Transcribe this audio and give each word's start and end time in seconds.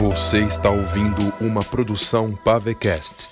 Você 0.00 0.38
está 0.38 0.70
ouvindo 0.70 1.30
uma 1.42 1.62
produção 1.62 2.32
Pavecast. 2.32 3.28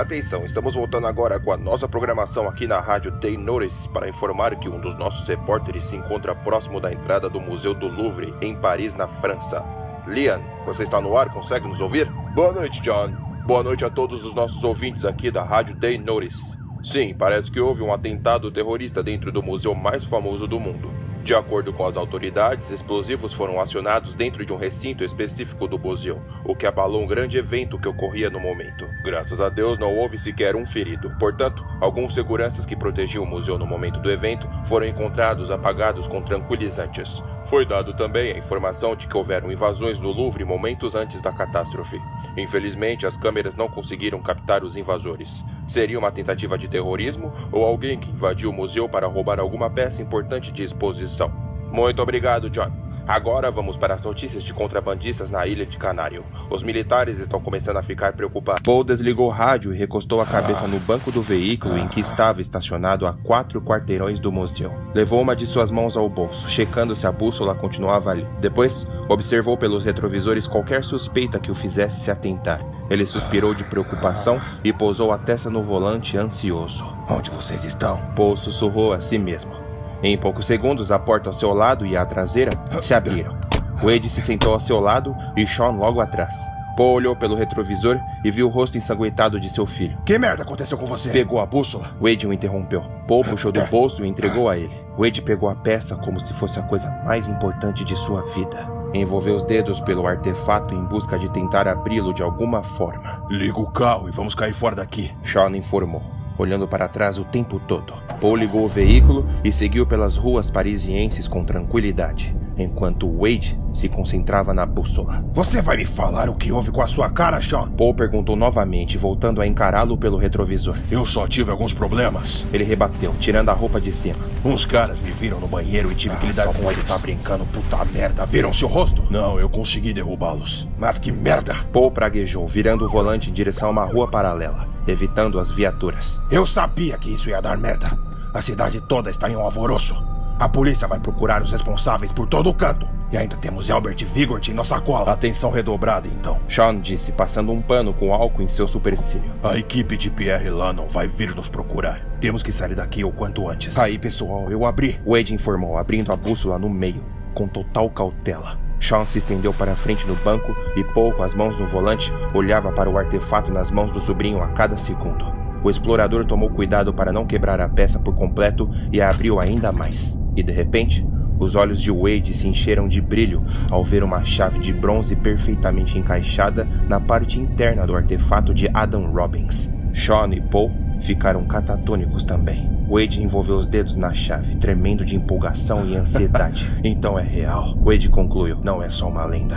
Atenção, 0.00 0.44
estamos 0.44 0.74
voltando 0.74 1.06
agora 1.06 1.40
com 1.40 1.50
a 1.50 1.56
nossa 1.56 1.88
programação 1.88 2.46
aqui 2.46 2.66
na 2.66 2.78
rádio 2.80 3.10
Day 3.12 3.34
Notice 3.34 3.88
para 3.88 4.06
informar 4.06 4.54
que 4.56 4.68
um 4.68 4.78
dos 4.78 4.94
nossos 4.98 5.26
repórteres 5.26 5.86
se 5.86 5.96
encontra 5.96 6.34
próximo 6.34 6.78
da 6.78 6.92
entrada 6.92 7.30
do 7.30 7.40
Museu 7.40 7.72
do 7.72 7.88
Louvre, 7.88 8.34
em 8.42 8.54
Paris, 8.54 8.94
na 8.94 9.08
França. 9.08 9.64
Liam, 10.06 10.42
você 10.66 10.82
está 10.82 11.00
no 11.00 11.16
ar? 11.16 11.32
Consegue 11.32 11.66
nos 11.66 11.80
ouvir? 11.80 12.10
Boa 12.34 12.52
noite, 12.52 12.82
John. 12.82 13.10
Boa 13.46 13.62
noite 13.62 13.86
a 13.86 13.90
todos 13.90 14.22
os 14.22 14.34
nossos 14.34 14.62
ouvintes 14.62 15.02
aqui 15.02 15.30
da 15.30 15.42
rádio 15.42 15.74
Day 15.74 15.96
Notice. 15.96 16.42
Sim, 16.84 17.14
parece 17.14 17.50
que 17.50 17.58
houve 17.58 17.82
um 17.82 17.90
atentado 17.90 18.52
terrorista 18.52 19.02
dentro 19.02 19.32
do 19.32 19.42
museu 19.42 19.74
mais 19.74 20.04
famoso 20.04 20.46
do 20.46 20.60
mundo. 20.60 20.90
De 21.26 21.34
acordo 21.34 21.72
com 21.72 21.84
as 21.84 21.96
autoridades, 21.96 22.70
explosivos 22.70 23.32
foram 23.32 23.60
acionados 23.60 24.14
dentro 24.14 24.46
de 24.46 24.52
um 24.52 24.56
recinto 24.56 25.02
específico 25.02 25.66
do 25.66 25.76
museu, 25.76 26.22
o 26.44 26.54
que 26.54 26.64
abalou 26.64 27.02
um 27.02 27.06
grande 27.06 27.36
evento 27.36 27.80
que 27.80 27.88
ocorria 27.88 28.30
no 28.30 28.38
momento. 28.38 28.88
Graças 29.02 29.40
a 29.40 29.48
Deus 29.48 29.76
não 29.76 29.92
houve 29.92 30.20
sequer 30.20 30.54
um 30.54 30.64
ferido. 30.64 31.10
Portanto, 31.18 31.66
alguns 31.80 32.14
seguranças 32.14 32.64
que 32.64 32.76
protegiam 32.76 33.24
o 33.24 33.26
museu 33.26 33.58
no 33.58 33.66
momento 33.66 33.98
do 33.98 34.08
evento 34.08 34.48
foram 34.68 34.86
encontrados 34.86 35.50
apagados 35.50 36.06
com 36.06 36.22
tranquilizantes. 36.22 37.20
Foi 37.48 37.64
dado 37.64 37.94
também 37.94 38.32
a 38.32 38.38
informação 38.38 38.96
de 38.96 39.06
que 39.06 39.16
houveram 39.16 39.52
invasões 39.52 40.00
no 40.00 40.10
Louvre 40.10 40.44
momentos 40.44 40.96
antes 40.96 41.20
da 41.20 41.30
catástrofe. 41.30 42.02
Infelizmente, 42.36 43.06
as 43.06 43.16
câmeras 43.16 43.54
não 43.54 43.68
conseguiram 43.68 44.20
captar 44.20 44.64
os 44.64 44.76
invasores. 44.76 45.44
Seria 45.68 45.98
uma 45.98 46.10
tentativa 46.10 46.58
de 46.58 46.66
terrorismo 46.66 47.32
ou 47.52 47.64
alguém 47.64 47.98
que 47.98 48.10
invadiu 48.10 48.50
o 48.50 48.52
museu 48.52 48.88
para 48.88 49.06
roubar 49.06 49.38
alguma 49.38 49.70
peça 49.70 50.02
importante 50.02 50.50
de 50.50 50.64
exposição? 50.64 51.30
Muito 51.70 52.02
obrigado, 52.02 52.50
John. 52.50 52.85
Agora 53.06 53.52
vamos 53.52 53.76
para 53.76 53.94
as 53.94 54.02
notícias 54.02 54.42
de 54.42 54.52
contrabandistas 54.52 55.30
na 55.30 55.46
ilha 55.46 55.64
de 55.64 55.76
Canário. 55.76 56.24
Os 56.50 56.62
militares 56.62 57.20
estão 57.20 57.40
começando 57.40 57.76
a 57.76 57.82
ficar 57.82 58.14
preocupados. 58.14 58.62
Paul 58.62 58.82
desligou 58.82 59.28
o 59.28 59.30
rádio 59.30 59.72
e 59.72 59.76
recostou 59.76 60.20
a 60.20 60.26
cabeça 60.26 60.66
no 60.66 60.80
banco 60.80 61.12
do 61.12 61.22
veículo 61.22 61.78
em 61.78 61.86
que 61.86 62.00
estava 62.00 62.40
estacionado 62.40 63.06
a 63.06 63.12
quatro 63.12 63.62
quarteirões 63.62 64.18
do 64.18 64.32
museu. 64.32 64.72
Levou 64.92 65.20
uma 65.20 65.36
de 65.36 65.46
suas 65.46 65.70
mãos 65.70 65.96
ao 65.96 66.08
bolso, 66.08 66.48
checando 66.50 66.96
se 66.96 67.06
a 67.06 67.12
bússola 67.12 67.54
continuava 67.54 68.10
ali. 68.10 68.26
Depois, 68.40 68.88
observou 69.08 69.56
pelos 69.56 69.84
retrovisores 69.84 70.48
qualquer 70.48 70.82
suspeita 70.82 71.38
que 71.38 71.50
o 71.50 71.54
fizesse 71.54 72.00
se 72.00 72.10
atentar. 72.10 72.60
Ele 72.90 73.06
suspirou 73.06 73.54
de 73.54 73.62
preocupação 73.62 74.40
e 74.64 74.72
pousou 74.72 75.12
a 75.12 75.18
testa 75.18 75.48
no 75.48 75.62
volante 75.62 76.16
ansioso. 76.16 76.84
Onde 77.08 77.30
vocês 77.30 77.64
estão? 77.64 78.00
Paul 78.16 78.36
sussurrou 78.36 78.92
a 78.92 78.98
si 78.98 79.16
mesmo. 79.16 79.65
Em 80.02 80.16
poucos 80.16 80.46
segundos, 80.46 80.92
a 80.92 80.98
porta 80.98 81.30
ao 81.30 81.32
seu 81.32 81.52
lado 81.54 81.86
e 81.86 81.96
a 81.96 82.04
traseira 82.04 82.52
se 82.82 82.92
abriram. 82.92 83.36
Wade 83.82 84.08
se 84.08 84.20
sentou 84.20 84.52
ao 84.52 84.60
seu 84.60 84.80
lado 84.80 85.14
e 85.36 85.46
Sean 85.46 85.70
logo 85.70 86.00
atrás. 86.00 86.34
Paul 86.76 86.92
olhou 86.92 87.16
pelo 87.16 87.34
retrovisor 87.34 87.98
e 88.22 88.30
viu 88.30 88.46
o 88.46 88.50
rosto 88.50 88.76
ensanguentado 88.76 89.40
de 89.40 89.48
seu 89.48 89.64
filho. 89.64 89.96
Que 90.04 90.18
merda 90.18 90.42
aconteceu 90.42 90.76
com 90.76 90.84
você? 90.84 91.08
Pegou 91.10 91.40
a 91.40 91.46
bússola? 91.46 91.96
Wade 91.98 92.26
o 92.26 92.32
interrompeu. 92.32 92.82
Paul 93.08 93.24
puxou 93.24 93.50
do 93.50 93.64
bolso 93.66 94.04
e 94.04 94.08
entregou 94.08 94.50
a 94.50 94.58
ele. 94.58 94.74
Wade 94.98 95.22
pegou 95.22 95.48
a 95.48 95.54
peça 95.54 95.96
como 95.96 96.20
se 96.20 96.34
fosse 96.34 96.58
a 96.58 96.62
coisa 96.62 96.90
mais 97.04 97.28
importante 97.28 97.82
de 97.82 97.96
sua 97.96 98.22
vida. 98.34 98.68
Envolveu 98.92 99.34
os 99.34 99.44
dedos 99.44 99.80
pelo 99.80 100.06
artefato 100.06 100.74
em 100.74 100.84
busca 100.84 101.18
de 101.18 101.30
tentar 101.30 101.66
abri-lo 101.66 102.12
de 102.12 102.22
alguma 102.22 102.62
forma. 102.62 103.22
Liga 103.30 103.58
o 103.58 103.70
carro 103.70 104.08
e 104.08 104.12
vamos 104.12 104.34
cair 104.34 104.52
fora 104.52 104.76
daqui. 104.76 105.14
Sean 105.24 105.56
informou 105.56 106.15
olhando 106.38 106.68
para 106.68 106.88
trás 106.88 107.18
o 107.18 107.24
tempo 107.24 107.60
todo. 107.60 107.94
Paul 108.20 108.36
ligou 108.36 108.64
o 108.64 108.68
veículo 108.68 109.28
e 109.44 109.52
seguiu 109.52 109.86
pelas 109.86 110.16
ruas 110.16 110.50
parisienses 110.50 111.28
com 111.28 111.44
tranquilidade, 111.44 112.34
enquanto 112.56 113.10
Wade 113.18 113.58
se 113.72 113.88
concentrava 113.88 114.54
na 114.54 114.64
bússola. 114.64 115.22
Você 115.32 115.60
vai 115.60 115.76
me 115.76 115.84
falar 115.84 116.28
o 116.30 116.34
que 116.34 116.50
houve 116.50 116.70
com 116.70 116.80
a 116.80 116.86
sua 116.86 117.10
cara, 117.10 117.40
Sean? 117.40 117.70
Paul 117.72 117.94
perguntou 117.94 118.34
novamente, 118.34 118.96
voltando 118.96 119.40
a 119.40 119.46
encará-lo 119.46 119.98
pelo 119.98 120.16
retrovisor. 120.16 120.76
Eu 120.90 121.04
só 121.04 121.28
tive 121.28 121.50
alguns 121.50 121.74
problemas. 121.74 122.46
Ele 122.52 122.64
rebateu, 122.64 123.14
tirando 123.20 123.50
a 123.50 123.52
roupa 123.52 123.80
de 123.80 123.92
cima. 123.92 124.18
Uns 124.44 124.64
caras 124.64 124.98
me 125.00 125.10
viram 125.10 125.38
no 125.38 125.46
banheiro 125.46 125.92
e 125.92 125.94
tive 125.94 126.14
ah, 126.14 126.18
que 126.18 126.26
lidar 126.26 126.46
com 126.46 126.70
ele. 126.70 126.82
Tá 126.82 126.98
brincando, 126.98 127.44
puta 127.46 127.84
merda. 127.84 128.24
Viram 128.24 128.52
seu 128.52 128.68
rosto? 128.68 129.02
Não, 129.10 129.38
eu 129.38 129.48
consegui 129.48 129.92
derrubá-los. 129.92 130.66
Mas 130.78 130.98
que 130.98 131.12
merda! 131.12 131.54
Paul 131.72 131.90
praguejou, 131.90 132.48
virando 132.48 132.86
o 132.86 132.88
volante 132.88 133.30
em 133.30 133.32
direção 133.32 133.68
a 133.68 133.72
uma 133.72 133.84
rua 133.84 134.08
paralela 134.08 134.75
evitando 134.86 135.38
as 135.38 135.50
viaturas. 135.50 136.20
Eu 136.30 136.46
sabia 136.46 136.96
que 136.98 137.10
isso 137.12 137.28
ia 137.28 137.40
dar 137.40 137.56
merda. 137.58 137.98
A 138.32 138.40
cidade 138.42 138.80
toda 138.80 139.10
está 139.10 139.30
em 139.30 139.36
um 139.36 139.40
alvoroço. 139.40 139.96
A 140.38 140.48
polícia 140.48 140.86
vai 140.86 141.00
procurar 141.00 141.40
os 141.40 141.50
responsáveis 141.50 142.12
por 142.12 142.26
todo 142.26 142.50
o 142.50 142.54
canto. 142.54 142.86
E 143.10 143.16
ainda 143.16 143.36
temos 143.36 143.70
Albert 143.70 144.04
Vigort 144.04 144.48
em 144.48 144.52
nossa 144.54 144.80
cola. 144.80 145.12
Atenção 145.12 145.50
redobrada, 145.50 146.08
então. 146.08 146.38
Sean 146.48 146.78
disse, 146.80 147.12
passando 147.12 147.52
um 147.52 147.62
pano 147.62 147.94
com 147.94 148.12
álcool 148.12 148.42
em 148.42 148.48
seu 148.48 148.68
supercílio. 148.68 149.32
A 149.42 149.56
equipe 149.56 149.96
de 149.96 150.10
Pierre 150.10 150.50
Lannon 150.50 150.88
vai 150.88 151.06
vir 151.06 151.34
nos 151.34 151.48
procurar. 151.48 152.00
Temos 152.20 152.42
que 152.42 152.52
sair 152.52 152.74
daqui 152.74 153.04
o 153.04 153.12
quanto 153.12 153.48
antes. 153.48 153.78
Aí, 153.78 153.98
pessoal, 153.98 154.50
eu 154.50 154.64
abri. 154.64 155.00
Wade 155.06 155.32
informou, 155.32 155.78
abrindo 155.78 156.12
a 156.12 156.16
bússola 156.16 156.58
no 156.58 156.68
meio, 156.68 157.02
com 157.32 157.46
total 157.46 157.88
cautela. 157.88 158.65
Sean 158.80 159.04
se 159.04 159.18
estendeu 159.18 159.52
para 159.52 159.72
a 159.72 159.76
frente 159.76 160.06
no 160.06 160.14
banco 160.16 160.54
e 160.76 160.84
Paul, 160.84 161.12
com 161.12 161.22
as 161.22 161.34
mãos 161.34 161.58
no 161.58 161.66
volante, 161.66 162.12
olhava 162.34 162.72
para 162.72 162.90
o 162.90 162.98
artefato 162.98 163.52
nas 163.52 163.70
mãos 163.70 163.90
do 163.90 164.00
sobrinho 164.00 164.42
a 164.42 164.48
cada 164.48 164.76
segundo. 164.76 165.24
O 165.62 165.70
explorador 165.70 166.24
tomou 166.24 166.50
cuidado 166.50 166.92
para 166.94 167.12
não 167.12 167.26
quebrar 167.26 167.60
a 167.60 167.68
peça 167.68 167.98
por 167.98 168.14
completo 168.14 168.70
e 168.92 169.00
a 169.00 169.10
abriu 169.10 169.40
ainda 169.40 169.72
mais. 169.72 170.18
E 170.36 170.42
de 170.42 170.52
repente, 170.52 171.06
os 171.38 171.54
olhos 171.54 171.80
de 171.80 171.90
Wade 171.90 172.34
se 172.34 172.46
encheram 172.46 172.86
de 172.88 173.00
brilho 173.00 173.44
ao 173.70 173.84
ver 173.84 174.02
uma 174.04 174.24
chave 174.24 174.58
de 174.58 174.72
bronze 174.72 175.16
perfeitamente 175.16 175.98
encaixada 175.98 176.66
na 176.88 177.00
parte 177.00 177.40
interna 177.40 177.86
do 177.86 177.96
artefato 177.96 178.54
de 178.54 178.68
Adam 178.72 179.10
Robbins. 179.12 179.72
Sean 179.92 180.32
e 180.32 180.40
Paul 180.40 180.85
ficaram 181.00 181.44
catatônicos 181.44 182.24
também. 182.24 182.68
Wade 182.88 183.22
envolveu 183.22 183.56
os 183.56 183.66
dedos 183.66 183.96
na 183.96 184.12
chave, 184.14 184.56
tremendo 184.56 185.04
de 185.04 185.16
empolgação 185.16 185.86
e 185.86 185.96
ansiedade. 185.96 186.70
então 186.84 187.18
é 187.18 187.22
real. 187.22 187.76
Wade 187.82 188.08
concluiu: 188.08 188.58
não 188.62 188.82
é 188.82 188.88
só 188.88 189.08
uma 189.08 189.24
lenda. 189.24 189.56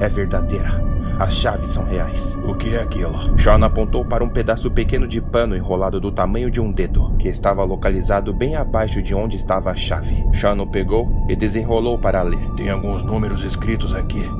É 0.00 0.08
verdadeira. 0.08 0.98
As 1.18 1.34
chaves 1.34 1.70
são 1.70 1.84
reais. 1.84 2.38
O 2.44 2.54
que 2.54 2.76
é 2.76 2.80
aquilo? 2.80 3.36
Sean 3.36 3.64
apontou 3.64 4.04
para 4.04 4.22
um 4.22 4.28
pedaço 4.28 4.70
pequeno 4.70 5.08
de 5.08 5.20
pano 5.20 5.56
enrolado 5.56 6.00
do 6.00 6.12
tamanho 6.12 6.48
de 6.48 6.60
um 6.60 6.70
dedo, 6.70 7.12
que 7.18 7.26
estava 7.26 7.64
localizado 7.64 8.32
bem 8.32 8.54
abaixo 8.54 9.02
de 9.02 9.16
onde 9.16 9.36
estava 9.36 9.70
a 9.70 9.74
chave. 9.74 10.24
Sean 10.32 10.62
o 10.62 10.66
pegou 10.66 11.26
e 11.28 11.34
desenrolou 11.34 11.98
para 11.98 12.22
ler. 12.22 12.48
Tem 12.56 12.70
alguns 12.70 13.02
números 13.02 13.42
escritos 13.42 13.92
aqui. 13.92 14.30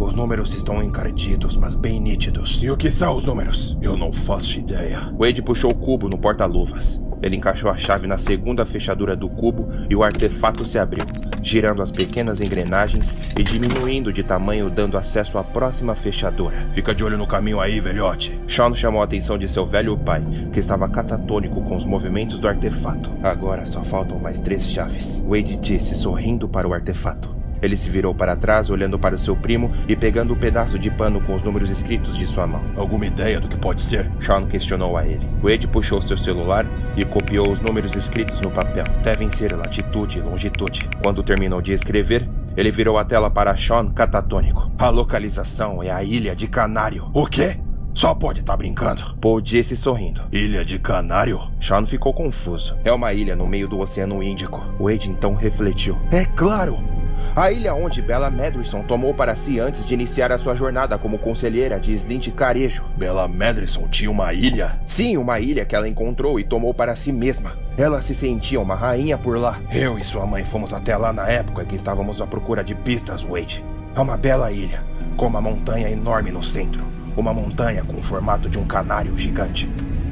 Os 0.00 0.14
números 0.14 0.54
estão 0.54 0.82
encardidos, 0.82 1.58
mas 1.58 1.76
bem 1.76 2.00
nítidos. 2.00 2.62
E 2.62 2.70
o 2.70 2.76
que 2.76 2.90
são 2.90 3.14
os 3.14 3.26
números? 3.26 3.76
Eu 3.82 3.98
não 3.98 4.10
faço 4.10 4.58
ideia. 4.58 5.12
Wade 5.18 5.42
puxou 5.42 5.70
o 5.70 5.74
cubo 5.74 6.08
no 6.08 6.16
porta-luvas. 6.16 7.02
Ele 7.22 7.36
encaixou 7.36 7.70
a 7.70 7.76
chave 7.76 8.06
na 8.06 8.16
segunda 8.16 8.64
fechadura 8.64 9.14
do 9.14 9.28
cubo 9.28 9.68
e 9.90 9.94
o 9.94 10.02
artefato 10.02 10.64
se 10.64 10.78
abriu, 10.78 11.04
girando 11.42 11.82
as 11.82 11.92
pequenas 11.92 12.40
engrenagens 12.40 13.28
e 13.38 13.42
diminuindo 13.42 14.10
de 14.10 14.22
tamanho, 14.22 14.70
dando 14.70 14.96
acesso 14.96 15.36
à 15.36 15.44
próxima 15.44 15.94
fechadura. 15.94 16.66
Fica 16.72 16.94
de 16.94 17.04
olho 17.04 17.18
no 17.18 17.26
caminho 17.26 17.60
aí, 17.60 17.78
velhote. 17.78 18.40
Sean 18.48 18.74
chamou 18.74 19.02
a 19.02 19.04
atenção 19.04 19.36
de 19.36 19.50
seu 19.50 19.66
velho 19.66 19.98
pai, 19.98 20.22
que 20.50 20.58
estava 20.58 20.88
catatônico 20.88 21.60
com 21.60 21.76
os 21.76 21.84
movimentos 21.84 22.38
do 22.38 22.48
artefato. 22.48 23.10
Agora 23.22 23.66
só 23.66 23.84
faltam 23.84 24.18
mais 24.18 24.40
três 24.40 24.64
chaves. 24.64 25.22
Wade 25.28 25.56
disse, 25.56 25.94
sorrindo 25.94 26.48
para 26.48 26.66
o 26.66 26.72
artefato. 26.72 27.39
Ele 27.62 27.76
se 27.76 27.90
virou 27.90 28.14
para 28.14 28.36
trás, 28.36 28.70
olhando 28.70 28.98
para 28.98 29.14
o 29.14 29.18
seu 29.18 29.36
primo 29.36 29.70
e 29.88 29.94
pegando 29.94 30.34
um 30.34 30.36
pedaço 30.36 30.78
de 30.78 30.90
pano 30.90 31.20
com 31.20 31.34
os 31.34 31.42
números 31.42 31.70
escritos 31.70 32.16
de 32.16 32.26
sua 32.26 32.46
mão. 32.46 32.62
Alguma 32.76 33.06
ideia 33.06 33.40
do 33.40 33.48
que 33.48 33.58
pode 33.58 33.82
ser? 33.82 34.10
Sean 34.20 34.46
questionou 34.46 34.96
a 34.96 35.06
ele. 35.06 35.28
Wade 35.42 35.66
puxou 35.66 36.00
seu 36.00 36.16
celular 36.16 36.66
e 36.96 37.04
copiou 37.04 37.50
os 37.50 37.60
números 37.60 37.94
escritos 37.94 38.40
no 38.40 38.50
papel. 38.50 38.84
Devem 39.02 39.30
ser 39.30 39.56
latitude 39.56 40.18
e 40.18 40.22
longitude. 40.22 40.88
Quando 41.02 41.22
terminou 41.22 41.60
de 41.60 41.72
escrever, 41.72 42.28
ele 42.56 42.70
virou 42.70 42.98
a 42.98 43.04
tela 43.04 43.30
para 43.30 43.56
Sean 43.56 43.90
catatônico. 43.90 44.70
A 44.78 44.88
localização 44.88 45.82
é 45.82 45.90
a 45.90 46.02
Ilha 46.02 46.34
de 46.34 46.46
Canário. 46.46 47.10
O 47.14 47.26
quê? 47.26 47.56
Só 47.94 48.14
pode 48.14 48.40
estar 48.40 48.52
tá 48.52 48.56
brincando. 48.56 49.02
Paul 49.20 49.40
disse 49.40 49.76
sorrindo. 49.76 50.22
Ilha 50.32 50.64
de 50.64 50.78
Canário? 50.78 51.40
Sean 51.60 51.84
ficou 51.84 52.14
confuso. 52.14 52.76
É 52.84 52.92
uma 52.92 53.12
ilha 53.12 53.36
no 53.36 53.46
meio 53.46 53.68
do 53.68 53.78
Oceano 53.78 54.22
Índico. 54.22 54.60
Wade 54.80 55.10
então 55.10 55.34
refletiu. 55.34 55.98
É 56.10 56.24
claro! 56.24 56.99
A 57.34 57.52
ilha 57.52 57.74
onde 57.74 58.02
Bella 58.02 58.30
Madrison 58.30 58.82
tomou 58.82 59.14
para 59.14 59.36
si 59.36 59.60
antes 59.60 59.84
de 59.84 59.94
iniciar 59.94 60.32
a 60.32 60.38
sua 60.38 60.54
jornada 60.54 60.98
como 60.98 61.18
conselheira 61.18 61.78
de 61.78 61.92
Slint 61.92 62.30
Carejo. 62.32 62.84
Bella 62.96 63.28
Madrison 63.28 63.86
tinha 63.88 64.10
uma 64.10 64.32
ilha? 64.32 64.80
Sim, 64.84 65.16
uma 65.16 65.38
ilha 65.38 65.64
que 65.64 65.76
ela 65.76 65.88
encontrou 65.88 66.40
e 66.40 66.44
tomou 66.44 66.74
para 66.74 66.96
si 66.96 67.12
mesma. 67.12 67.52
Ela 67.76 68.02
se 68.02 68.14
sentia 68.14 68.60
uma 68.60 68.74
rainha 68.74 69.16
por 69.16 69.38
lá. 69.38 69.60
Eu 69.70 69.98
e 69.98 70.04
sua 70.04 70.26
mãe 70.26 70.44
fomos 70.44 70.74
até 70.74 70.96
lá 70.96 71.12
na 71.12 71.28
época 71.28 71.64
que 71.64 71.76
estávamos 71.76 72.20
à 72.20 72.26
procura 72.26 72.64
de 72.64 72.74
pistas, 72.74 73.22
Wade. 73.22 73.64
É 73.94 74.00
uma 74.00 74.16
bela 74.16 74.50
ilha, 74.52 74.84
com 75.16 75.26
uma 75.26 75.40
montanha 75.40 75.88
enorme 75.88 76.30
no 76.30 76.42
centro. 76.42 76.84
Uma 77.16 77.32
montanha 77.32 77.84
com 77.84 77.96
o 77.96 78.02
formato 78.02 78.48
de 78.48 78.58
um 78.58 78.66
canário 78.66 79.16
gigante. 79.16 79.68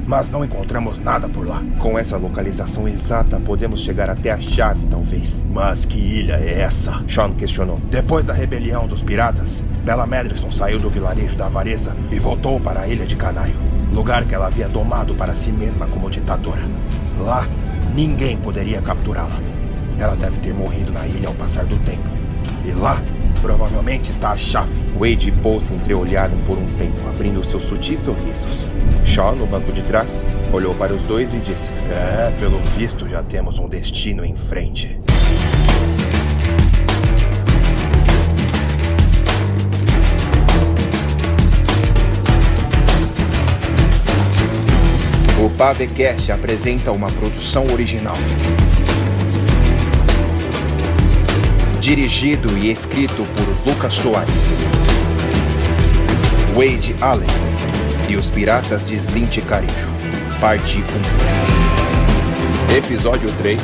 Mas 0.09 0.27
não 0.31 0.43
encontramos 0.43 0.97
nada 0.97 1.29
por 1.29 1.47
lá. 1.47 1.61
Com 1.77 1.95
essa 1.95 2.17
localização 2.17 2.87
exata, 2.87 3.39
podemos 3.39 3.81
chegar 3.81 4.09
até 4.09 4.31
a 4.31 4.41
chave, 4.41 4.87
talvez. 4.87 5.45
Mas 5.51 5.85
que 5.85 5.99
ilha 5.99 6.33
é 6.33 6.61
essa? 6.61 7.03
Sean 7.07 7.35
questionou. 7.35 7.77
Depois 7.91 8.25
da 8.25 8.33
rebelião 8.33 8.87
dos 8.87 9.03
piratas, 9.03 9.63
Bella 9.85 10.07
Medrison 10.07 10.51
saiu 10.51 10.79
do 10.79 10.89
vilarejo 10.89 11.35
da 11.35 11.45
Avareza 11.45 11.95
e 12.09 12.17
voltou 12.17 12.59
para 12.59 12.79
a 12.79 12.87
ilha 12.87 13.05
de 13.05 13.15
Canário, 13.15 13.53
lugar 13.93 14.25
que 14.25 14.33
ela 14.33 14.47
havia 14.47 14.67
tomado 14.67 15.13
para 15.13 15.35
si 15.35 15.51
mesma 15.51 15.85
como 15.85 16.09
ditadora. 16.09 16.63
Lá, 17.19 17.47
ninguém 17.93 18.35
poderia 18.35 18.81
capturá-la. 18.81 19.39
Ela 19.99 20.15
deve 20.15 20.39
ter 20.39 20.55
morrido 20.55 20.91
na 20.91 21.05
ilha 21.05 21.27
ao 21.27 21.35
passar 21.35 21.65
do 21.65 21.77
tempo. 21.85 22.09
E 22.65 22.71
lá, 22.71 22.99
provavelmente 23.41 24.11
está 24.11 24.31
a 24.31 24.37
chave. 24.37 24.71
Wade 24.97 25.29
e 25.29 25.31
Paul 25.31 25.61
se 25.61 25.73
entreolharam 25.73 26.37
por 26.39 26.57
um 26.57 26.65
tempo, 26.77 27.07
abrindo 27.07 27.43
seus 27.43 27.63
sutis 27.63 28.01
sorrisos. 28.01 28.67
Shaw, 29.05 29.35
no 29.35 29.45
banco 29.45 29.71
de 29.71 29.81
trás, 29.81 30.23
olhou 30.51 30.75
para 30.75 30.93
os 30.93 31.03
dois 31.03 31.33
e 31.33 31.37
disse: 31.37 31.71
É, 31.91 32.31
pelo 32.39 32.57
visto 32.77 33.07
já 33.07 33.23
temos 33.23 33.59
um 33.59 33.67
destino 33.67 34.23
em 34.23 34.35
frente. 34.35 34.99
O 45.41 45.49
Pavecast 45.51 46.31
apresenta 46.31 46.91
uma 46.91 47.09
produção 47.11 47.65
original. 47.71 48.17
Dirigido 51.89 52.55
e 52.55 52.69
escrito 52.69 53.25
por 53.35 53.47
Lucas 53.67 53.95
Soares. 53.95 54.47
Wade 56.55 56.95
Allen 57.01 57.27
e 58.07 58.15
os 58.15 58.29
Piratas 58.29 58.87
de 58.87 58.93
Slint 58.93 59.39
Carijo. 59.41 59.89
Parte 60.39 60.83
1. 62.71 62.77
Episódio 62.77 63.31
3. 63.39 63.59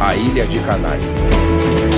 A 0.00 0.16
Ilha 0.16 0.46
de 0.46 0.58
Canário. 0.60 1.91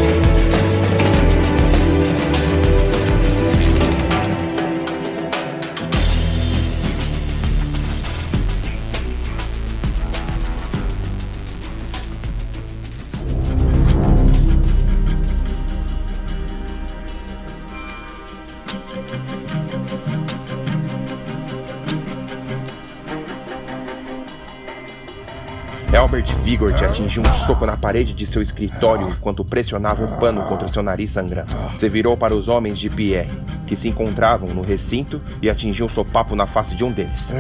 Albert 26.04 26.36
Vigort 26.42 26.82
atingiu 26.82 27.22
um 27.22 27.32
soco 27.32 27.64
na 27.64 27.78
parede 27.78 28.12
de 28.12 28.26
seu 28.26 28.42
escritório 28.42 29.08
enquanto 29.08 29.42
pressionava 29.42 30.04
um 30.04 30.18
pano 30.18 30.42
contra 30.42 30.68
seu 30.68 30.82
nariz 30.82 31.10
sangrando. 31.10 31.50
Se 31.78 31.88
virou 31.88 32.14
para 32.14 32.34
os 32.34 32.46
homens 32.46 32.78
de 32.78 32.90
Pierre, 32.90 33.30
que 33.66 33.74
se 33.74 33.88
encontravam 33.88 34.52
no 34.52 34.60
recinto, 34.60 35.18
e 35.40 35.48
atingiu 35.48 35.86
um 35.86 35.88
sopapo 35.88 36.36
na 36.36 36.46
face 36.46 36.74
de 36.76 36.84
um 36.84 36.92
deles. 36.92 37.32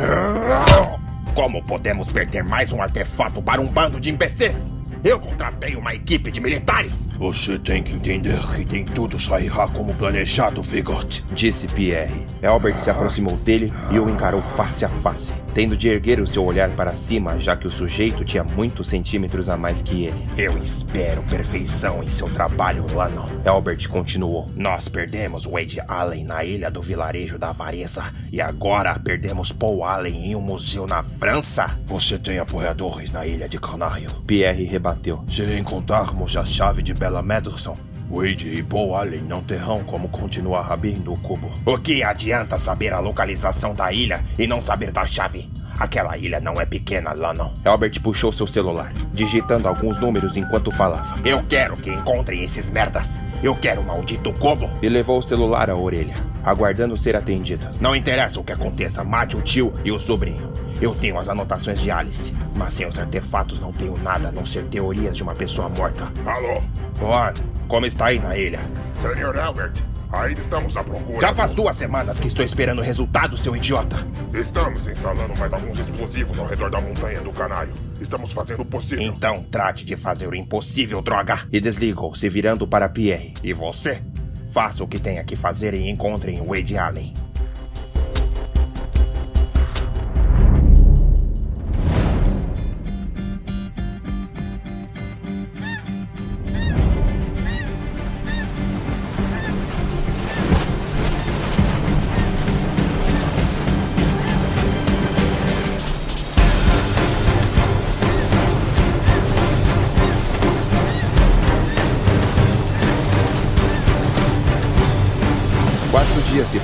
Como 1.34 1.62
podemos 1.62 2.10
perder 2.10 2.42
mais 2.42 2.72
um 2.72 2.80
artefato 2.80 3.42
para 3.42 3.60
um 3.60 3.66
bando 3.66 4.00
de 4.00 4.10
imbecis? 4.10 4.72
Eu 5.04 5.20
contratei 5.20 5.76
uma 5.76 5.92
equipe 5.92 6.30
de 6.30 6.40
militares. 6.40 7.10
Você 7.18 7.58
tem 7.58 7.82
que 7.82 7.94
entender 7.94 8.40
que 8.56 8.64
nem 8.64 8.86
tudo 8.86 9.18
sairá 9.18 9.68
como 9.68 9.92
planejado, 9.92 10.62
Vigort. 10.62 11.20
Disse 11.34 11.66
Pierre. 11.66 12.24
Albert 12.42 12.78
se 12.78 12.88
aproximou 12.88 13.36
dele 13.36 13.70
e 13.90 13.98
o 13.98 14.08
encarou 14.08 14.40
face 14.40 14.86
a 14.86 14.88
face, 14.88 15.34
tendo 15.54 15.76
de 15.76 15.88
erguer 15.88 16.18
o 16.18 16.26
seu 16.26 16.44
olhar 16.44 16.68
para 16.70 16.94
cima, 16.94 17.38
já 17.38 17.56
que 17.56 17.66
o 17.66 17.70
sujeito 17.70 18.24
tinha 18.24 18.42
muitos 18.42 18.88
centímetros 18.88 19.48
a 19.48 19.56
mais 19.56 19.82
que 19.82 20.04
ele. 20.04 20.28
Eu 20.36 20.58
espero 20.58 21.22
perfeição 21.22 22.02
em 22.02 22.10
seu 22.10 22.28
trabalho, 22.28 22.84
Lano. 22.92 23.24
Albert 23.46 23.88
continuou. 23.88 24.50
Nós 24.56 24.88
perdemos 24.88 25.46
Wade 25.46 25.80
Allen 25.86 26.24
na 26.24 26.44
ilha 26.44 26.70
do 26.70 26.82
vilarejo 26.82 27.38
da 27.38 27.50
Avareza 27.50 28.12
e 28.32 28.40
agora 28.40 28.98
perdemos 28.98 29.52
Paul 29.52 29.84
Allen 29.84 30.26
em 30.26 30.34
um 30.34 30.40
museu 30.40 30.86
na 30.88 31.02
França. 31.04 31.78
Você 31.86 32.18
tem 32.18 32.38
apoiadores 32.40 33.12
na 33.12 33.24
ilha 33.24 33.48
de 33.48 33.58
Canário. 33.60 34.10
Pierre 34.26 34.64
rebateu. 34.64 35.24
Se 35.28 35.44
encontrarmos 35.56 36.36
a 36.36 36.44
chave 36.44 36.82
de 36.82 36.92
Bella 36.92 37.22
Medicine, 37.22 37.76
Wade 38.14 38.54
e 38.54 38.62
Paul 38.62 38.94
Allen 38.94 39.22
não 39.22 39.42
terão 39.42 39.82
como 39.82 40.08
continuar 40.08 40.72
abrindo 40.72 41.12
o 41.12 41.18
cubo. 41.18 41.50
O 41.66 41.76
que 41.76 42.04
adianta 42.04 42.60
saber 42.60 42.92
a 42.92 43.00
localização 43.00 43.74
da 43.74 43.92
ilha 43.92 44.24
e 44.38 44.46
não 44.46 44.60
saber 44.60 44.92
da 44.92 45.04
chave? 45.04 45.50
Aquela 45.80 46.16
ilha 46.16 46.38
não 46.38 46.54
é 46.60 46.64
pequena, 46.64 47.12
Lannon. 47.12 47.50
Albert 47.64 48.00
puxou 48.00 48.32
seu 48.32 48.46
celular, 48.46 48.92
digitando 49.12 49.66
alguns 49.66 49.98
números 49.98 50.36
enquanto 50.36 50.70
falava. 50.70 51.18
Eu 51.24 51.42
quero 51.42 51.76
que 51.76 51.90
encontrem 51.90 52.44
esses 52.44 52.70
merdas. 52.70 53.20
Eu 53.42 53.56
quero 53.56 53.80
o 53.80 53.84
maldito 53.84 54.32
cubo. 54.34 54.70
E 54.80 54.88
levou 54.88 55.18
o 55.18 55.22
celular 55.22 55.68
à 55.68 55.74
orelha, 55.74 56.14
aguardando 56.44 56.96
ser 56.96 57.16
atendido. 57.16 57.66
Não 57.80 57.96
interessa 57.96 58.38
o 58.38 58.44
que 58.44 58.52
aconteça, 58.52 59.02
mate 59.02 59.36
o 59.36 59.42
tio 59.42 59.74
e 59.84 59.90
o 59.90 59.98
sobrinho. 59.98 60.52
Eu 60.80 60.94
tenho 60.94 61.18
as 61.18 61.28
anotações 61.28 61.80
de 61.80 61.90
Alice, 61.90 62.32
mas 62.54 62.74
sem 62.74 62.86
os 62.86 62.98
artefatos 62.98 63.58
não 63.58 63.72
tenho 63.72 63.96
nada 63.96 64.28
a 64.28 64.32
não 64.32 64.46
ser 64.46 64.64
teorias 64.66 65.16
de 65.16 65.24
uma 65.24 65.34
pessoa 65.34 65.68
morta. 65.68 66.12
Alô? 66.24 66.62
Juan, 66.98 67.34
como 67.68 67.86
está 67.86 68.06
aí 68.06 68.18
na 68.18 68.36
ilha? 68.36 68.60
Senhor 69.02 69.38
Albert, 69.38 69.74
ainda 70.12 70.40
estamos 70.40 70.76
à 70.76 70.84
procura. 70.84 71.20
Já 71.20 71.34
faz 71.34 71.52
duas 71.52 71.76
semanas 71.76 72.20
que 72.20 72.28
estou 72.28 72.44
esperando 72.44 72.78
o 72.78 72.82
resultado, 72.82 73.36
seu 73.36 73.54
idiota. 73.54 73.96
Estamos 74.32 74.86
instalando 74.86 75.38
mais 75.38 75.52
alguns 75.52 75.78
explosivos 75.78 76.38
ao 76.38 76.46
redor 76.46 76.70
da 76.70 76.80
montanha 76.80 77.20
do 77.20 77.32
canário. 77.32 77.72
Estamos 78.00 78.32
fazendo 78.32 78.62
o 78.62 78.64
possível. 78.64 79.00
Então 79.00 79.42
trate 79.50 79.84
de 79.84 79.96
fazer 79.96 80.28
o 80.28 80.34
impossível, 80.34 81.02
droga. 81.02 81.40
E 81.52 81.60
desligou, 81.60 82.14
se 82.14 82.28
virando 82.28 82.66
para 82.66 82.88
Pierre. 82.88 83.34
E 83.42 83.52
você? 83.52 84.02
Faça 84.48 84.84
o 84.84 84.88
que 84.88 85.00
tenha 85.00 85.24
que 85.24 85.34
fazer 85.34 85.74
e 85.74 85.90
encontrem 85.90 86.40
Wade 86.46 86.78
Allen. 86.78 87.14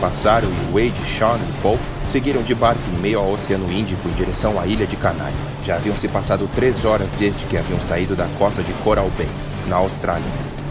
Passaram 0.01 0.49
e 0.49 0.73
Wade, 0.73 1.19
Sean 1.19 1.37
e 1.37 1.63
Paul 1.63 1.79
seguiram 2.09 2.43
de 2.43 2.55
barco 2.55 2.81
em 2.93 2.99
meio 3.01 3.21
ao 3.21 3.33
Oceano 3.33 3.71
Índico 3.71 4.09
em 4.09 4.13
direção 4.13 4.59
à 4.59 4.67
ilha 4.67 4.87
de 4.87 4.97
Canário. 4.97 5.37
Já 5.65 5.77
haviam 5.77 5.97
se 5.97 6.09
passado 6.09 6.49
três 6.55 6.85
horas 6.85 7.09
desde 7.19 7.45
que 7.47 7.57
haviam 7.57 7.79
saído 7.81 8.17
da 8.17 8.27
costa 8.39 8.63
de 8.63 8.73
Coral 8.83 9.09
Bay, 9.17 9.29
na 9.69 9.77
Austrália. 9.77 10.25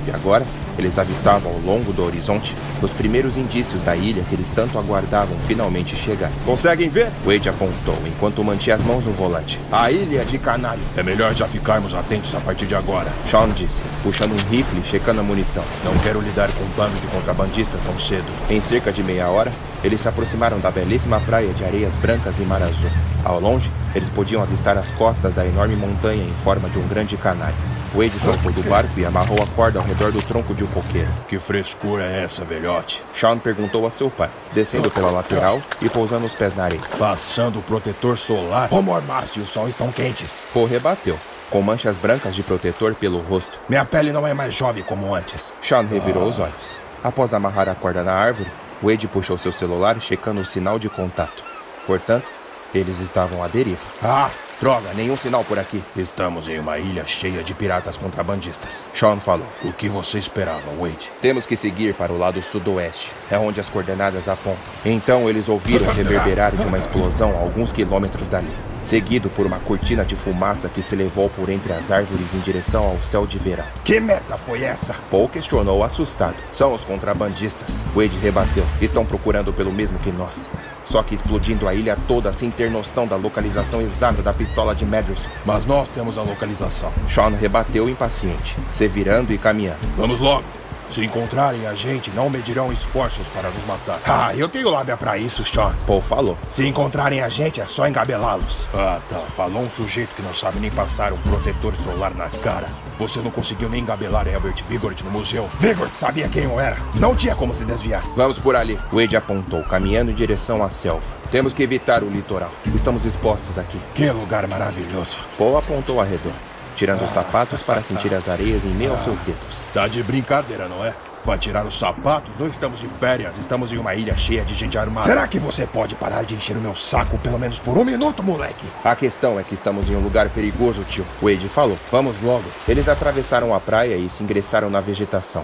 E 0.07 0.12
agora, 0.12 0.45
eles 0.79 0.98
avistavam 0.98 1.51
ao 1.51 1.59
longo 1.59 1.93
do 1.93 2.03
horizonte 2.03 2.55
os 2.81 2.91
primeiros 2.91 3.38
indícios 3.38 3.81
da 3.81 3.95
ilha 3.95 4.24
que 4.27 4.36
eles 4.36 4.50
tanto 4.50 4.79
aguardavam 4.79 5.36
finalmente 5.48 5.95
chegar. 5.95 6.31
Conseguem 6.45 6.89
ver? 6.89 7.09
Wade 7.25 7.50
apontou 7.50 7.98
enquanto 8.05 8.43
mantinha 8.43 8.75
as 8.75 8.81
mãos 8.81 9.03
no 9.05 9.12
volante. 9.12 9.59
A 9.71 9.91
ilha 9.91 10.25
de 10.25 10.38
Canário. 10.38 10.81
É 10.95 11.03
melhor 11.03 11.33
já 11.33 11.48
ficarmos 11.48 11.93
atentos 11.93 12.33
a 12.33 12.39
partir 12.39 12.65
de 12.65 12.75
agora. 12.75 13.12
Sean 13.29 13.50
disse, 13.50 13.81
puxando 14.01 14.31
um 14.31 14.50
rifle 14.50 14.79
e 14.79 14.88
checando 14.88 15.19
a 15.19 15.24
munição. 15.24 15.63
Não 15.83 15.98
quero 16.00 16.21
lidar 16.21 16.50
com 16.51 16.63
um 16.63 16.69
bando 16.77 17.00
de 17.00 17.07
contrabandistas 17.07 17.81
tão 17.83 18.00
cedo. 18.00 18.25
Em 18.50 18.62
cerca 18.62 18.91
de 18.91 19.03
meia 19.03 19.27
hora, 19.27 19.51
eles 19.83 20.01
se 20.01 20.07
aproximaram 20.07 20.59
da 20.59 20.71
belíssima 20.71 21.19
praia 21.21 21.53
de 21.53 21.63
areias 21.63 21.95
brancas 21.95 22.39
e 22.39 22.43
mar 22.43 22.62
azul. 22.62 22.89
Ao 23.24 23.39
longe, 23.39 23.69
eles 23.93 24.09
podiam 24.09 24.41
avistar 24.41 24.77
as 24.77 24.91
costas 24.91 25.33
da 25.33 25.45
enorme 25.45 25.75
montanha 25.75 26.24
em 26.24 26.43
forma 26.43 26.69
de 26.69 26.79
um 26.79 26.88
grande 26.88 27.17
canário. 27.17 27.55
Wade 27.93 28.19
saltou 28.19 28.51
do 28.51 28.62
barco 28.69 29.00
e 29.00 29.05
amarrou 29.05 29.41
a 29.41 29.48
corda 29.48 29.79
ao 29.79 29.86
redor 29.86 30.12
do 30.12 30.22
tronco 30.22 30.53
de 30.53 30.63
um 30.63 30.67
coqueiro. 30.67 31.10
Que 31.27 31.39
frescura 31.39 32.03
é 32.03 32.24
essa, 32.24 32.46
velhote? 32.46 33.01
Sean 33.13 33.39
perguntou 33.39 33.86
a 33.88 33.91
seu 33.91 34.12
pai, 34.12 34.29
descendo 34.53 34.91
pela 34.91 35.10
lateral 35.10 35.60
e 35.81 35.89
pousando 35.89 36.25
os 36.25 36.34
pés 36.34 36.55
na 36.55 36.65
areia. 36.65 36.81
Passando 37.00 37.60
o 37.60 37.63
protetor 37.63 38.17
solar. 38.17 38.69
O 38.72 38.81
mormaço 38.81 39.39
e 39.39 39.41
o 39.41 39.48
sol 39.48 39.67
estão 39.67 39.91
quentes. 39.91 40.43
Paul 40.53 40.67
rebateu, 40.67 41.17
com 41.50 41.62
manchas 41.62 41.98
brancas 41.98 42.36
de 42.36 42.43
protetor 42.43 42.93
pelo 42.93 43.19
rosto. 43.19 43.60
Minha 43.67 43.86
pele 43.86 44.12
não 44.12 44.27
é 44.27 44.34
mais 44.36 44.53
jovem 44.53 44.84
como 44.84 45.15
antes. 45.15 45.58
Sean 45.62 45.81
revirou 45.81 46.27
os 46.27 46.39
olhos. 46.39 46.77
Após 47.03 47.34
amarrar 47.34 47.67
a 47.67 47.75
corda 47.75 48.03
na 48.03 48.13
árvore, 48.13 48.51
Wade 48.84 49.08
puxou 49.08 49.38
seu 49.38 49.51
celular 49.51 50.00
checando 50.00 50.41
o 50.41 50.46
sinal 50.46 50.77
de 50.77 50.89
contato. 50.89 51.43
Portanto, 51.88 52.27
eles 52.74 53.00
estavam 53.00 53.43
à 53.43 53.48
deriva. 53.48 53.81
Ah, 54.03 54.29
Droga, 54.60 54.89
nenhum 54.94 55.16
sinal 55.16 55.46
por 55.46 55.58
aqui. 55.58 55.82
Estamos 55.96 56.50
em 56.50 56.60
uma 56.60 56.78
ilha 56.78 57.08
cheia 57.08 57.42
de 57.42 57.54
piratas 57.54 57.96
contrabandistas. 57.96 58.86
Sean 58.94 59.16
falou. 59.18 59.48
O 59.63 59.72
que 59.72 59.88
você 59.88 60.20
esperava, 60.20 60.70
Wade? 60.78 61.10
Temos 61.22 61.46
que 61.46 61.56
seguir 61.56 61.94
para 61.94 62.12
o 62.12 62.18
lado 62.18 62.44
sudoeste. 62.44 63.10
É 63.32 63.38
onde 63.38 63.62
as 63.62 63.70
coordenadas 63.70 64.28
apontam. 64.28 64.60
Então 64.84 65.30
eles 65.30 65.48
ouviram 65.48 65.88
o 65.88 65.92
reverberar 65.92 66.54
de 66.54 66.68
uma 66.68 66.78
explosão 66.78 67.32
a 67.38 67.39
alguns 67.39 67.72
quilômetros 67.72 68.28
dali. 68.28 68.51
Seguido 68.84 69.30
por 69.30 69.46
uma 69.46 69.60
cortina 69.60 70.04
de 70.04 70.18
fumaça 70.18 70.68
que 70.68 70.84
se 70.84 70.94
levou 70.94 71.30
por 71.30 71.48
entre 71.48 71.72
as 71.72 71.89
árvores 71.89 72.34
em 72.34 72.39
direção 72.39 72.84
ao 72.84 73.01
céu 73.01 73.25
de 73.25 73.39
verão. 73.39 73.66
Que 73.86 74.01
merda 74.01 74.36
foi 74.38 74.63
essa? 74.63 74.94
Paul 75.10 75.30
questionou 75.30 75.86
assustado. 75.86 76.36
São 76.51 76.74
os 76.74 76.84
contrabandistas. 76.84 77.82
Wade 77.96 78.18
rebateu. 78.18 78.66
Estão 78.82 79.06
procurando 79.06 79.54
pelo 79.54 79.72
mesmo 79.72 79.98
que 80.00 80.12
nós. 80.12 80.50
Só 80.89 81.03
que 81.03 81.15
explodindo 81.15 81.67
a 81.67 81.74
ilha 81.74 81.98
toda 82.08 82.34
sem 82.34 82.50
ter 82.50 82.72
noção 82.72 83.08
da 83.08 83.15
localização 83.15 83.79
exata 83.81 84.22
da 84.22 84.34
pistola 84.34 84.74
de 84.74 84.86
Madison. 84.86 85.29
Mas 85.46 85.65
nós 85.65 85.88
temos 85.88 86.17
a 86.17 86.24
localização. 86.24 86.91
Sean 87.08 87.29
rebateu 87.29 87.88
impaciente, 87.88 88.58
se 88.72 88.88
virando 88.88 89.31
e 89.31 89.38
caminhando. 89.38 89.79
Vamos 89.96 90.19
logo. 90.19 90.59
Se 90.91 91.03
encontrarem 91.05 91.67
a 91.67 91.74
gente, 91.74 92.10
não 92.12 92.29
medirão 92.29 92.74
esforços 92.74 93.27
para 93.29 93.50
nos 93.50 93.63
matar. 93.65 94.00
Ah, 94.05 94.36
eu 94.36 94.50
tenho 94.50 94.69
lábia 94.69 94.98
para 94.98 95.17
isso, 95.17 95.46
Sean. 95.46 95.72
Paul 95.86 96.01
falou. 96.01 96.38
Se 96.50 96.65
encontrarem 96.65 97.22
a 97.22 97.29
gente, 97.29 97.62
é 97.62 97.65
só 97.65 97.88
engabelá-los. 97.88 98.67
Ah, 98.74 99.00
tá. 99.08 99.19
Falou 99.36 99.62
um 99.62 99.69
sujeito 99.69 100.15
que 100.15 100.22
não 100.22 100.34
sabe 100.34 100.60
nem 100.60 100.72
passar 100.72 101.13
um 101.13 101.17
protetor 101.17 101.74
solar 101.84 102.13
na 102.15 102.27
cara. 102.29 102.67
Você 102.98 103.22
não 103.22 103.31
conseguiu 103.31 103.69
nem 103.69 103.81
engabelar 103.81 104.27
Albert 104.27 104.63
Vigort 104.67 105.01
no 105.03 105.12
museu. 105.12 105.48
Vigort 105.60 105.93
sabia 105.93 106.27
quem 106.27 106.43
eu 106.43 106.60
era. 106.60 106.77
Não 106.96 107.15
tinha 107.15 107.36
como 107.36 107.53
se 107.53 107.63
desviar. 107.63 108.03
Vamos 108.15 108.39
por 108.39 108.55
ali. 108.55 108.79
Wade 108.91 109.15
apontou, 109.15 109.63
caminhando 109.63 110.12
em 110.12 110.15
direção 110.15 110.63
à 110.63 110.69
selva. 110.69 111.03
Temos 111.31 111.53
que 111.53 111.63
evitar 111.63 112.03
o 112.03 112.10
litoral. 112.10 112.51
Estamos 112.74 113.05
expostos 113.05 113.60
aqui. 113.60 113.79
Que 113.93 114.10
lugar 114.10 114.48
maravilhoso. 114.48 115.17
Paul 115.38 115.58
apontou 115.58 116.00
ao 116.00 116.05
redor 116.05 116.34
tirando 116.79 117.03
os 117.03 117.12
sapatos 117.12 117.62
para 117.62 117.83
sentir 117.83 118.13
as 118.13 118.29
areias 118.29 118.63
em 118.63 118.69
meio 118.69 118.93
aos 118.93 119.03
seus 119.03 119.19
dedos. 119.19 119.59
Tá 119.74 119.86
de 119.86 120.01
brincadeira, 120.01 120.69
não 120.69 120.86
é? 120.86 120.93
Vai 121.25 121.38
tirar 121.38 121.65
os 121.65 121.77
sapatos? 121.77 122.31
Não 122.39 122.48
estamos 122.48 122.79
de 122.79 122.88
férias, 122.88 123.38
estamos 123.38 123.74
em 123.74 123.77
uma 123.77 123.93
ilha 123.93 124.15
cheia 124.15 124.45
de 124.45 124.55
gente 124.55 124.77
armada. 124.77 125.05
Será 125.05 125.27
que 125.27 125.38
você 125.38 125.67
pode 125.67 125.93
parar 125.95 126.24
de 126.24 126.36
encher 126.36 126.55
o 126.55 126.62
meu 126.62 126.74
saco 126.77 127.17
pelo 127.17 127.38
menos 127.38 127.59
por 127.59 127.77
um 127.77 127.83
minuto, 127.83 128.24
moleque? 128.24 128.65
A 128.81 128.95
questão 128.95 129.38
é 129.38 129.43
que 129.43 129.53
estamos 129.53 129.89
em 129.89 129.95
um 129.98 130.00
lugar 130.00 130.29
perigoso, 130.29 130.86
tio. 130.86 131.05
Wade 131.21 131.50
falou. 131.50 131.77
Vamos 131.91 132.15
logo. 132.24 132.45
Eles 132.65 132.88
atravessaram 132.88 133.53
a 133.53 133.59
praia 133.59 133.98
e 133.98 134.09
se 134.09 134.24
ingressaram 134.24 134.69
na 134.69 134.79
vegetação. 134.79 135.43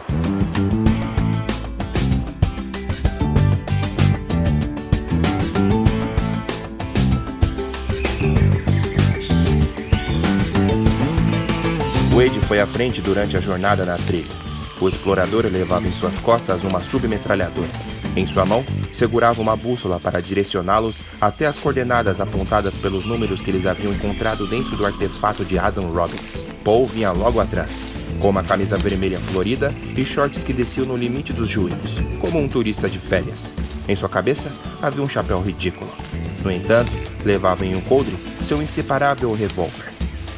À 12.65 12.67
frente 12.67 12.99
durante 12.99 13.37
a 13.37 13.39
jornada 13.39 13.85
na 13.85 13.95
trilha. 13.95 14.31
O 14.81 14.89
explorador 14.89 15.45
levava 15.45 15.87
em 15.87 15.93
suas 15.93 16.17
costas 16.17 16.63
uma 16.63 16.81
submetralhadora. 16.81 17.69
Em 18.15 18.25
sua 18.25 18.43
mão, 18.43 18.65
segurava 18.91 19.39
uma 19.39 19.55
bússola 19.55 19.99
para 19.99 20.19
direcioná-los 20.19 21.03
até 21.21 21.45
as 21.45 21.57
coordenadas 21.57 22.19
apontadas 22.19 22.75
pelos 22.75 23.05
números 23.05 23.39
que 23.39 23.51
eles 23.51 23.67
haviam 23.67 23.93
encontrado 23.93 24.47
dentro 24.47 24.75
do 24.75 24.85
artefato 24.85 25.45
de 25.45 25.59
Adam 25.59 25.91
Robbins. 25.91 26.45
Paul 26.63 26.87
vinha 26.87 27.11
logo 27.11 27.39
atrás, 27.39 27.93
com 28.19 28.29
uma 28.29 28.43
camisa 28.43 28.77
vermelha 28.77 29.19
florida 29.19 29.71
e 29.95 30.03
shorts 30.03 30.43
que 30.43 30.51
desciam 30.51 30.87
no 30.87 30.97
limite 30.97 31.31
dos 31.33 31.47
joelhos, 31.47 31.99
como 32.19 32.39
um 32.39 32.47
turista 32.47 32.89
de 32.89 32.97
férias. 32.97 33.53
Em 33.87 33.95
sua 33.95 34.09
cabeça 34.09 34.51
havia 34.81 35.03
um 35.03 35.09
chapéu 35.09 35.39
ridículo. 35.39 35.89
No 36.43 36.51
entanto, 36.51 36.91
levava 37.23 37.63
em 37.65 37.75
um 37.75 37.81
coldre 37.81 38.15
seu 38.41 38.61
inseparável 38.61 39.31
revólver. 39.33 39.93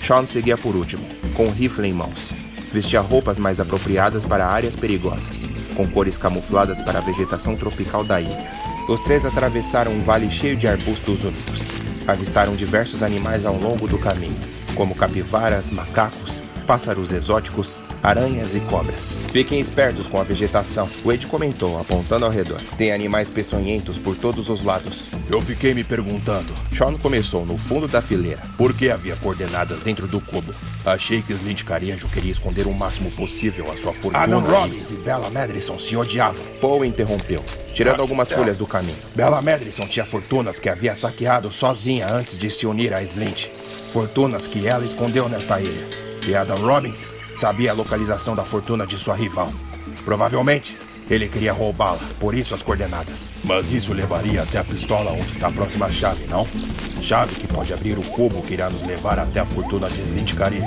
Sean 0.06 0.26
seguia 0.26 0.58
por 0.58 0.76
último, 0.76 1.17
com 1.38 1.52
rifle 1.52 1.88
em 1.88 1.94
mãos. 1.94 2.32
Vestia 2.74 3.00
roupas 3.00 3.38
mais 3.38 3.60
apropriadas 3.60 4.26
para 4.26 4.48
áreas 4.48 4.76
perigosas, 4.76 5.48
com 5.76 5.88
cores 5.88 6.18
camufladas 6.18 6.82
para 6.82 6.98
a 6.98 7.02
vegetação 7.02 7.56
tropical 7.56 8.04
da 8.04 8.20
ilha. 8.20 8.50
Os 8.90 9.00
três 9.02 9.24
atravessaram 9.24 9.92
um 9.92 10.02
vale 10.02 10.30
cheio 10.30 10.58
de 10.58 10.68
arbustos 10.68 11.24
únicos. 11.24 11.68
Avistaram 12.08 12.56
diversos 12.56 13.04
animais 13.04 13.46
ao 13.46 13.56
longo 13.56 13.88
do 13.88 14.00
caminho, 14.00 14.36
como 14.74 14.96
capivaras, 14.96 15.70
macacos, 15.70 16.42
pássaros 16.68 17.12
exóticos, 17.14 17.80
aranhas 18.04 18.54
e 18.54 18.60
cobras. 18.60 19.14
Fiquem 19.32 19.60
espertos 19.60 20.08
com 20.08 20.20
a 20.20 20.24
vegetação, 20.24 20.88
Wade 21.06 21.26
comentou, 21.26 21.80
apontando 21.80 22.26
ao 22.26 22.32
redor. 22.32 22.60
Tem 22.78 22.92
animais 22.92 23.30
peçonhentos 23.30 23.98
por 23.98 24.18
todos 24.18 24.50
os 24.50 24.64
lados. 24.64 25.08
Eu 25.30 25.42
fiquei 25.42 25.74
me 25.74 25.84
perguntando. 25.84 26.54
Sean 26.76 26.98
começou 26.98 27.46
no 27.46 27.58
fundo 27.58 27.88
da 27.88 28.02
fileira. 28.02 28.42
Por 28.58 28.74
que 28.74 28.90
havia 28.90 29.16
coordenadas 29.16 29.80
dentro 29.80 30.08
do 30.08 30.20
cubo? 30.20 30.54
Achei 30.86 31.22
que 31.22 31.34
Slint 31.34 31.64
Carejo 31.64 32.08
queria 32.10 32.34
esconder 32.34 32.68
o 32.68 32.74
máximo 32.74 33.10
possível 33.12 33.66
a 33.72 33.78
sua 33.78 33.94
fortuna. 33.94 34.20
Adam 34.20 34.42
Robbins 34.42 34.92
e 34.92 34.96
Bella 34.96 35.30
Madison 35.30 35.80
se 35.80 35.96
odiavam. 35.96 36.44
Paul 36.60 36.84
interrompeu, 36.84 37.44
tirando 37.74 38.02
algumas 38.02 38.30
folhas 38.30 38.58
do 38.58 38.68
caminho. 38.68 38.98
Bella 39.16 39.42
Madison 39.42 39.88
tinha 39.88 40.06
fortunas 40.06 40.60
que 40.60 40.68
havia 40.68 40.96
saqueado 40.96 41.50
sozinha 41.50 42.08
antes 42.12 42.38
de 42.38 42.50
se 42.50 42.68
unir 42.68 42.94
a 42.94 43.02
Slint. 43.02 43.48
Fortunas 43.94 44.48
que 44.48 44.68
ela 44.68 44.86
escondeu 44.86 45.30
nesta 45.30 45.62
ilha. 45.62 46.07
E 46.28 46.36
Adam 46.36 46.58
Robbins 46.58 47.08
sabia 47.38 47.72
a 47.72 47.74
localização 47.74 48.36
da 48.36 48.44
fortuna 48.44 48.86
de 48.86 49.00
sua 49.00 49.16
rival. 49.16 49.50
Provavelmente, 50.04 50.76
ele 51.10 51.30
queria 51.30 51.54
roubá-la, 51.54 52.00
por 52.20 52.36
isso 52.36 52.54
as 52.54 52.62
coordenadas. 52.62 53.32
Mas 53.46 53.72
isso 53.72 53.94
levaria 53.94 54.42
até 54.42 54.58
a 54.58 54.64
pistola 54.64 55.12
onde 55.12 55.32
está 55.32 55.48
a 55.48 55.52
próxima 55.52 55.90
chave, 55.90 56.28
não? 56.28 56.46
Chave 57.02 57.34
que 57.36 57.48
pode 57.48 57.74
abrir 57.74 57.98
o 57.98 58.02
cubo 58.02 58.42
que 58.42 58.56
irá 58.56 58.70
nos 58.70 58.86
levar 58.86 59.20
até 59.20 59.40
a 59.40 59.46
fortuna 59.46 59.88
de 59.88 60.02
Slint 60.02 60.36
Carejo, 60.36 60.66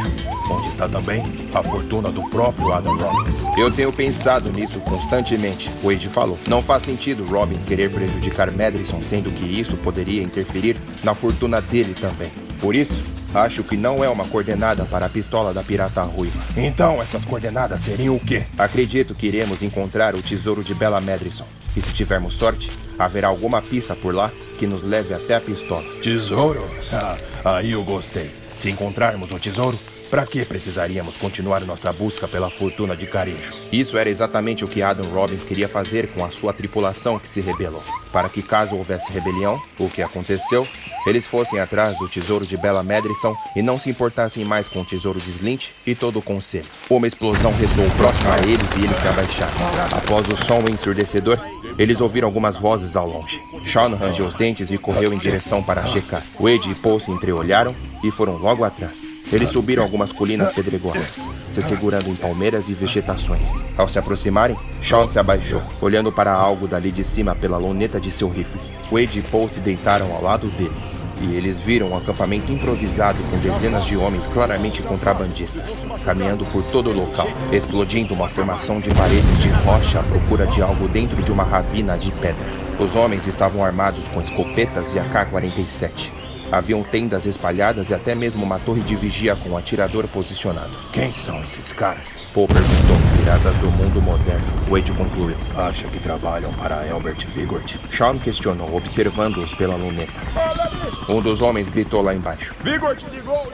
onde 0.51 0.69
está 0.69 0.89
também 0.89 1.23
a 1.53 1.63
fortuna 1.63 2.11
do 2.11 2.23
próprio 2.31 2.73
Adam 2.73 2.97
Robbins. 2.97 3.45
Eu 3.59 3.71
tenho 3.71 3.93
pensado 3.93 4.51
nisso 4.51 4.81
constantemente, 4.81 5.71
Wade 5.83 6.09
falou. 6.09 6.39
Não 6.49 6.63
faz 6.63 6.85
sentido 6.85 7.27
Robbins 7.27 7.65
querer 7.65 7.91
prejudicar 7.91 8.51
Madison, 8.51 9.03
sendo 9.03 9.31
que 9.31 9.45
isso 9.45 9.77
poderia 9.77 10.23
interferir 10.23 10.77
na 11.05 11.15
fortuna 11.15 11.61
dele 11.61 11.93
também. 11.93 12.31
Por 12.63 12.75
isso, 12.75 13.20
Acho 13.35 13.63
que 13.63 13.77
não 13.77 14.03
é 14.03 14.09
uma 14.09 14.25
coordenada 14.25 14.85
para 14.85 15.07
a 15.07 15.09
pistola 15.09 15.55
da 15.55 15.63
pirata 15.63 16.03
ruiva. 16.03 16.39
Então, 16.57 17.01
essas 17.01 17.25
coordenadas 17.25 17.83
seriam 17.83 18.17
o 18.17 18.21
quê? 18.21 18.45
Acredito 18.59 19.15
que 19.15 19.29
iremos 19.29 19.63
encontrar 19.63 20.15
o 20.15 20.23
tesouro 20.23 20.65
de 20.65 20.75
Bella 20.75 21.01
Madison. 21.01 21.47
E 21.77 21.81
se 21.81 21.93
tivermos 21.95 22.35
sorte, 22.35 22.69
haverá 22.99 23.29
alguma 23.29 23.63
pista 23.63 23.95
por 23.95 24.13
lá 24.13 24.33
que 24.59 24.67
nos 24.67 24.83
leve 24.83 25.15
até 25.15 25.37
a 25.37 25.41
pistola. 25.41 25.85
Tesouro? 26.03 26.65
Ah, 27.43 27.57
aí 27.57 27.71
eu 27.71 27.83
gostei. 27.83 28.31
Se 28.59 28.69
encontrarmos 28.69 29.31
o 29.33 29.39
tesouro, 29.39 29.79
para 30.11 30.27
que 30.27 30.45
precisaríamos 30.45 31.17
continuar 31.17 31.61
nossa 31.61 31.93
busca 31.93 32.27
pela 32.27 32.51
fortuna 32.51 32.97
de 32.97 33.07
Carejo? 33.07 33.55
Isso 33.71 33.97
era 33.97 34.11
exatamente 34.11 34.65
o 34.65 34.69
que 34.69 34.83
Adam 34.83 35.07
Robbins 35.07 35.45
queria 35.45 35.69
fazer 35.69 36.09
com 36.09 36.25
a 36.25 36.31
sua 36.31 36.53
tripulação 36.53 37.19
que 37.19 37.29
se 37.29 37.41
rebelou. 37.41 37.83
Para 38.13 38.29
que, 38.29 38.43
caso 38.43 38.75
houvesse 38.75 39.13
rebelião, 39.13 39.63
o 39.79 39.89
que 39.89 40.03
aconteceu, 40.03 40.67
eles 41.07 41.27
fossem 41.27 41.61
atrás 41.61 41.97
do 41.99 42.09
tesouro 42.09 42.45
de 42.45 42.57
Bella 42.57 42.83
Madison 42.83 43.35
e 43.55 43.63
não 43.63 43.79
se 43.79 43.89
importassem 43.89 44.45
mais 44.45 44.69
com 44.69 44.81
o 44.81 44.85
tesouro 44.85 45.21
de 45.21 45.31
Slint 45.31 45.69
e 45.87 45.95
todo 45.95 46.19
o 46.19 46.23
conselho. 46.23 46.67
Uma 46.91 47.07
explosão 47.07 47.53
ressoou 47.53 47.89
próximo 47.93 48.33
a 48.33 48.39
eles 48.41 48.69
e 48.79 48.85
eles 48.85 48.97
se 48.97 49.07
abaixaram. 49.07 49.55
Após 49.93 50.27
o 50.29 50.37
som 50.37 50.69
ensurdecedor, 50.69 51.39
eles 51.79 52.01
ouviram 52.01 52.27
algumas 52.27 52.57
vozes 52.57 52.97
ao 52.97 53.09
longe. 53.09 53.41
Sean 53.65 53.95
rangeu 53.95 54.27
os 54.27 54.35
dentes 54.35 54.73
e 54.73 54.79
correu 54.79 55.13
em 55.13 55.19
direção 55.19 55.63
para 55.63 55.87
checar. 55.87 56.23
Wade 56.39 56.71
e 56.71 56.75
Paul 56.75 56.99
se 56.99 57.13
entreolharam 57.13 57.75
e 58.03 58.11
foram 58.11 58.37
logo 58.37 58.65
atrás. 58.65 59.10
Eles 59.33 59.51
subiram 59.51 59.85
algumas 59.85 60.13
colinas 60.13 60.53
pedregosas, 60.53 61.25
se 61.53 61.63
segurando 61.63 62.09
em 62.09 62.17
palmeiras 62.17 62.69
e 62.69 62.75
vegetações. 62.75 63.65
Ao 63.77 63.87
se 63.87 63.99
aproximarem, 63.99 64.57
Sean 64.83 65.07
se 65.09 65.21
abaixou, 65.21 65.63
olhando 65.81 66.11
para 66.11 66.33
algo 66.33 66.67
dali 66.67 66.91
de 66.91 67.05
cima 67.05 67.35
pela 67.35 67.57
luneta 67.57 68.01
de 68.01 68.11
seu 68.11 68.29
rifle. 68.29 68.61
Wade 68.91 69.21
e 69.21 69.23
Paul 69.23 69.49
se 69.49 69.61
deitaram 69.61 70.13
ao 70.13 70.23
lado 70.23 70.49
dele, 70.49 70.75
e 71.21 71.37
eles 71.37 71.61
viram 71.61 71.91
um 71.91 71.97
acampamento 71.97 72.51
improvisado 72.51 73.19
com 73.31 73.39
dezenas 73.39 73.85
de 73.85 73.97
homens 73.97 74.27
claramente 74.27 74.83
contrabandistas, 74.83 75.81
caminhando 76.05 76.45
por 76.47 76.65
todo 76.65 76.91
o 76.91 76.95
local, 76.95 77.29
explodindo 77.53 78.15
uma 78.15 78.29
formação 78.29 78.81
de 78.81 78.91
paredes 78.91 79.39
de 79.39 79.49
rocha 79.51 80.01
à 80.01 80.03
procura 80.03 80.47
de 80.47 80.61
algo 80.61 80.89
dentro 80.89 81.23
de 81.23 81.31
uma 81.31 81.45
ravina 81.45 81.97
de 81.97 82.11
pedra. 82.13 82.47
Os 82.81 82.97
homens 82.97 83.29
estavam 83.29 83.65
armados 83.65 84.09
com 84.09 84.21
escopetas 84.21 84.93
e 84.95 84.99
AK-47. 84.99 86.20
Haviam 86.53 86.83
tendas 86.83 87.27
espalhadas 87.27 87.91
e 87.91 87.95
até 87.95 88.15
mesmo 88.15 88.45
uma 88.45 88.59
torre 88.59 88.81
de 88.81 88.97
vigia 88.97 89.37
com 89.37 89.51
um 89.51 89.57
atirador 89.57 90.09
posicionado. 90.09 90.77
Quem 90.93 91.13
são 91.13 91.43
esses 91.45 91.73
caras? 91.73 92.27
Paul 92.35 92.49
perguntou. 92.49 92.97
Piratas 93.17 93.55
do 93.57 93.71
mundo 93.71 94.03
moderno. 94.03 94.47
Wade 94.69 94.93
concluiu. 94.93 95.37
Acha 95.57 95.87
que 95.89 96.01
trabalham 96.01 96.53
para 96.55 96.91
Albert 96.91 97.27
Vigort? 97.29 97.77
Sean 97.93 98.19
questionou, 98.19 98.75
observando-os 98.75 99.55
pela 99.55 99.77
luneta. 99.77 100.21
Um 101.09 101.21
dos 101.21 101.41
homens 101.41 101.69
gritou 101.69 102.03
lá 102.03 102.15
embaixo. 102.15 102.55
Vigort 102.63 103.05
ligou 103.13 103.51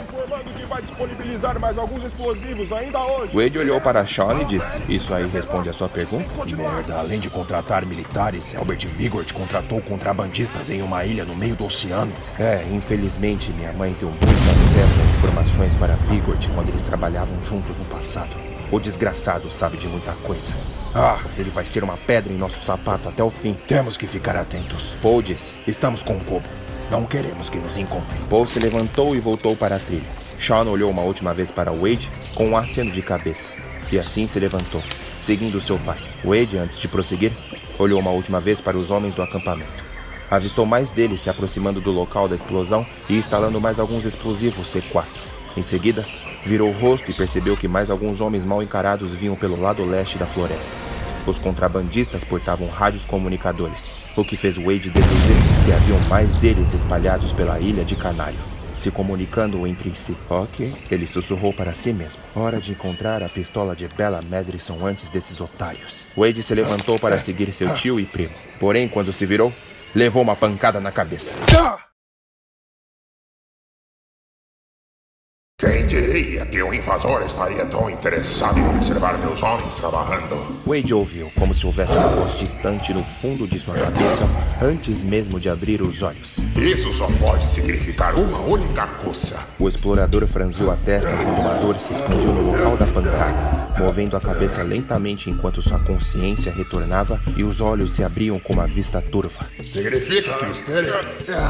vai 0.66 0.82
disponibilizar 0.82 1.58
mais 1.58 1.78
alguns 1.78 2.04
explosivos 2.04 2.72
ainda 2.72 3.00
hoje. 3.00 3.34
Wade 3.34 3.58
olhou 3.58 3.80
para 3.80 4.06
Sean 4.06 4.40
e 4.42 4.44
disse: 4.44 4.78
Isso 4.88 5.14
aí 5.14 5.26
responde 5.26 5.68
a 5.68 5.72
sua 5.72 5.88
pergunta? 5.88 6.26
Merda, 6.56 6.98
além 6.98 7.20
de 7.20 7.30
contratar 7.30 7.84
militares, 7.86 8.54
Albert 8.56 8.86
Vigort 8.88 9.32
contratou 9.32 9.80
contrabandistas 9.80 10.70
em 10.70 10.82
uma 10.82 11.04
ilha 11.04 11.24
no 11.24 11.34
meio 11.34 11.54
do 11.54 11.64
oceano. 11.64 12.12
É, 12.38 12.64
infelizmente 12.70 13.50
minha 13.52 13.72
mãe 13.72 13.94
deu 13.98 14.08
muito 14.08 14.24
acesso 14.24 15.00
a 15.00 15.16
informações 15.16 15.74
para 15.74 15.94
Vigort 15.94 16.48
quando 16.54 16.68
eles 16.68 16.82
trabalhavam 16.82 17.42
juntos 17.44 17.76
no 17.78 17.84
passado. 17.84 18.34
O 18.70 18.80
desgraçado 18.80 19.50
sabe 19.50 19.76
de 19.76 19.86
muita 19.86 20.12
coisa. 20.12 20.52
Ah, 20.94 21.20
ele 21.38 21.50
vai 21.50 21.64
ser 21.64 21.84
uma 21.84 21.96
pedra 21.96 22.32
em 22.32 22.36
nosso 22.36 22.64
sapato 22.64 23.08
até 23.08 23.22
o 23.22 23.30
fim. 23.30 23.54
Temos 23.68 23.96
que 23.96 24.06
ficar 24.06 24.34
atentos. 24.36 24.94
Paul 25.00 25.22
disse: 25.22 25.52
Estamos 25.66 26.02
com 26.02 26.16
o 26.16 26.24
Kobo. 26.24 26.48
Não 26.90 27.04
queremos 27.04 27.50
que 27.50 27.58
nos 27.58 27.76
encontrem. 27.76 28.20
Paul 28.30 28.46
se 28.46 28.58
levantou 28.58 29.14
e 29.14 29.20
voltou 29.20 29.56
para 29.56 29.76
a 29.76 29.78
trilha. 29.78 30.25
Sean 30.38 30.64
olhou 30.64 30.90
uma 30.90 31.02
última 31.02 31.32
vez 31.32 31.50
para 31.50 31.72
Wade 31.72 32.10
com 32.34 32.48
um 32.48 32.56
aceno 32.56 32.90
de 32.90 33.02
cabeça. 33.02 33.52
E 33.90 33.98
assim 33.98 34.26
se 34.26 34.38
levantou, 34.40 34.82
seguindo 35.20 35.60
seu 35.60 35.78
pai. 35.78 35.98
Wade, 36.24 36.58
antes 36.58 36.78
de 36.78 36.88
prosseguir, 36.88 37.32
olhou 37.78 38.00
uma 38.00 38.10
última 38.10 38.40
vez 38.40 38.60
para 38.60 38.76
os 38.76 38.90
homens 38.90 39.14
do 39.14 39.22
acampamento. 39.22 39.84
Avistou 40.30 40.66
mais 40.66 40.92
deles 40.92 41.20
se 41.20 41.30
aproximando 41.30 41.80
do 41.80 41.92
local 41.92 42.28
da 42.28 42.34
explosão 42.34 42.84
e 43.08 43.16
instalando 43.16 43.60
mais 43.60 43.78
alguns 43.78 44.04
explosivos 44.04 44.72
C4. 44.74 45.04
Em 45.56 45.62
seguida, 45.62 46.04
virou 46.44 46.70
o 46.70 46.78
rosto 46.78 47.10
e 47.10 47.14
percebeu 47.14 47.56
que 47.56 47.68
mais 47.68 47.90
alguns 47.90 48.20
homens 48.20 48.44
mal 48.44 48.62
encarados 48.62 49.14
vinham 49.14 49.36
pelo 49.36 49.60
lado 49.60 49.84
leste 49.84 50.18
da 50.18 50.26
floresta. 50.26 50.72
Os 51.26 51.38
contrabandistas 51.38 52.24
portavam 52.24 52.68
rádios 52.68 53.04
comunicadores, 53.04 53.94
o 54.16 54.24
que 54.24 54.36
fez 54.36 54.56
Wade 54.56 54.90
deduzir 54.90 55.36
que 55.64 55.72
haviam 55.72 55.98
mais 56.08 56.34
deles 56.36 56.72
espalhados 56.72 57.32
pela 57.32 57.58
ilha 57.58 57.84
de 57.84 57.96
Canário, 57.96 58.38
se 58.76 58.90
comunicando 58.90 59.66
entre 59.66 59.94
si. 59.94 60.16
Ok, 60.28 60.74
ele 60.90 61.06
sussurrou 61.06 61.52
para 61.52 61.74
si 61.74 61.92
mesmo. 61.92 62.22
Hora 62.34 62.60
de 62.60 62.72
encontrar 62.72 63.22
a 63.22 63.28
pistola 63.28 63.74
de 63.74 63.88
Bella 63.88 64.22
Madrison 64.22 64.84
antes 64.86 65.08
desses 65.08 65.40
otários. 65.40 66.06
Wade 66.16 66.42
se 66.42 66.54
levantou 66.54 66.98
para 66.98 67.18
seguir 67.18 67.52
seu 67.52 67.74
tio 67.74 67.98
e 67.98 68.04
primo. 68.04 68.34
Porém, 68.60 68.88
quando 68.88 69.12
se 69.12 69.26
virou, 69.26 69.52
levou 69.94 70.22
uma 70.22 70.36
pancada 70.36 70.78
na 70.80 70.92
cabeça. 70.92 71.32
Quem 71.46 71.85
que 76.46 76.62
o 76.62 76.72
invasor 76.72 77.22
estaria 77.22 77.64
tão 77.66 77.90
interessado 77.90 78.58
em 78.58 78.68
observar 78.68 79.18
meus 79.18 79.42
homens 79.42 79.76
trabalhando? 79.76 80.56
Wade 80.66 80.94
ouviu 80.94 81.30
como 81.38 81.54
se 81.54 81.66
houvesse 81.66 81.92
uma 81.92 82.08
voz 82.08 82.38
distante 82.38 82.94
no 82.94 83.04
fundo 83.04 83.46
de 83.46 83.58
sua 83.58 83.74
cabeça 83.74 84.24
antes 84.60 85.02
mesmo 85.02 85.38
de 85.40 85.48
abrir 85.48 85.82
os 85.82 86.02
olhos. 86.02 86.38
Isso 86.56 86.92
só 86.92 87.06
pode 87.18 87.48
significar 87.50 88.14
uma 88.14 88.38
única 88.40 88.86
coisa. 88.86 89.40
O 89.58 89.68
explorador 89.68 90.26
franziu 90.26 90.70
a 90.70 90.76
testa 90.76 91.10
quando 91.10 91.40
uma 91.40 91.54
dor 91.54 91.78
se 91.78 91.92
expandiu 91.92 92.32
no 92.32 92.52
local 92.52 92.76
da 92.76 92.86
pancada, 92.86 93.68
movendo 93.78 94.16
a 94.16 94.20
cabeça 94.20 94.62
lentamente 94.62 95.30
enquanto 95.30 95.62
sua 95.62 95.78
consciência 95.80 96.52
retornava 96.52 97.20
e 97.36 97.42
os 97.42 97.60
olhos 97.60 97.92
se 97.92 98.02
abriam 98.02 98.38
com 98.38 98.52
uma 98.52 98.66
vista 98.66 99.00
turva. 99.00 99.46
Significa 99.68 100.34
que 100.38 100.54
Stellian 100.54 101.00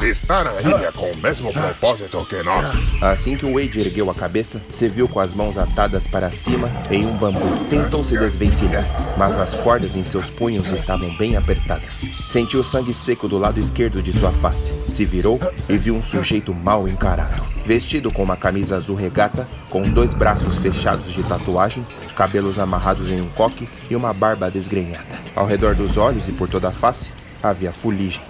está 0.03 0.45
na 0.45 0.61
ilha 0.61 0.93
com 0.93 1.11
o 1.11 1.17
mesmo 1.17 1.53
propósito 1.53 2.25
que 2.26 2.43
nós. 2.43 2.73
Assim 3.03 3.37
que 3.37 3.47
o 3.47 3.55
Wade 3.55 3.81
ergueu 3.81 4.11
a 4.11 4.15
cabeça, 4.15 4.61
se 4.71 4.88
viu 4.97 5.07
com 5.07 5.21
as 5.21 5.35
mãos 5.35 5.59
atadas 5.59 6.07
para 6.07 6.31
cima 6.31 6.71
em 6.91 7.05
um 7.05 7.15
bambu. 7.19 7.67
Tentou 7.69 8.03
se 8.03 8.17
desvencilhar, 8.17 8.87
mas 9.19 9.38
as 9.38 9.55
cordas 9.55 9.95
em 9.95 10.03
seus 10.03 10.31
punhos 10.31 10.71
estavam 10.73 11.15
bem 11.19 11.37
apertadas. 11.37 12.07
Sentiu 12.26 12.65
sangue 12.65 12.95
seco 12.95 13.29
do 13.29 13.37
lado 13.37 13.61
esquerdo 13.61 14.03
de 14.03 14.11
sua 14.19 14.33
face. 14.33 14.75
Se 14.88 15.05
virou 15.05 15.38
e 15.69 15.76
viu 15.76 15.95
um 15.95 16.03
sujeito 16.03 16.55
mal 16.55 16.88
encarado. 16.88 17.45
Vestido 17.67 18.11
com 18.11 18.23
uma 18.23 18.38
camisa 18.38 18.76
azul 18.76 18.97
regata, 18.97 19.47
com 19.69 19.83
dois 19.83 20.15
braços 20.15 20.57
fechados 20.57 21.12
de 21.12 21.23
tatuagem, 21.25 21.87
cabelos 22.17 22.59
amarrados 22.59 23.11
em 23.11 23.21
um 23.21 23.29
coque 23.29 23.69
e 23.91 23.95
uma 23.95 24.15
barba 24.15 24.50
desgrenhada. 24.50 25.21
Ao 25.35 25.45
redor 25.45 25.75
dos 25.75 25.99
olhos 25.99 26.26
e 26.26 26.33
por 26.33 26.49
toda 26.49 26.69
a 26.69 26.73
face, 26.73 27.11
havia 27.43 27.71
fuligem. 27.71 28.23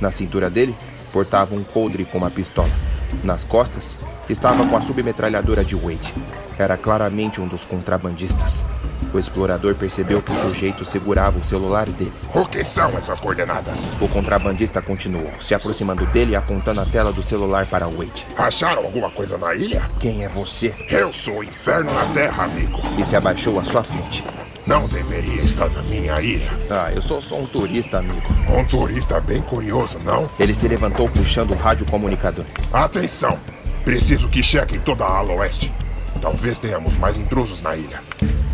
Na 0.00 0.10
cintura 0.10 0.48
dele, 0.48 0.74
portava 1.12 1.54
um 1.54 1.62
coldre 1.62 2.06
com 2.06 2.16
uma 2.16 2.30
pistola. 2.30 2.70
Nas 3.22 3.44
costas, 3.44 3.98
estava 4.28 4.66
com 4.66 4.76
a 4.76 4.80
submetralhadora 4.80 5.64
de 5.64 5.74
Wade. 5.74 6.14
Era 6.58 6.76
claramente 6.76 7.40
um 7.40 7.46
dos 7.46 7.64
contrabandistas. 7.64 8.64
O 9.12 9.18
explorador 9.18 9.74
percebeu 9.74 10.20
que 10.20 10.32
o 10.32 10.40
sujeito 10.40 10.84
segurava 10.84 11.38
o 11.38 11.44
celular 11.44 11.86
dele. 11.88 12.12
O 12.34 12.44
que 12.46 12.64
são 12.64 12.96
essas 12.98 13.20
coordenadas? 13.20 13.92
O 14.00 14.08
contrabandista 14.08 14.82
continuou, 14.82 15.30
se 15.40 15.54
aproximando 15.54 16.04
dele 16.06 16.32
e 16.32 16.36
apontando 16.36 16.80
a 16.80 16.84
tela 16.84 17.12
do 17.12 17.22
celular 17.22 17.66
para 17.66 17.86
Wade. 17.86 18.26
Acharam 18.36 18.84
alguma 18.84 19.10
coisa 19.10 19.38
na 19.38 19.54
ilha? 19.54 19.82
Quem 20.00 20.24
é 20.24 20.28
você? 20.28 20.74
Eu 20.88 21.12
sou 21.12 21.38
o 21.38 21.44
inferno 21.44 21.92
na 21.92 22.06
terra, 22.06 22.44
amigo. 22.44 22.80
E 22.98 23.04
se 23.04 23.14
abaixou 23.14 23.58
à 23.60 23.64
sua 23.64 23.84
frente. 23.84 24.24
Não 24.66 24.88
deveria 24.88 25.42
estar 25.42 25.68
na 25.68 25.82
minha 25.82 26.18
ilha. 26.22 26.50
Ah, 26.70 26.90
eu 26.90 27.02
sou 27.02 27.20
só 27.20 27.36
um 27.38 27.44
turista, 27.44 27.98
amigo. 27.98 28.22
Um 28.48 28.64
turista 28.64 29.20
bem 29.20 29.42
curioso, 29.42 29.98
não? 29.98 30.30
Ele 30.40 30.54
se 30.54 30.66
levantou 30.66 31.06
puxando 31.08 31.50
o 31.50 31.54
rádio 31.54 31.84
comunicador. 31.84 32.46
Atenção! 32.72 33.38
Preciso 33.84 34.26
que 34.28 34.42
chequem 34.42 34.80
toda 34.80 35.04
a 35.04 35.18
ala 35.18 35.34
oeste. 35.34 35.70
Talvez 36.20 36.58
tenhamos 36.58 36.96
mais 36.96 37.18
intrusos 37.18 37.60
na 37.60 37.76
ilha. 37.76 38.00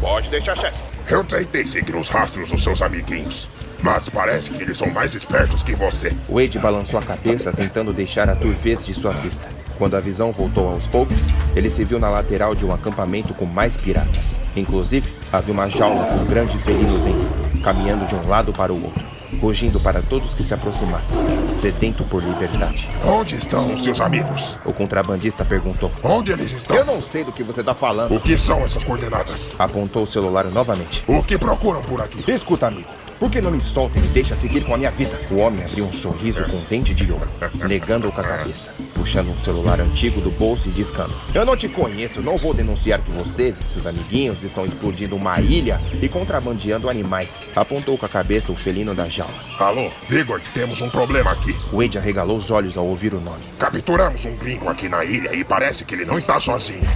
Pode 0.01 0.29
deixar, 0.31 0.57
chefe. 0.57 0.77
Eu 1.09 1.23
tentei 1.23 1.64
seguir 1.64 1.94
os 1.94 2.09
rastros 2.09 2.51
dos 2.51 2.62
seus 2.62 2.83
amiguinhos, 2.83 3.49
mas 3.81 4.09
parece 4.09 4.51
que 4.51 4.61
eles 4.61 4.79
são 4.79 4.90
mais 4.90 5.14
espertos 5.14 5.62
que 5.62 5.77
você. 5.77 6.12
Wade 6.29 6.59
balançou 6.59 6.99
a 6.99 7.03
cabeça 7.03 7.53
tentando 7.53 7.92
deixar 7.92 8.29
a 8.29 8.35
turvez 8.35 8.85
de 8.85 8.94
sua 8.94 9.12
vista. 9.12 9.49
Quando 9.80 9.96
a 9.96 10.00
visão 10.00 10.30
voltou 10.30 10.68
aos 10.68 10.86
poucos, 10.86 11.28
ele 11.56 11.70
se 11.70 11.86
viu 11.86 11.98
na 11.98 12.10
lateral 12.10 12.54
de 12.54 12.66
um 12.66 12.74
acampamento 12.74 13.32
com 13.32 13.46
mais 13.46 13.78
piratas. 13.78 14.38
Inclusive, 14.54 15.10
havia 15.32 15.54
uma 15.54 15.70
jaula 15.70 16.04
com 16.04 16.16
um 16.16 16.26
grande 16.26 16.58
felino 16.58 16.98
dentro, 16.98 17.60
caminhando 17.62 18.06
de 18.06 18.14
um 18.14 18.28
lado 18.28 18.52
para 18.52 18.74
o 18.74 18.84
outro, 18.84 19.02
rugindo 19.40 19.80
para 19.80 20.02
todos 20.02 20.34
que 20.34 20.44
se 20.44 20.52
aproximassem, 20.52 21.18
sedento 21.56 22.04
por 22.04 22.22
liberdade. 22.22 22.90
Onde 23.06 23.36
estão 23.36 23.72
os 23.72 23.82
seus 23.82 24.02
amigos? 24.02 24.58
O 24.66 24.72
contrabandista 24.74 25.46
perguntou. 25.46 25.90
Onde 26.04 26.30
eles 26.30 26.52
estão? 26.52 26.76
Eu 26.76 26.84
não 26.84 27.00
sei 27.00 27.24
do 27.24 27.32
que 27.32 27.42
você 27.42 27.60
está 27.60 27.74
falando. 27.74 28.14
O 28.14 28.20
que 28.20 28.36
são 28.36 28.62
essas 28.62 28.84
coordenadas? 28.84 29.54
Apontou 29.58 30.02
o 30.02 30.06
celular 30.06 30.44
novamente. 30.44 31.02
O 31.08 31.22
que 31.22 31.38
procuram 31.38 31.80
por 31.80 32.02
aqui? 32.02 32.22
Escuta, 32.30 32.66
amigo. 32.66 33.00
Por 33.20 33.30
que 33.30 33.38
não 33.42 33.50
me 33.50 33.61
solta 33.61 33.98
e 33.98 34.00
me 34.00 34.09
deixa 34.09 34.35
seguir 34.35 34.64
com 34.64 34.72
a 34.72 34.78
minha 34.78 34.90
vida? 34.90 35.20
O 35.30 35.37
homem 35.37 35.62
abriu 35.62 35.85
um 35.85 35.92
sorriso 35.92 36.42
com 36.44 36.59
dente 36.70 36.94
de 36.94 37.12
ouro, 37.12 37.28
negando 37.68 38.11
com 38.11 38.18
a 38.18 38.24
cabeça, 38.24 38.72
puxando 38.94 39.28
um 39.28 39.37
celular 39.37 39.78
antigo 39.78 40.22
do 40.22 40.30
bolso 40.30 40.70
e 40.70 40.72
discando. 40.72 41.14
Eu 41.35 41.44
não 41.44 41.54
te 41.54 41.68
conheço, 41.68 42.22
não 42.22 42.38
vou 42.38 42.54
denunciar 42.54 42.98
que 42.98 43.11
vocês 43.11 43.61
e 43.61 43.62
seus 43.62 43.85
amiguinhos 43.85 44.42
estão 44.42 44.64
explodindo 44.64 45.14
uma 45.16 45.38
ilha 45.38 45.78
e 46.00 46.09
contrabandeando 46.09 46.88
animais. 46.88 47.46
Apontou 47.54 47.98
com 47.98 48.06
a 48.06 48.09
cabeça 48.09 48.52
o 48.52 48.56
felino 48.56 48.94
da 48.94 49.06
jaula. 49.06 49.35
Alô, 49.59 49.90
Vigor, 50.09 50.40
temos 50.54 50.80
um 50.80 50.88
problema 50.88 51.33
aqui. 51.33 51.54
Wade 51.70 51.98
arregalou 51.98 52.38
os 52.38 52.50
olhos 52.50 52.78
ao 52.78 52.87
ouvir 52.87 53.12
o 53.12 53.20
nome. 53.20 53.44
Capturamos 53.59 54.24
um 54.24 54.35
gringo 54.37 54.66
aqui 54.66 54.88
na 54.88 55.04
ilha 55.04 55.35
e 55.35 55.44
parece 55.44 55.85
que 55.85 55.94
ele 55.94 56.06
não 56.06 56.16
está 56.16 56.40
sozinho. 56.40 56.88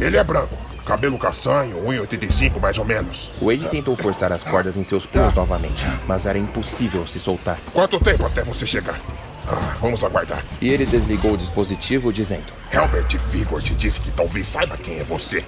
Ele 0.00 0.16
é 0.16 0.22
branco, 0.22 0.56
cabelo 0.82 1.18
castanho, 1.18 1.76
1,85 1.84 2.60
mais 2.60 2.78
ou 2.78 2.84
menos. 2.84 3.30
Wade 3.40 3.68
tentou 3.68 3.96
forçar 3.96 4.32
as 4.32 4.42
cordas 4.42 4.76
em 4.76 4.84
seus 4.84 5.06
punhos 5.06 5.34
novamente, 5.34 5.84
mas 6.06 6.26
era 6.26 6.38
impossível 6.38 7.06
se 7.06 7.18
soltar. 7.18 7.58
Quanto 7.72 8.00
tempo 8.00 8.26
até 8.26 8.42
você 8.42 8.66
chegar? 8.66 9.00
Ah, 9.46 9.74
vamos 9.80 10.04
aguardar. 10.04 10.44
E 10.60 10.68
ele 10.68 10.86
desligou 10.86 11.32
o 11.32 11.36
dispositivo, 11.38 12.12
dizendo: 12.12 12.52
Herbert 12.72 13.18
Vigor 13.30 13.60
te 13.60 13.74
disse 13.74 14.00
que 14.00 14.10
talvez 14.10 14.48
saiba 14.48 14.76
quem 14.76 14.98
é 14.98 15.04
você. 15.04 15.44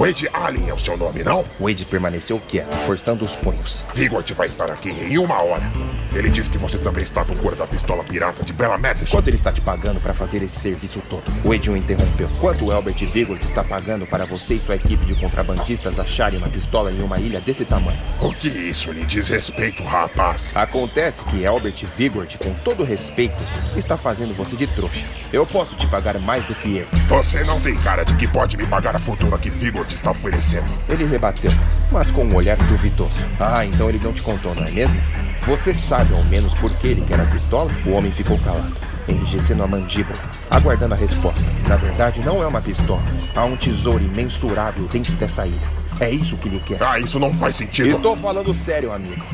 Wade 0.00 0.30
Allen 0.32 0.66
é 0.66 0.72
o 0.72 0.78
seu 0.78 0.96
nome, 0.96 1.22
não? 1.22 1.44
Wade 1.60 1.84
permaneceu 1.84 2.40
quieto, 2.48 2.74
forçando 2.86 3.22
os 3.22 3.36
punhos. 3.36 3.84
Vigor 3.92 4.24
vai 4.34 4.48
estar 4.48 4.70
aqui 4.70 4.88
em 4.88 5.18
uma 5.18 5.42
hora. 5.42 5.70
Ele 6.14 6.30
disse 6.30 6.48
que 6.48 6.56
você 6.56 6.78
também 6.78 7.02
está 7.02 7.20
à 7.20 7.24
procura 7.26 7.54
da 7.54 7.66
pistola 7.66 8.02
pirata 8.02 8.42
de 8.42 8.50
Bella 8.50 8.78
Madison. 8.78 9.04
Quanto 9.14 9.28
ele 9.28 9.36
está 9.36 9.52
te 9.52 9.60
pagando 9.60 10.00
para 10.00 10.14
fazer 10.14 10.42
esse 10.42 10.58
serviço 10.58 11.02
todo? 11.10 11.22
Wade 11.44 11.70
o 11.70 11.76
interrompeu. 11.76 12.30
Quanto 12.40 12.72
Albert 12.72 12.96
Vigor 13.12 13.36
está 13.42 13.62
pagando 13.62 14.06
para 14.06 14.24
você 14.24 14.54
e 14.54 14.60
sua 14.60 14.76
equipe 14.76 15.04
de 15.04 15.14
contrabandistas 15.16 15.98
acharem 15.98 16.38
uma 16.38 16.48
pistola 16.48 16.90
em 16.90 17.02
uma 17.02 17.20
ilha 17.20 17.38
desse 17.38 17.66
tamanho? 17.66 18.00
O 18.22 18.32
que 18.32 18.48
isso 18.48 18.90
lhe 18.92 19.04
diz 19.04 19.28
respeito, 19.28 19.82
rapaz? 19.82 20.56
Acontece 20.56 21.22
que 21.26 21.44
Albert 21.44 21.84
Vigor, 21.94 22.26
com 22.38 22.54
todo 22.64 22.84
respeito, 22.84 23.36
está 23.76 23.98
fazendo 23.98 24.32
você 24.32 24.56
de 24.56 24.66
trouxa. 24.66 25.04
Eu 25.30 25.46
posso 25.46 25.76
te 25.76 25.86
pagar 25.86 26.18
mais 26.18 26.46
do 26.46 26.54
que 26.54 26.78
ele. 26.78 26.88
Você 27.06 27.44
não 27.44 27.60
tem 27.60 27.76
cara 27.82 28.02
de 28.02 28.16
que 28.16 28.26
pode 28.26 28.56
me 28.56 28.66
pagar 28.66 28.96
a 28.96 28.98
fortuna 28.98 29.36
que 29.36 29.50
Vigor 29.50 29.89
te 29.90 29.96
está 29.96 30.10
oferecendo. 30.10 30.66
Ele 30.88 31.04
rebateu, 31.04 31.50
mas 31.90 32.10
com 32.10 32.24
um 32.24 32.34
olhar 32.34 32.56
duvidoso. 32.56 33.24
Ah, 33.38 33.66
então 33.66 33.88
ele 33.88 33.98
não 33.98 34.12
te 34.12 34.22
contou, 34.22 34.54
não 34.54 34.64
é 34.64 34.70
mesmo? 34.70 35.00
Você 35.46 35.74
sabe 35.74 36.14
ao 36.14 36.24
menos 36.24 36.54
por 36.54 36.72
que 36.74 36.88
ele 36.88 37.02
quer 37.02 37.20
a 37.20 37.24
pistola? 37.26 37.70
O 37.84 37.90
homem 37.90 38.10
ficou 38.10 38.38
calado, 38.38 38.72
enrijecendo 39.08 39.62
a 39.62 39.66
mandíbula, 39.66 40.18
aguardando 40.50 40.94
a 40.94 40.96
resposta. 40.96 41.44
Na 41.68 41.76
verdade, 41.76 42.20
não 42.20 42.42
é 42.42 42.46
uma 42.46 42.60
pistola. 42.60 43.02
Há 43.34 43.44
um 43.44 43.56
tesouro 43.56 44.02
imensurável 44.02 44.86
dentro 44.86 45.12
dessa 45.14 45.46
ilha. 45.46 45.80
É 45.98 46.08
isso 46.08 46.36
que 46.36 46.48
ele 46.48 46.62
quer. 46.64 46.82
Ah, 46.82 46.98
isso 46.98 47.18
não 47.18 47.32
faz 47.32 47.56
sentido. 47.56 47.88
Estou 47.88 48.16
falando 48.16 48.54
sério, 48.54 48.92
amigo. 48.92 49.24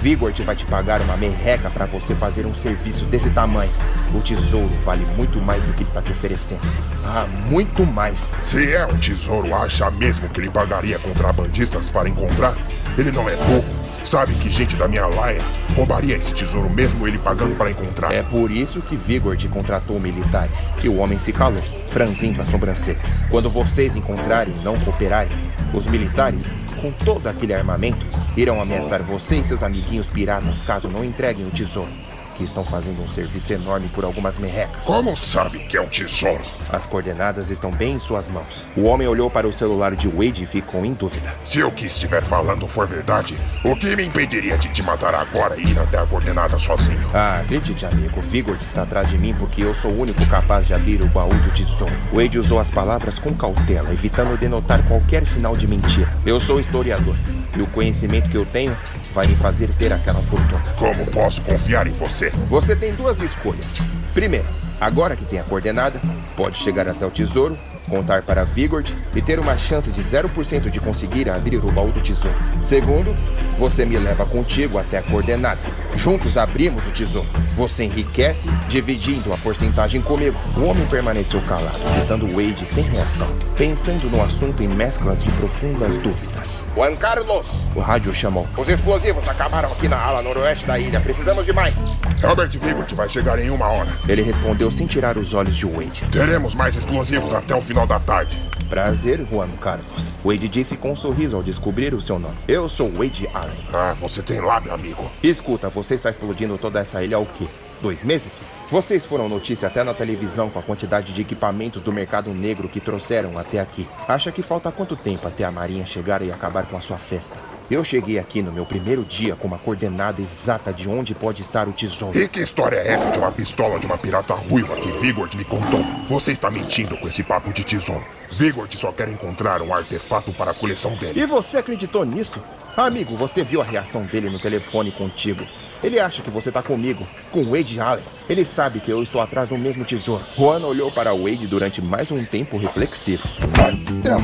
Vigort 0.00 0.40
vai 0.42 0.56
te 0.56 0.64
pagar 0.64 1.00
uma 1.00 1.16
merreca 1.16 1.68
para 1.70 1.86
você 1.86 2.14
fazer 2.14 2.46
um 2.46 2.54
serviço 2.54 3.04
desse 3.04 3.30
tamanho. 3.30 3.70
O 4.14 4.20
tesouro 4.20 4.74
vale 4.78 5.04
muito 5.16 5.40
mais 5.40 5.62
do 5.62 5.72
que 5.74 5.82
ele 5.82 5.90
tá 5.90 6.00
te 6.00 6.12
oferecendo. 6.12 6.60
Ah, 7.04 7.26
muito 7.48 7.84
mais. 7.84 8.36
Se 8.44 8.72
é 8.72 8.86
um 8.86 8.96
tesouro, 8.98 9.54
acha 9.54 9.90
mesmo 9.90 10.28
que 10.28 10.40
ele 10.40 10.50
pagaria 10.50 10.98
contrabandistas 10.98 11.90
para 11.90 12.08
encontrar? 12.08 12.56
Ele 12.96 13.10
não 13.10 13.28
é 13.28 13.36
burro. 13.36 13.86
Sabe 14.06 14.36
que 14.36 14.48
gente 14.48 14.76
da 14.76 14.86
minha 14.86 15.04
laia 15.06 15.42
roubaria 15.74 16.16
esse 16.16 16.32
tesouro 16.32 16.70
mesmo 16.70 17.08
ele 17.08 17.18
pagando 17.18 17.56
para 17.56 17.72
encontrar. 17.72 18.14
É 18.14 18.22
por 18.22 18.52
isso 18.52 18.80
que 18.80 18.94
Vigor 18.94 19.36
te 19.36 19.48
contratou 19.48 19.98
militares. 19.98 20.76
E 20.80 20.88
o 20.88 20.98
homem 20.98 21.18
se 21.18 21.32
calou, 21.32 21.62
franzindo 21.88 22.40
as 22.40 22.46
sobrancelhas. 22.46 23.24
Quando 23.28 23.50
vocês 23.50 23.96
encontrarem 23.96 24.54
e 24.56 24.64
não 24.64 24.78
cooperarem, 24.78 25.36
os 25.74 25.88
militares, 25.88 26.54
com 26.80 26.92
todo 26.92 27.26
aquele 27.26 27.52
armamento, 27.52 28.06
irão 28.36 28.60
ameaçar 28.60 29.02
você 29.02 29.38
e 29.38 29.44
seus 29.44 29.64
amiguinhos 29.64 30.06
piratas 30.06 30.62
caso 30.62 30.88
não 30.88 31.04
entreguem 31.04 31.44
o 31.44 31.50
tesouro 31.50 32.05
que 32.36 32.44
estão 32.44 32.64
fazendo 32.64 33.02
um 33.02 33.08
serviço 33.08 33.52
enorme 33.52 33.88
por 33.88 34.04
algumas 34.04 34.38
merrecas. 34.38 34.86
Como 34.86 35.16
sabe 35.16 35.60
que 35.60 35.76
é 35.76 35.80
um 35.80 35.88
tesouro? 35.88 36.44
As 36.70 36.86
coordenadas 36.86 37.50
estão 37.50 37.70
bem 37.70 37.94
em 37.94 37.98
suas 37.98 38.28
mãos. 38.28 38.68
O 38.76 38.84
homem 38.84 39.08
olhou 39.08 39.30
para 39.30 39.48
o 39.48 39.52
celular 39.52 39.96
de 39.96 40.08
Wade 40.08 40.44
e 40.44 40.46
ficou 40.46 40.84
em 40.84 40.92
dúvida. 40.92 41.34
Se 41.44 41.62
o 41.62 41.70
que 41.70 41.86
estiver 41.86 42.22
falando 42.22 42.68
for 42.68 42.86
verdade, 42.86 43.36
o 43.64 43.74
que 43.74 43.96
me 43.96 44.04
impediria 44.04 44.58
de 44.58 44.68
te 44.68 44.82
matar 44.82 45.14
agora 45.14 45.56
e 45.56 45.70
ir 45.70 45.78
até 45.78 45.98
a 45.98 46.06
coordenada 46.06 46.58
sozinho? 46.58 47.10
Ah, 47.14 47.40
acredite, 47.40 47.86
amigo. 47.86 48.20
Vigor 48.20 48.56
está 48.60 48.82
atrás 48.82 49.08
de 49.08 49.18
mim 49.18 49.34
porque 49.38 49.62
eu 49.62 49.74
sou 49.74 49.90
o 49.90 50.00
único 50.00 50.24
capaz 50.26 50.66
de 50.66 50.74
abrir 50.74 51.02
o 51.02 51.08
baú 51.08 51.34
do 51.34 51.50
tesouro. 51.50 51.94
Wade 52.12 52.38
usou 52.38 52.58
as 52.58 52.70
palavras 52.70 53.18
com 53.18 53.34
cautela, 53.34 53.92
evitando 53.92 54.38
denotar 54.38 54.82
qualquer 54.86 55.26
sinal 55.26 55.56
de 55.56 55.66
mentira. 55.66 56.08
Eu 56.24 56.38
sou 56.38 56.60
historiador. 56.60 57.16
E 57.56 57.62
o 57.62 57.66
conhecimento 57.68 58.28
que 58.28 58.36
eu 58.36 58.44
tenho 58.44 58.76
vai 59.16 59.26
me 59.26 59.34
fazer 59.34 59.70
ter 59.78 59.90
aquela 59.94 60.20
fortuna. 60.20 60.62
Como 60.76 61.06
posso 61.06 61.40
confiar 61.40 61.86
em 61.86 61.92
você? 61.92 62.28
Você 62.50 62.76
tem 62.76 62.94
duas 62.94 63.18
escolhas. 63.22 63.80
Primeiro, 64.12 64.46
agora 64.78 65.16
que 65.16 65.24
tem 65.24 65.40
a 65.40 65.44
coordenada, 65.44 65.98
pode 66.36 66.58
chegar 66.58 66.86
até 66.86 67.06
o 67.06 67.10
tesouro 67.10 67.58
contar 67.88 68.22
para 68.22 68.44
Vigord 68.44 68.94
e 69.14 69.22
ter 69.22 69.38
uma 69.38 69.56
chance 69.56 69.90
de 69.90 70.02
0% 70.02 70.68
de 70.68 70.80
conseguir 70.80 71.30
abrir 71.30 71.56
o 71.58 71.72
baú 71.72 71.90
do 71.92 72.00
tesouro. 72.00 72.36
Segundo, 72.62 73.16
você 73.58 73.84
me 73.84 73.96
leva 73.96 74.26
contigo 74.26 74.78
até 74.78 74.98
a 74.98 75.02
coordenada. 75.02 75.60
Juntos 75.94 76.36
abrimos 76.36 76.86
o 76.86 76.90
tesouro. 76.90 77.28
Você 77.54 77.84
enriquece, 77.84 78.48
dividindo 78.68 79.32
a 79.32 79.38
porcentagem 79.38 80.02
comigo. 80.02 80.36
O 80.56 80.64
homem 80.64 80.86
permaneceu 80.86 81.40
calado, 81.42 81.78
fitando 82.00 82.26
Wade 82.26 82.66
sem 82.66 82.84
reação, 82.84 83.28
pensando 83.56 84.10
no 84.10 84.22
assunto 84.22 84.62
em 84.62 84.68
mesclas 84.68 85.22
de 85.22 85.30
profundas 85.32 85.96
dúvidas. 85.98 86.35
Juan 86.74 86.94
Carlos! 86.96 87.46
O 87.74 87.80
rádio 87.80 88.14
chamou. 88.14 88.46
Os 88.56 88.68
explosivos 88.68 89.26
acabaram 89.28 89.72
aqui 89.72 89.88
na 89.88 89.98
ala 89.98 90.22
noroeste 90.22 90.64
da 90.64 90.78
ilha. 90.78 91.00
Precisamos 91.00 91.44
de 91.44 91.52
mais. 91.52 91.76
Robert 92.22 92.50
Vigort 92.50 92.92
vai 92.94 93.08
chegar 93.08 93.38
em 93.38 93.50
uma 93.50 93.66
hora. 93.66 93.90
Ele 94.08 94.22
respondeu 94.22 94.70
sem 94.70 94.86
tirar 94.86 95.18
os 95.18 95.34
olhos 95.34 95.56
de 95.56 95.66
Wade. 95.66 96.06
Teremos 96.12 96.54
mais 96.54 96.76
explosivos 96.76 97.34
até 97.34 97.54
o 97.54 97.60
final 97.60 97.86
da 97.86 97.98
tarde. 97.98 98.40
Prazer, 98.68 99.26
Juan 99.30 99.48
Carlos. 99.60 100.16
Wade 100.24 100.48
disse 100.48 100.76
com 100.76 100.92
um 100.92 100.96
sorriso 100.96 101.36
ao 101.36 101.42
descobrir 101.42 101.92
o 101.94 102.00
seu 102.00 102.18
nome. 102.18 102.36
Eu 102.46 102.68
sou 102.68 102.90
Wade 102.90 103.28
Allen. 103.34 103.58
Ah, 103.72 103.94
você 103.98 104.22
tem 104.22 104.40
lábio, 104.40 104.72
amigo. 104.72 105.10
Escuta, 105.22 105.68
você 105.68 105.94
está 105.94 106.10
explodindo 106.10 106.56
toda 106.58 106.80
essa 106.80 107.02
ilha 107.02 107.18
o 107.18 107.26
quê? 107.26 107.46
Dois 107.80 108.02
meses? 108.02 108.46
Vocês 108.70 109.04
foram 109.04 109.28
notícia 109.28 109.68
até 109.68 109.84
na 109.84 109.94
televisão 109.94 110.48
com 110.50 110.58
a 110.58 110.62
quantidade 110.62 111.12
de 111.12 111.20
equipamentos 111.20 111.82
do 111.82 111.92
mercado 111.92 112.32
negro 112.32 112.68
que 112.68 112.80
trouxeram 112.80 113.38
até 113.38 113.60
aqui. 113.60 113.86
Acha 114.08 114.32
que 114.32 114.42
falta 114.42 114.72
quanto 114.72 114.96
tempo 114.96 115.28
até 115.28 115.44
a 115.44 115.52
Marinha 115.52 115.86
chegar 115.86 116.22
e 116.22 116.32
acabar 116.32 116.66
com 116.66 116.76
a 116.76 116.80
sua 116.80 116.96
festa? 116.96 117.38
Eu 117.70 117.84
cheguei 117.84 118.18
aqui 118.18 118.42
no 118.42 118.52
meu 118.52 118.64
primeiro 118.64 119.04
dia 119.04 119.36
com 119.36 119.46
uma 119.46 119.58
coordenada 119.58 120.22
exata 120.22 120.72
de 120.72 120.88
onde 120.88 121.14
pode 121.14 121.42
estar 121.42 121.68
o 121.68 121.72
tesouro. 121.72 122.18
E 122.18 122.26
que 122.26 122.40
história 122.40 122.76
é 122.76 122.88
essa 122.88 123.10
de 123.10 123.18
uma 123.18 123.30
pistola 123.30 123.78
de 123.78 123.86
uma 123.86 123.98
pirata 123.98 124.34
ruiva 124.34 124.74
que 124.76 124.90
Vigord 124.92 125.36
me 125.36 125.44
contou? 125.44 125.82
Você 126.08 126.32
está 126.32 126.50
mentindo 126.50 126.96
com 126.96 127.06
esse 127.08 127.22
papo 127.22 127.52
de 127.52 127.62
tesouro. 127.62 128.04
Vigord 128.32 128.74
só 128.76 128.90
quer 128.90 129.08
encontrar 129.08 129.62
um 129.62 129.74
artefato 129.74 130.32
para 130.32 130.52
a 130.52 130.54
coleção 130.54 130.94
dele. 130.96 131.20
E 131.20 131.26
você 131.26 131.58
acreditou 131.58 132.04
nisso? 132.04 132.40
Amigo, 132.76 133.16
você 133.16 133.42
viu 133.44 133.60
a 133.60 133.64
reação 133.64 134.04
dele 134.04 134.30
no 134.30 134.38
telefone 134.38 134.90
contigo. 134.92 135.44
Ele 135.82 136.00
acha 136.00 136.22
que 136.22 136.30
você 136.30 136.50
tá 136.50 136.62
comigo, 136.62 137.06
com 137.30 137.44
Wade 137.44 137.80
Allen. 137.80 138.04
Ele 138.28 138.44
sabe 138.44 138.80
que 138.80 138.90
eu 138.90 139.02
estou 139.02 139.20
atrás 139.20 139.48
do 139.48 139.56
mesmo 139.56 139.84
tesouro. 139.84 140.24
Juan 140.36 140.58
olhou 140.66 140.90
para 140.90 141.14
Wade 141.14 141.46
durante 141.46 141.80
mais 141.80 142.10
um 142.10 142.24
tempo 142.24 142.56
reflexivo. 142.56 143.22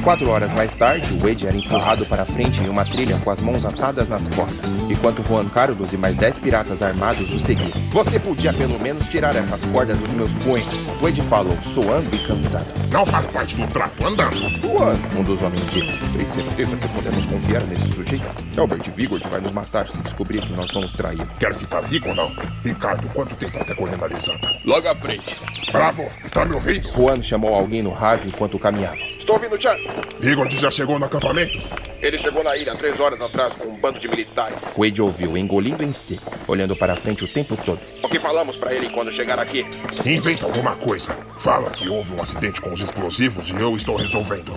Quatro 0.02 0.28
horas 0.28 0.52
mais 0.52 0.74
tarde, 0.74 1.06
Wade 1.18 1.46
era 1.46 1.56
empurrado 1.56 2.04
para 2.06 2.24
frente 2.24 2.60
em 2.60 2.68
uma 2.68 2.84
trilha 2.84 3.16
com 3.18 3.30
as 3.30 3.40
mãos 3.40 3.64
atadas 3.64 4.08
nas 4.08 4.26
costas, 4.28 4.78
enquanto 4.90 5.26
Juan 5.26 5.48
Carlos 5.48 5.92
e 5.92 5.96
mais 5.96 6.16
dez 6.16 6.38
piratas 6.38 6.82
armados 6.82 7.32
o 7.32 7.38
seguiam. 7.38 7.70
Você 7.92 8.18
podia 8.18 8.52
pelo 8.52 8.78
menos 8.80 9.06
tirar 9.06 9.36
essas 9.36 9.64
cordas 9.66 9.98
dos 9.98 10.10
meus 10.10 10.32
punhos. 10.34 10.74
Wade 11.00 11.22
falou, 11.22 11.56
soando 11.62 12.08
e 12.12 12.18
cansado. 12.26 12.66
Não 12.90 13.06
faz 13.06 13.26
parte 13.26 13.54
do 13.54 13.66
trato, 13.68 14.04
andando. 14.04 14.36
Juan, 14.60 14.94
um 15.16 15.22
dos 15.22 15.40
homens 15.42 15.70
disse. 15.70 15.98
Tem 15.98 16.32
certeza 16.32 16.76
que 16.76 16.88
podemos 16.88 17.24
confiar 17.26 17.62
nesse 17.66 17.88
sujeito? 17.92 18.24
Albert 18.56 18.90
Vigord 18.96 19.26
vai 19.28 19.40
nos 19.40 19.52
matar 19.52 19.86
se 19.88 19.98
descobrir 19.98 20.42
que 20.42 20.52
nós 20.54 20.70
vamos 20.72 20.92
traí-lo. 20.92 21.28
Quer 21.38 21.51
ficar 21.54 21.80
rico 21.80 22.08
ou 22.08 22.14
não? 22.14 22.34
Ricardo, 22.64 23.08
quanto 23.14 23.34
tempo 23.36 23.58
até 23.58 23.74
coordenada 23.74 24.16
exata? 24.16 24.48
Logo 24.64 24.88
à 24.88 24.94
frente. 24.94 25.36
Bravo, 25.70 26.10
está 26.24 26.44
me 26.44 26.54
ouvindo? 26.54 26.90
Juan 26.92 27.22
chamou 27.22 27.54
alguém 27.54 27.82
no 27.82 27.90
rádio 27.90 28.28
enquanto 28.28 28.58
caminhava. 28.58 28.96
Estou 28.96 29.36
ouvindo, 29.36 29.60
Chan. 29.60 29.76
Vigord 30.20 30.58
já 30.58 30.70
chegou 30.70 30.98
no 30.98 31.06
acampamento? 31.06 31.58
Ele 32.02 32.18
chegou 32.18 32.42
na 32.42 32.56
ilha 32.56 32.74
três 32.76 32.98
horas 32.98 33.20
atrás 33.20 33.54
com 33.54 33.68
um 33.68 33.80
bando 33.80 34.00
de 34.00 34.08
militares. 34.08 34.58
Wade 34.76 35.00
ouviu, 35.00 35.36
engolindo 35.36 35.84
em 35.84 35.92
seco, 35.92 36.32
olhando 36.48 36.74
para 36.74 36.96
frente 36.96 37.24
o 37.24 37.28
tempo 37.32 37.56
todo. 37.56 37.80
O 38.02 38.08
que 38.08 38.18
falamos 38.18 38.56
para 38.56 38.74
ele 38.74 38.90
quando 38.90 39.12
chegar 39.12 39.38
aqui? 39.38 39.64
Inventa 40.04 40.46
alguma 40.46 40.74
coisa. 40.74 41.12
Fala 41.38 41.70
que 41.70 41.88
houve 41.88 42.12
um 42.12 42.20
acidente 42.20 42.60
com 42.60 42.72
os 42.72 42.80
explosivos 42.80 43.48
e 43.50 43.54
eu 43.54 43.76
estou 43.76 43.94
resolvendo. 43.94 44.52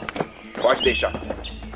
Pode 0.59 0.83
deixar. 0.83 1.13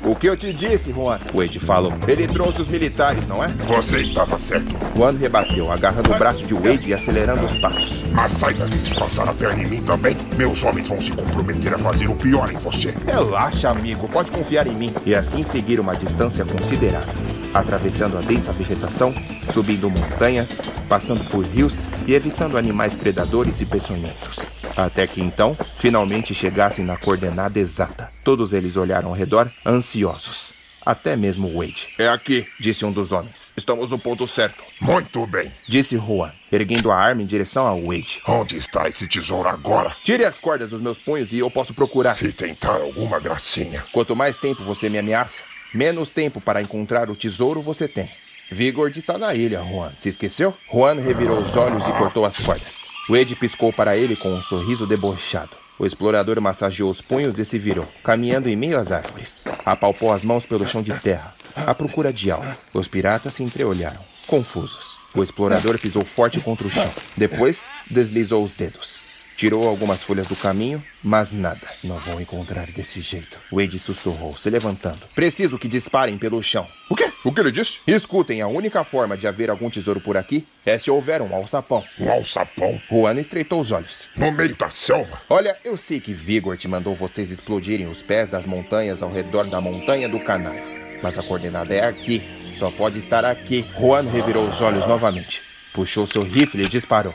O 0.02 0.14
que 0.16 0.26
eu 0.28 0.36
te 0.36 0.52
disse, 0.52 0.92
Juan? 0.92 1.18
Wade 1.34 1.60
falou. 1.60 1.92
Ele 2.08 2.26
trouxe 2.26 2.62
os 2.62 2.68
militares, 2.68 3.26
não 3.26 3.44
é? 3.44 3.48
Você 3.48 4.00
estava 4.00 4.38
certo. 4.38 4.74
Juan 4.96 5.12
rebateu, 5.12 5.70
agarrando 5.70 6.10
o 6.12 6.18
braço 6.18 6.46
de 6.46 6.54
Wade 6.54 6.88
e 6.90 6.94
acelerando 6.94 7.44
os 7.44 7.52
passos. 7.58 8.02
Mas 8.10 8.32
saiba 8.32 8.66
que 8.66 8.78
se 8.78 8.94
passar 8.94 9.28
a 9.28 9.34
perna 9.34 9.62
em 9.62 9.66
mim 9.66 9.82
também, 9.82 10.16
meus 10.36 10.62
homens 10.64 10.88
vão 10.88 11.00
se 11.00 11.10
comprometer 11.10 11.74
a 11.74 11.78
fazer 11.78 12.08
o 12.08 12.16
pior 12.16 12.50
em 12.50 12.56
você. 12.56 12.94
Relaxa, 13.06 13.68
amigo. 13.68 14.08
Pode 14.08 14.30
confiar 14.30 14.66
em 14.66 14.74
mim. 14.74 14.92
E 15.04 15.14
assim 15.14 15.44
seguir 15.44 15.78
uma 15.78 15.94
distância 15.94 16.44
considerável. 16.44 17.39
Atravessando 17.52 18.16
a 18.16 18.20
densa 18.20 18.52
vegetação, 18.52 19.12
subindo 19.52 19.90
montanhas, 19.90 20.60
passando 20.88 21.24
por 21.24 21.44
rios 21.44 21.82
e 22.06 22.14
evitando 22.14 22.56
animais 22.56 22.94
predadores 22.94 23.60
e 23.60 23.66
peçonhentos. 23.66 24.46
Até 24.76 25.06
que 25.06 25.20
então, 25.20 25.56
finalmente 25.76 26.32
chegassem 26.32 26.84
na 26.84 26.96
coordenada 26.96 27.58
exata. 27.58 28.10
Todos 28.22 28.52
eles 28.52 28.76
olharam 28.76 29.08
ao 29.08 29.14
redor, 29.14 29.50
ansiosos. 29.66 30.54
Até 30.86 31.14
mesmo 31.14 31.52
Wade. 31.58 31.88
É 31.98 32.08
aqui, 32.08 32.46
Disse 32.58 32.86
um 32.86 32.92
dos 32.92 33.12
homens. 33.12 33.52
estamos 33.54 33.90
no 33.90 33.98
ponto 33.98 34.26
certo. 34.26 34.62
Muito 34.80 35.26
bem. 35.26 35.52
Disse 35.68 35.96
Juan, 35.98 36.32
erguendo 36.50 36.90
a 36.90 36.96
arma 36.96 37.20
em 37.20 37.26
direção 37.26 37.66
a 37.66 37.74
Wade. 37.74 38.22
Onde 38.26 38.56
está 38.56 38.88
esse 38.88 39.06
tesouro 39.06 39.48
agora? 39.48 39.94
Tire 40.04 40.24
as 40.24 40.38
cordas 40.38 40.70
dos 40.70 40.80
meus 40.80 40.98
punhos 40.98 41.32
e 41.34 41.38
eu 41.38 41.50
posso 41.50 41.74
procurar. 41.74 42.14
Se 42.14 42.32
tentar 42.32 42.76
alguma 42.76 43.20
gracinha. 43.20 43.84
Quanto 43.92 44.16
mais 44.16 44.38
tempo 44.38 44.64
você 44.64 44.88
me 44.88 44.98
ameaça, 44.98 45.42
menos 45.72 46.10
tempo 46.10 46.40
para 46.40 46.62
encontrar 46.62 47.10
o 47.10 47.16
tesouro 47.16 47.60
você 47.62 47.86
tem. 47.86 48.08
Vigord 48.50 48.98
está 48.98 49.16
na 49.16 49.32
ilha, 49.32 49.62
Juan. 49.62 49.92
Se 49.96 50.08
esqueceu? 50.08 50.54
Juan 50.72 50.94
revirou 51.00 51.40
os 51.40 51.56
olhos 51.56 51.86
e 51.86 51.92
cortou 51.92 52.24
as 52.24 52.38
cordas. 52.44 52.86
Wade 53.08 53.36
piscou 53.36 53.72
para 53.72 53.96
ele 53.96 54.16
com 54.16 54.28
um 54.28 54.42
sorriso 54.42 54.86
debochado. 54.86 55.56
O 55.78 55.86
explorador 55.86 56.40
massageou 56.40 56.90
os 56.90 57.00
punhos 57.00 57.38
e 57.38 57.44
se 57.44 57.58
virou, 57.58 57.88
caminhando 58.04 58.48
em 58.48 58.56
meio 58.56 58.78
às 58.78 58.92
árvores. 58.92 59.42
Apalpou 59.64 60.12
as 60.12 60.22
mãos 60.22 60.44
pelo 60.44 60.66
chão 60.66 60.82
de 60.82 60.92
terra, 60.98 61.34
à 61.56 61.74
procura 61.74 62.12
de 62.12 62.30
algo. 62.30 62.54
Os 62.74 62.86
piratas 62.86 63.34
se 63.34 63.42
entreolharam, 63.42 64.00
confusos. 64.26 64.98
O 65.14 65.22
explorador 65.22 65.78
pisou 65.78 66.04
forte 66.04 66.38
contra 66.40 66.66
o 66.66 66.70
chão. 66.70 66.90
Depois, 67.16 67.62
deslizou 67.90 68.44
os 68.44 68.52
dedos. 68.52 69.09
Tirou 69.40 69.66
algumas 69.66 70.02
folhas 70.02 70.26
do 70.26 70.36
caminho, 70.36 70.84
mas 71.02 71.32
nada. 71.32 71.66
Não 71.82 71.96
vou 71.96 72.20
encontrar 72.20 72.66
desse 72.66 73.00
jeito. 73.00 73.40
Wade 73.50 73.78
sussurrou, 73.78 74.36
se 74.36 74.50
levantando. 74.50 74.98
Preciso 75.14 75.58
que 75.58 75.66
disparem 75.66 76.18
pelo 76.18 76.42
chão. 76.42 76.68
O 76.90 76.94
quê? 76.94 77.10
O 77.24 77.32
que 77.32 77.40
ele 77.40 77.50
disse? 77.50 77.78
Escutem, 77.86 78.42
a 78.42 78.48
única 78.48 78.84
forma 78.84 79.16
de 79.16 79.26
haver 79.26 79.48
algum 79.48 79.70
tesouro 79.70 79.98
por 79.98 80.14
aqui 80.14 80.46
é 80.66 80.76
se 80.76 80.90
houver 80.90 81.22
um 81.22 81.34
alçapão. 81.34 81.82
Um 81.98 82.10
alçapão? 82.10 82.78
Juan 82.90 83.18
estreitou 83.18 83.62
os 83.62 83.72
olhos. 83.72 84.10
No 84.14 84.30
meio 84.30 84.54
da 84.54 84.68
selva? 84.68 85.18
Olha, 85.26 85.56
eu 85.64 85.74
sei 85.78 86.00
que 86.00 86.12
Vigor 86.12 86.58
te 86.58 86.68
mandou 86.68 86.94
vocês 86.94 87.30
explodirem 87.30 87.86
os 87.86 88.02
pés 88.02 88.28
das 88.28 88.44
montanhas 88.44 89.02
ao 89.02 89.10
redor 89.10 89.48
da 89.48 89.58
montanha 89.58 90.06
do 90.06 90.20
Canário. 90.20 91.00
Mas 91.02 91.18
a 91.18 91.22
coordenada 91.22 91.72
é 91.72 91.82
aqui. 91.82 92.22
Só 92.58 92.70
pode 92.70 92.98
estar 92.98 93.24
aqui. 93.24 93.64
Juan 93.74 94.02
revirou 94.02 94.46
os 94.46 94.60
olhos 94.60 94.86
novamente. 94.86 95.40
Puxou 95.72 96.06
seu 96.06 96.20
rifle 96.20 96.62
e 96.62 96.68
disparou. 96.68 97.14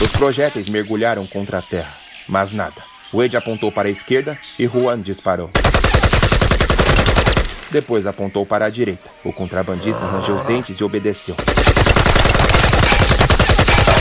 Os 0.00 0.16
projéteis 0.16 0.68
mergulharam 0.68 1.26
contra 1.26 1.58
a 1.58 1.62
terra, 1.62 1.94
mas 2.28 2.52
nada. 2.52 2.82
Wade 3.12 3.36
apontou 3.36 3.70
para 3.70 3.88
a 3.88 3.90
esquerda 3.90 4.38
e 4.58 4.66
Juan 4.66 5.00
disparou. 5.00 5.50
Depois 7.70 8.06
apontou 8.06 8.44
para 8.44 8.66
a 8.66 8.70
direita. 8.70 9.10
O 9.24 9.32
contrabandista 9.32 10.06
rangeu 10.06 10.36
os 10.36 10.42
dentes 10.46 10.78
e 10.78 10.84
obedeceu. 10.84 11.36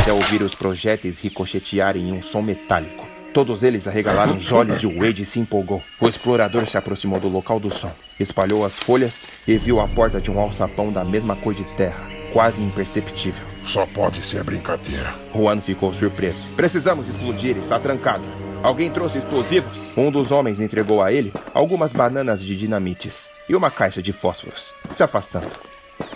Até 0.01 0.11
ouvir 0.11 0.41
os 0.41 0.53
projéteis 0.53 1.19
ricochetearem 1.19 2.09
em 2.09 2.11
um 2.11 2.21
som 2.21 2.41
metálico. 2.41 3.07
Todos 3.33 3.63
eles 3.63 3.87
arregalaram 3.87 4.35
os 4.35 4.51
olhos 4.51 4.83
e 4.83 4.85
o 4.85 4.99
Wade 4.99 5.25
se 5.25 5.39
empolgou. 5.39 5.81
O 5.99 6.07
explorador 6.07 6.67
se 6.67 6.77
aproximou 6.77 7.19
do 7.19 7.27
local 7.27 7.59
do 7.59 7.73
som, 7.73 7.91
espalhou 8.19 8.63
as 8.63 8.77
folhas 8.77 9.21
e 9.47 9.57
viu 9.57 9.79
a 9.79 9.87
porta 9.87 10.21
de 10.21 10.29
um 10.29 10.39
alçapão 10.39 10.91
da 10.91 11.03
mesma 11.03 11.35
cor 11.35 11.53
de 11.53 11.63
terra, 11.75 12.07
quase 12.31 12.61
imperceptível. 12.61 13.52
Só 13.65 13.85
pode 13.85 14.21
ser 14.23 14.43
brincadeira. 14.43 15.13
Juan 15.33 15.61
ficou 15.61 15.93
surpreso. 15.93 16.47
Precisamos 16.55 17.07
explodir, 17.07 17.57
está 17.57 17.79
trancado. 17.79 18.23
Alguém 18.61 18.89
trouxe 18.89 19.17
explosivos? 19.17 19.89
Um 19.97 20.09
dos 20.11 20.31
homens 20.31 20.59
entregou 20.59 21.01
a 21.01 21.11
ele 21.11 21.33
algumas 21.53 21.91
bananas 21.91 22.41
de 22.41 22.55
dinamites 22.55 23.29
e 23.49 23.55
uma 23.55 23.69
caixa 23.69 24.01
de 24.01 24.13
fósforos, 24.13 24.73
se 24.93 25.03
afastando. 25.03 25.51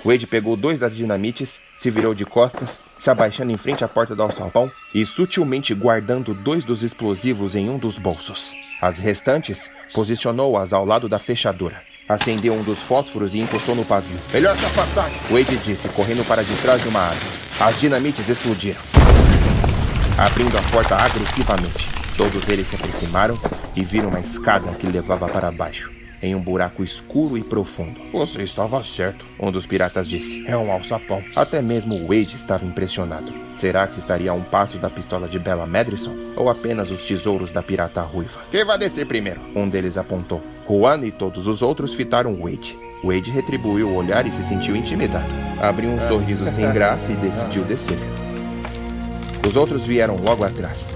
Wade 0.04 0.26
pegou 0.26 0.56
dois 0.56 0.80
das 0.80 0.96
dinamites, 0.96 1.62
se 1.78 1.92
virou 1.92 2.14
de 2.14 2.26
costas, 2.26 2.80
se 2.98 3.10
abaixando 3.10 3.52
em 3.52 3.58
frente 3.58 3.84
à 3.84 3.88
porta 3.88 4.16
do 4.16 4.24
alçapão 4.24 4.72
e 4.94 5.06
sutilmente 5.06 5.74
guardando 5.74 6.34
dois 6.34 6.64
dos 6.64 6.84
explosivos 6.84 7.56
em 7.56 7.70
um 7.70 7.78
dos 7.78 7.98
bolsos. 7.98 8.54
As 8.82 9.00
restantes, 9.00 9.70
posicionou-as 9.94 10.72
ao 10.72 10.86
lado 10.86 11.10
da 11.10 11.20
fechadura. 11.20 11.87
Acendeu 12.08 12.54
um 12.54 12.64
dos 12.64 12.80
fósforos 12.80 13.36
e 13.36 13.40
encostou 13.40 13.76
no 13.76 13.84
pavio. 13.84 14.18
Melhor 14.32 14.56
se 14.58 14.66
afastar, 14.66 15.12
Wade 15.30 15.58
disse, 15.58 15.90
correndo 15.90 16.26
para 16.26 16.44
de 16.44 16.56
trás 16.62 16.82
de 16.82 16.88
uma 16.88 17.02
árvore. 17.02 17.32
As 17.60 17.80
dinamites 17.80 18.30
explodiram, 18.30 18.80
abrindo 20.18 20.58
a 20.58 20.62
porta 20.72 20.96
agressivamente. 20.96 21.88
Todos 22.16 22.48
eles 22.50 22.68
se 22.68 22.76
aproximaram 22.76 23.36
e 23.76 23.84
viram 23.84 24.10
uma 24.10 24.20
escada 24.20 24.72
que 24.74 24.88
levava 24.88 25.28
para 25.28 25.52
baixo 25.52 25.98
em 26.22 26.36
um 26.36 26.42
buraco 26.42 26.84
escuro 26.84 27.38
e 27.38 27.44
profundo. 27.44 28.00
Você 28.12 28.42
estava 28.42 28.84
certo, 28.84 29.26
um 29.40 29.52
dos 29.52 29.66
piratas 29.66 30.08
disse. 30.08 30.46
É 30.48 30.58
um 30.58 30.72
alçapão. 30.72 31.24
Até 31.36 31.62
mesmo 31.62 32.08
Wade 32.08 32.36
estava 32.36 32.66
impressionado. 32.66 33.34
Será 33.56 33.88
que 33.88 34.00
estaria 34.00 34.32
a 34.32 34.34
um 34.34 34.44
passo 34.44 34.78
da 34.78 34.90
pistola 34.90 35.28
de 35.28 35.40
Bella 35.40 35.66
Madison? 35.66 36.16
Ou 36.36 36.50
apenas 36.50 36.92
os 36.92 37.04
tesouros 37.04 37.52
da 37.52 37.62
pirata 37.62 38.02
ruiva? 38.02 38.42
Quem 38.52 38.66
vai 38.66 38.78
descer 38.78 39.06
primeiro? 39.06 39.42
Um 39.56 39.68
deles 39.70 39.98
apontou. 39.98 40.42
Juan 40.70 41.06
e 41.06 41.12
todos 41.12 41.48
os 41.48 41.62
outros 41.62 41.94
fitaram 41.94 42.36
Wade. 42.36 42.78
Wade 43.04 43.32
retribuiu 43.32 43.88
o 43.88 43.96
olhar 43.96 44.28
e 44.28 44.32
se 44.32 44.44
sentiu 44.44 44.76
intimidado. 44.76 45.26
Abriu 45.62 45.90
um 45.90 46.02
sorriso 46.02 46.46
sem 46.46 46.72
graça 46.74 47.12
e 47.12 47.16
decidiu 47.18 47.64
descer. 47.64 47.98
Os 49.48 49.56
outros 49.56 49.86
vieram 49.86 50.18
logo 50.18 50.44
atrás. 50.44 50.94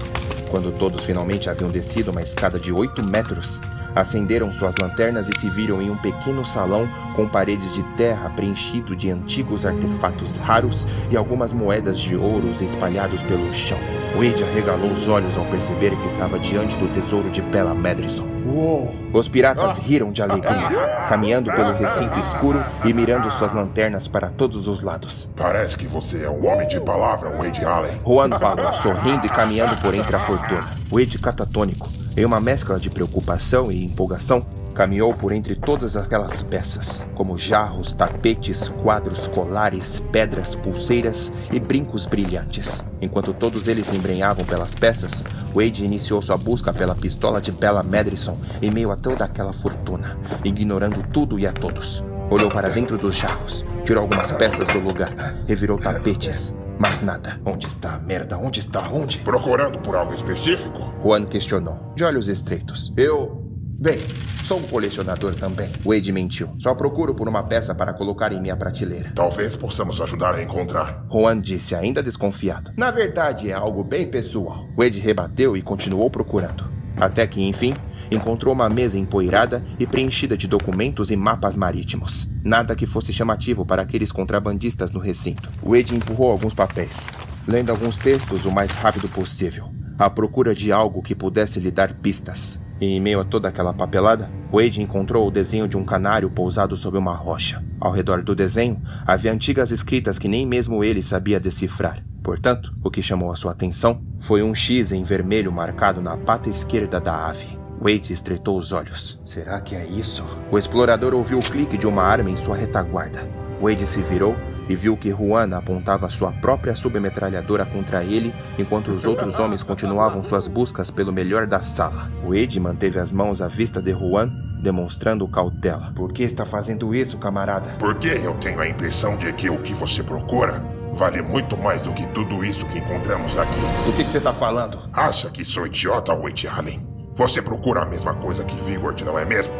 Quando 0.50 0.70
todos 0.70 1.04
finalmente 1.04 1.48
haviam 1.48 1.70
descido 1.70 2.10
uma 2.10 2.20
escada 2.20 2.60
de 2.60 2.70
8 2.70 3.02
metros, 3.02 3.60
Acenderam 3.94 4.52
suas 4.52 4.74
lanternas 4.80 5.28
e 5.28 5.38
se 5.38 5.50
viram 5.50 5.82
em 5.82 5.90
um 5.90 5.96
pequeno 5.96 6.44
salão 6.44 6.88
com 7.14 7.28
paredes 7.28 7.72
de 7.74 7.82
terra 7.96 8.30
preenchido 8.30 8.96
de 8.96 9.10
antigos 9.10 9.66
artefatos 9.66 10.36
raros 10.38 10.86
e 11.10 11.16
algumas 11.16 11.52
moedas 11.52 11.98
de 11.98 12.16
ouros 12.16 12.62
espalhados 12.62 13.22
pelo 13.22 13.52
chão. 13.54 13.78
Wade 14.14 14.44
arregalou 14.44 14.90
os 14.90 15.08
olhos 15.08 15.36
ao 15.36 15.44
perceber 15.46 15.90
que 15.96 16.06
estava 16.06 16.38
diante 16.38 16.76
do 16.76 16.92
tesouro 16.92 17.30
de 17.30 17.40
Bella 17.40 17.74
Madison. 17.74 18.26
Uou! 18.46 18.94
Os 19.12 19.28
piratas 19.28 19.76
riram 19.78 20.10
de 20.10 20.22
alegria, 20.22 21.06
caminhando 21.08 21.52
pelo 21.52 21.72
recinto 21.74 22.18
escuro 22.18 22.62
e 22.84 22.92
mirando 22.92 23.30
suas 23.30 23.52
lanternas 23.52 24.08
para 24.08 24.30
todos 24.30 24.66
os 24.66 24.82
lados. 24.82 25.28
Parece 25.36 25.76
que 25.76 25.86
você 25.86 26.24
é 26.24 26.30
um 26.30 26.46
homem 26.46 26.66
de 26.66 26.80
palavra, 26.80 27.30
Wade 27.30 27.64
Allen. 27.64 28.00
Juan 28.06 28.30
falou, 28.38 28.72
sorrindo 28.72 29.26
e 29.26 29.28
caminhando 29.28 29.76
por 29.80 29.94
entre 29.94 30.16
a 30.16 30.18
fortuna. 30.20 30.66
Wade 30.90 31.18
catatônico, 31.18 31.86
em 32.16 32.24
uma 32.24 32.40
mescla 32.40 32.78
de 32.78 32.90
preocupação 32.90 33.70
e 33.70 33.84
empolgação, 33.84 34.44
caminhou 34.74 35.12
por 35.14 35.32
entre 35.32 35.54
todas 35.54 35.96
aquelas 35.96 36.42
peças, 36.42 37.04
como 37.14 37.38
jarros, 37.38 37.92
tapetes, 37.92 38.68
quadros, 38.82 39.26
colares, 39.28 40.02
pedras, 40.10 40.54
pulseiras 40.54 41.30
e 41.50 41.60
brincos 41.60 42.06
brilhantes. 42.06 42.82
Enquanto 43.00 43.34
todos 43.34 43.68
eles 43.68 43.92
embrenhavam 43.92 44.44
pelas 44.44 44.74
peças, 44.74 45.24
Wade 45.54 45.84
iniciou 45.84 46.22
sua 46.22 46.36
busca 46.36 46.72
pela 46.72 46.94
pistola 46.94 47.40
de 47.40 47.52
Bella 47.52 47.82
Madison 47.82 48.36
em 48.60 48.70
meio 48.70 48.90
a 48.90 48.96
toda 48.96 49.24
aquela 49.24 49.52
fortuna, 49.52 50.16
ignorando 50.44 51.02
tudo 51.12 51.38
e 51.38 51.46
a 51.46 51.52
todos. 51.52 52.02
Olhou 52.30 52.50
para 52.50 52.70
dentro 52.70 52.96
dos 52.96 53.16
jarros, 53.16 53.64
tirou 53.84 54.02
algumas 54.02 54.32
peças 54.32 54.66
do 54.68 54.78
lugar, 54.78 55.12
revirou 55.46 55.78
tapetes, 55.78 56.54
mas 56.82 57.00
nada. 57.00 57.40
Onde 57.46 57.68
está 57.68 57.94
a 57.94 57.98
merda? 58.00 58.36
Onde 58.36 58.58
está? 58.58 58.90
Onde? 58.90 59.18
Procurando 59.18 59.78
por 59.78 59.94
algo 59.94 60.12
específico? 60.12 60.92
Juan 61.00 61.26
questionou, 61.26 61.92
de 61.94 62.02
olhos 62.02 62.26
estreitos. 62.26 62.92
Eu. 62.96 63.40
Bem, 63.80 63.96
sou 64.00 64.58
um 64.58 64.62
colecionador 64.64 65.32
também. 65.36 65.70
Wade 65.84 66.10
mentiu. 66.10 66.56
Só 66.58 66.74
procuro 66.74 67.14
por 67.14 67.28
uma 67.28 67.44
peça 67.44 67.72
para 67.72 67.92
colocar 67.92 68.32
em 68.32 68.40
minha 68.40 68.56
prateleira. 68.56 69.12
Talvez 69.14 69.54
possamos 69.54 70.00
ajudar 70.00 70.34
a 70.34 70.42
encontrar. 70.42 71.06
Juan 71.08 71.40
disse, 71.40 71.76
ainda 71.76 72.02
desconfiado. 72.02 72.72
Na 72.76 72.90
verdade, 72.90 73.48
é 73.48 73.54
algo 73.54 73.84
bem 73.84 74.08
pessoal. 74.08 74.66
Wade 74.76 74.98
rebateu 74.98 75.56
e 75.56 75.62
continuou 75.62 76.10
procurando. 76.10 76.68
Até 76.96 77.28
que, 77.28 77.40
enfim, 77.40 77.74
encontrou 78.10 78.52
uma 78.52 78.68
mesa 78.68 78.98
empoeirada 78.98 79.64
e 79.78 79.86
preenchida 79.86 80.36
de 80.36 80.48
documentos 80.48 81.12
e 81.12 81.16
mapas 81.16 81.54
marítimos. 81.54 82.31
Nada 82.44 82.74
que 82.74 82.86
fosse 82.86 83.12
chamativo 83.12 83.64
para 83.64 83.82
aqueles 83.82 84.10
contrabandistas 84.10 84.90
no 84.90 84.98
recinto. 84.98 85.48
Wade 85.62 85.94
empurrou 85.94 86.30
alguns 86.30 86.54
papéis, 86.54 87.08
lendo 87.46 87.70
alguns 87.70 87.96
textos 87.96 88.44
o 88.44 88.50
mais 88.50 88.72
rápido 88.72 89.08
possível, 89.08 89.70
à 89.98 90.10
procura 90.10 90.54
de 90.54 90.72
algo 90.72 91.02
que 91.02 91.14
pudesse 91.14 91.60
lhe 91.60 91.70
dar 91.70 91.94
pistas. 91.94 92.60
E 92.80 92.86
em 92.86 93.00
meio 93.00 93.20
a 93.20 93.24
toda 93.24 93.48
aquela 93.48 93.72
papelada, 93.72 94.28
Wade 94.52 94.82
encontrou 94.82 95.28
o 95.28 95.30
desenho 95.30 95.68
de 95.68 95.76
um 95.76 95.84
canário 95.84 96.28
pousado 96.28 96.76
sobre 96.76 96.98
uma 96.98 97.14
rocha. 97.14 97.64
Ao 97.78 97.92
redor 97.92 98.22
do 98.22 98.34
desenho, 98.34 98.82
havia 99.06 99.32
antigas 99.32 99.70
escritas 99.70 100.18
que 100.18 100.26
nem 100.26 100.44
mesmo 100.44 100.82
ele 100.82 101.00
sabia 101.00 101.38
decifrar. 101.38 102.04
Portanto, 102.24 102.74
o 102.82 102.90
que 102.90 103.02
chamou 103.02 103.30
a 103.30 103.36
sua 103.36 103.52
atenção 103.52 104.02
foi 104.20 104.42
um 104.42 104.52
X 104.52 104.90
em 104.90 105.04
vermelho 105.04 105.52
marcado 105.52 106.00
na 106.00 106.16
pata 106.16 106.48
esquerda 106.48 107.00
da 107.00 107.28
ave. 107.28 107.61
Wade 107.82 108.12
estreitou 108.12 108.56
os 108.56 108.70
olhos. 108.70 109.18
Será 109.24 109.60
que 109.60 109.74
é 109.74 109.84
isso? 109.84 110.24
O 110.52 110.56
explorador 110.56 111.12
ouviu 111.12 111.40
o 111.40 111.42
clique 111.42 111.76
de 111.76 111.84
uma 111.84 112.04
arma 112.04 112.30
em 112.30 112.36
sua 112.36 112.56
retaguarda. 112.56 113.28
Wade 113.60 113.88
se 113.88 114.00
virou 114.00 114.36
e 114.68 114.76
viu 114.76 114.96
que 114.96 115.10
Juan 115.10 115.56
apontava 115.56 116.08
sua 116.08 116.30
própria 116.30 116.76
submetralhadora 116.76 117.66
contra 117.66 118.04
ele, 118.04 118.32
enquanto 118.56 118.92
os 118.92 119.04
outros 119.04 119.40
homens 119.40 119.64
continuavam 119.64 120.22
suas 120.22 120.46
buscas 120.46 120.92
pelo 120.92 121.12
melhor 121.12 121.44
da 121.48 121.60
sala. 121.60 122.08
Wade 122.24 122.60
manteve 122.60 123.00
as 123.00 123.10
mãos 123.10 123.42
à 123.42 123.48
vista 123.48 123.82
de 123.82 123.90
Juan, 123.90 124.30
demonstrando 124.62 125.26
cautela. 125.26 125.92
Por 125.92 126.12
que 126.12 126.22
está 126.22 126.44
fazendo 126.44 126.94
isso, 126.94 127.18
camarada? 127.18 127.74
Porque 127.80 128.08
eu 128.08 128.34
tenho 128.34 128.60
a 128.60 128.68
impressão 128.68 129.16
de 129.16 129.32
que 129.32 129.50
o 129.50 129.58
que 129.58 129.74
você 129.74 130.04
procura 130.04 130.62
vale 130.94 131.20
muito 131.20 131.56
mais 131.58 131.82
do 131.82 131.92
que 131.92 132.06
tudo 132.08 132.44
isso 132.44 132.64
que 132.66 132.78
encontramos 132.78 133.36
aqui. 133.36 133.60
Do 133.84 133.92
que, 133.96 134.04
que 134.04 134.10
você 134.12 134.18
está 134.18 134.32
falando? 134.32 134.78
Acha 134.92 135.28
que 135.30 135.44
sou 135.44 135.66
idiota, 135.66 136.14
Wade 136.14 136.46
Allen? 136.46 136.91
Você 137.14 137.42
procura 137.42 137.82
a 137.82 137.86
mesma 137.86 138.14
coisa 138.14 138.42
que 138.42 138.56
Vigort, 138.56 139.02
não 139.02 139.18
é 139.18 139.24
mesmo? 139.24 139.52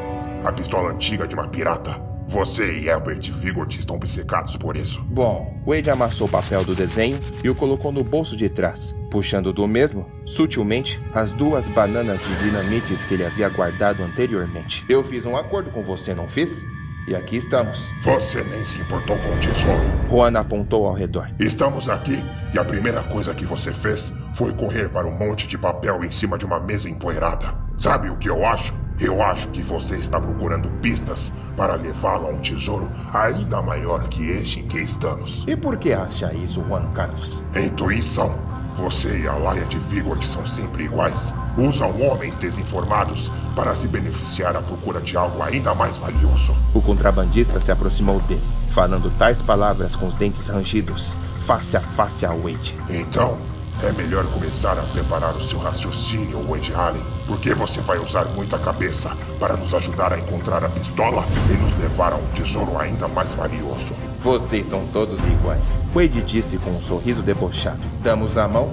A 0.43 0.51
pistola 0.51 0.91
antiga 0.91 1.29
de 1.29 1.35
uma 1.35 1.47
pirata. 1.49 2.01
Você 2.27 2.79
e 2.79 2.91
Albert 2.91 3.31
Vigort 3.31 3.77
estão 3.79 3.97
obcecados 3.97 4.57
por 4.57 4.75
isso. 4.75 5.03
Bom, 5.03 5.61
Wade 5.67 5.91
amassou 5.91 6.27
o 6.27 6.31
papel 6.31 6.65
do 6.65 6.75
desenho 6.75 7.21
e 7.45 7.51
o 7.51 7.55
colocou 7.55 7.93
no 7.93 8.03
bolso 8.03 8.39
de 8.39 8.49
trás, 8.49 8.95
puxando 9.11 9.53
do 9.53 9.69
mesmo, 9.69 10.11
sutilmente, 10.25 10.99
as 11.15 11.31
duas 11.31 11.69
bananas 11.69 12.21
de 12.21 12.35
dinamites 12.37 13.05
que 13.05 13.15
ele 13.15 13.27
havia 13.27 13.51
guardado 13.51 14.03
anteriormente. 14.03 14.83
Eu 14.89 15.05
fiz 15.05 15.27
um 15.27 15.37
acordo 15.37 15.71
com 15.71 15.83
você, 15.83 16.15
não 16.15 16.27
fiz? 16.27 16.65
E 17.07 17.15
aqui 17.15 17.37
estamos. 17.37 17.93
Você 18.03 18.43
nem 18.45 18.65
se 18.65 18.79
importou 18.79 19.19
com 19.19 19.29
o 19.29 19.37
tesouro. 19.41 19.83
Juan 20.09 20.39
apontou 20.39 20.87
ao 20.87 20.95
redor. 20.95 21.29
Estamos 21.39 21.91
aqui 21.91 22.25
e 22.55 22.59
a 22.59 22.65
primeira 22.65 23.03
coisa 23.03 23.35
que 23.35 23.45
você 23.45 23.73
fez 23.73 24.11
foi 24.35 24.53
correr 24.53 24.89
para 24.89 25.07
um 25.07 25.17
monte 25.17 25.47
de 25.47 25.59
papel 25.59 26.05
em 26.05 26.11
cima 26.11 26.39
de 26.39 26.45
uma 26.45 26.61
mesa 26.61 26.89
empoeirada. 26.89 27.55
Sabe 27.77 28.09
o 28.09 28.17
que 28.17 28.29
eu 28.29 28.47
acho? 28.47 28.75
Eu 29.01 29.23
acho 29.23 29.49
que 29.49 29.63
você 29.63 29.97
está 29.97 30.21
procurando 30.21 30.69
pistas 30.81 31.33
para 31.57 31.75
levá-lo 31.75 32.29
a 32.29 32.31
um 32.31 32.39
tesouro 32.39 32.91
ainda 33.13 33.61
maior 33.61 34.09
que 34.09 34.31
este 34.31 34.61
em 34.61 34.69
que 34.69 34.79
estamos. 34.79 35.45
E 35.47 35.57
por 35.57 35.77
que 35.77 35.93
acha 35.93 36.33
isso, 36.33 36.63
Juan 36.65 36.93
Carlos? 36.93 37.43
Intuição. 37.57 38.53
Você 38.77 39.19
e 39.19 39.29
a 39.29 39.35
Laia 39.35 39.65
de 39.67 39.79
Vigor 39.79 40.23
são 40.23 40.47
sempre 40.47 40.85
iguais. 40.85 41.35
Usam 41.59 42.01
homens 42.01 42.37
desinformados 42.37 43.31
para 43.55 43.75
se 43.75 43.87
beneficiar 43.87 44.57
à 44.57 44.63
procura 44.63 45.01
de 45.01 45.17
algo 45.17 45.43
ainda 45.43 45.75
mais 45.75 45.99
valioso. 45.99 46.57
O 46.73 46.81
contrabandista 46.81 47.61
se 47.61 47.71
aproximou 47.71 48.21
dele, 48.21 48.43
falando 48.71 49.11
tais 49.19 49.43
palavras 49.43 49.95
com 49.95 50.07
os 50.07 50.15
dentes 50.15 50.49
rangidos, 50.49 51.19
face 51.41 51.77
a 51.77 51.81
face 51.81 52.25
a 52.25 52.31
Wade. 52.31 52.75
Então, 52.89 53.37
é 53.83 53.93
melhor 53.93 54.25
começar 54.27 54.79
a 54.79 54.83
preparar 54.83 55.37
o 55.37 55.41
seu 55.41 55.59
raciocínio, 55.59 56.43
Wade 56.47 56.73
Allen, 56.73 57.03
porque 57.27 57.53
você 57.53 57.81
vai 57.81 57.99
usar 57.99 58.27
muita 58.27 58.59
cabeça 58.59 59.17
para 59.41 59.57
nos 59.57 59.75
ajudar 59.75 60.13
a 60.13 60.19
encontrar 60.19 60.65
a 60.65 60.69
pistola 60.69 61.25
e 61.51 61.55
nos 61.55 61.77
levar 61.77 62.13
a 62.13 62.17
um 62.17 62.27
tesouro 62.29 62.79
ainda 62.79 63.09
mais 63.09 63.35
valioso. 63.35 63.95
Vocês 64.21 64.67
são 64.67 64.87
todos 64.93 65.19
iguais. 65.25 65.85
Wade 65.93 66.23
disse 66.23 66.59
com 66.59 66.71
um 66.71 66.81
sorriso 66.81 67.23
debochado. 67.23 67.81
Damos 68.03 68.39
a 68.39 68.47
mão 68.47 68.73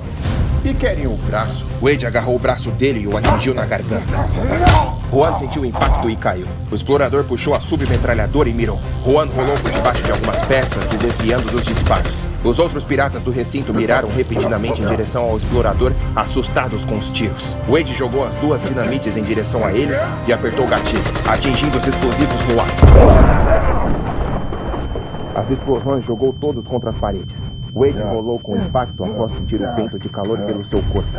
e 0.64 0.74
querem 0.74 1.08
o 1.08 1.18
braço. 1.18 1.66
Wade 1.82 2.06
agarrou 2.06 2.36
o 2.36 2.40
braço 2.40 2.70
dele 2.72 3.02
e 3.02 3.08
o 3.08 3.18
atingiu 3.18 3.54
na 3.54 3.66
garganta. 3.66 4.99
Juan 5.12 5.36
sentiu 5.36 5.64
o 5.64 5.66
impacto 5.66 6.10
e 6.10 6.16
caiu. 6.16 6.46
O 6.72 6.76
explorador 6.76 7.24
puxou 7.24 7.54
a 7.56 7.60
submetralhadora 7.60 8.48
e 8.48 8.54
mirou. 8.54 8.80
Juan 9.04 9.28
rolou 9.28 9.58
por 9.58 9.72
debaixo 9.72 10.04
de 10.04 10.12
algumas 10.12 10.40
peças, 10.44 10.86
se 10.86 10.98
desviando 10.98 11.50
dos 11.52 11.64
disparos. 11.66 12.28
Os 12.44 12.60
outros 12.60 12.84
piratas 12.84 13.22
do 13.22 13.32
recinto 13.32 13.74
miraram 13.74 14.10
repetidamente 14.10 14.82
em 14.82 14.86
direção 14.86 15.24
ao 15.24 15.38
explorador, 15.38 15.94
assustados 16.16 16.86
com 16.86 16.98
os 16.98 17.10
tiros. 17.10 17.58
Wade 17.68 17.94
jogou 17.94 18.24
as 18.24 18.36
duas 18.36 18.62
dinamites 18.62 19.18
em 19.18 19.24
direção 19.24 19.66
a 19.66 19.74
eles 19.74 20.00
e 20.28 20.34
apertou 20.34 20.66
o 20.66 20.70
gatilho, 20.70 21.04
atingindo 21.28 21.78
os 21.78 21.88
explosivos 21.88 22.42
no 22.44 22.60
ar. 22.60 22.68
As 25.36 25.50
explosões 25.50 26.06
jogou 26.06 26.34
todos 26.34 26.66
contra 26.66 26.90
as 26.90 26.96
paredes. 26.96 27.36
Wade 27.74 28.02
rolou 28.02 28.40
com 28.40 28.56
impacto 28.56 29.04
após 29.04 29.32
sentir 29.32 29.62
o 29.62 29.76
vento 29.76 30.00
de 30.00 30.10
calor 30.10 30.40
pelo 30.40 30.66
seu 30.66 30.82
corpo. 30.84 31.10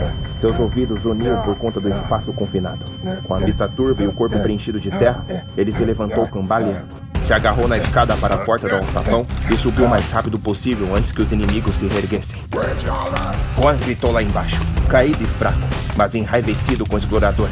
Seus 0.41 0.59
ouvidos 0.59 1.05
uniam 1.05 1.41
por 1.43 1.57
conta 1.57 1.81
do 1.81 1.89
espaço 1.89 2.33
confinado. 2.33 2.85
Com 3.25 3.35
a 3.35 3.39
vista 3.39 3.69
turva 3.69 4.03
e 4.03 4.07
o 4.07 4.13
corpo 4.13 4.39
preenchido 4.41 4.81
de 4.81 4.91
terra, 4.91 5.25
ele 5.57 5.73
se 5.73 5.85
levantou 5.85 6.27
cambaleando. 6.27 6.87
Se 7.23 7.35
agarrou 7.35 7.69
na 7.69 7.77
escada 7.77 8.17
para 8.17 8.35
a 8.35 8.39
porta 8.39 8.69
do 8.69 8.77
alçapão 8.77 9.27
e 9.51 9.55
subiu 9.55 9.85
o 9.85 9.89
mais 9.91 10.11
rápido 10.11 10.39
possível 10.39 10.95
antes 10.95 11.13
que 11.13 11.21
os 11.21 11.31
inimigos 11.33 11.77
se 11.77 11.87
reerguessem. 11.87 12.41
Juan 13.59 13.77
gritou 13.77 14.11
lá 14.11 14.23
embaixo, 14.23 14.61
caído 14.89 15.23
e 15.23 15.27
fraco, 15.27 15.59
mas 16.01 16.15
enraivecido 16.15 16.87
com 16.87 16.95
o 16.97 16.99
explorador. 16.99 17.51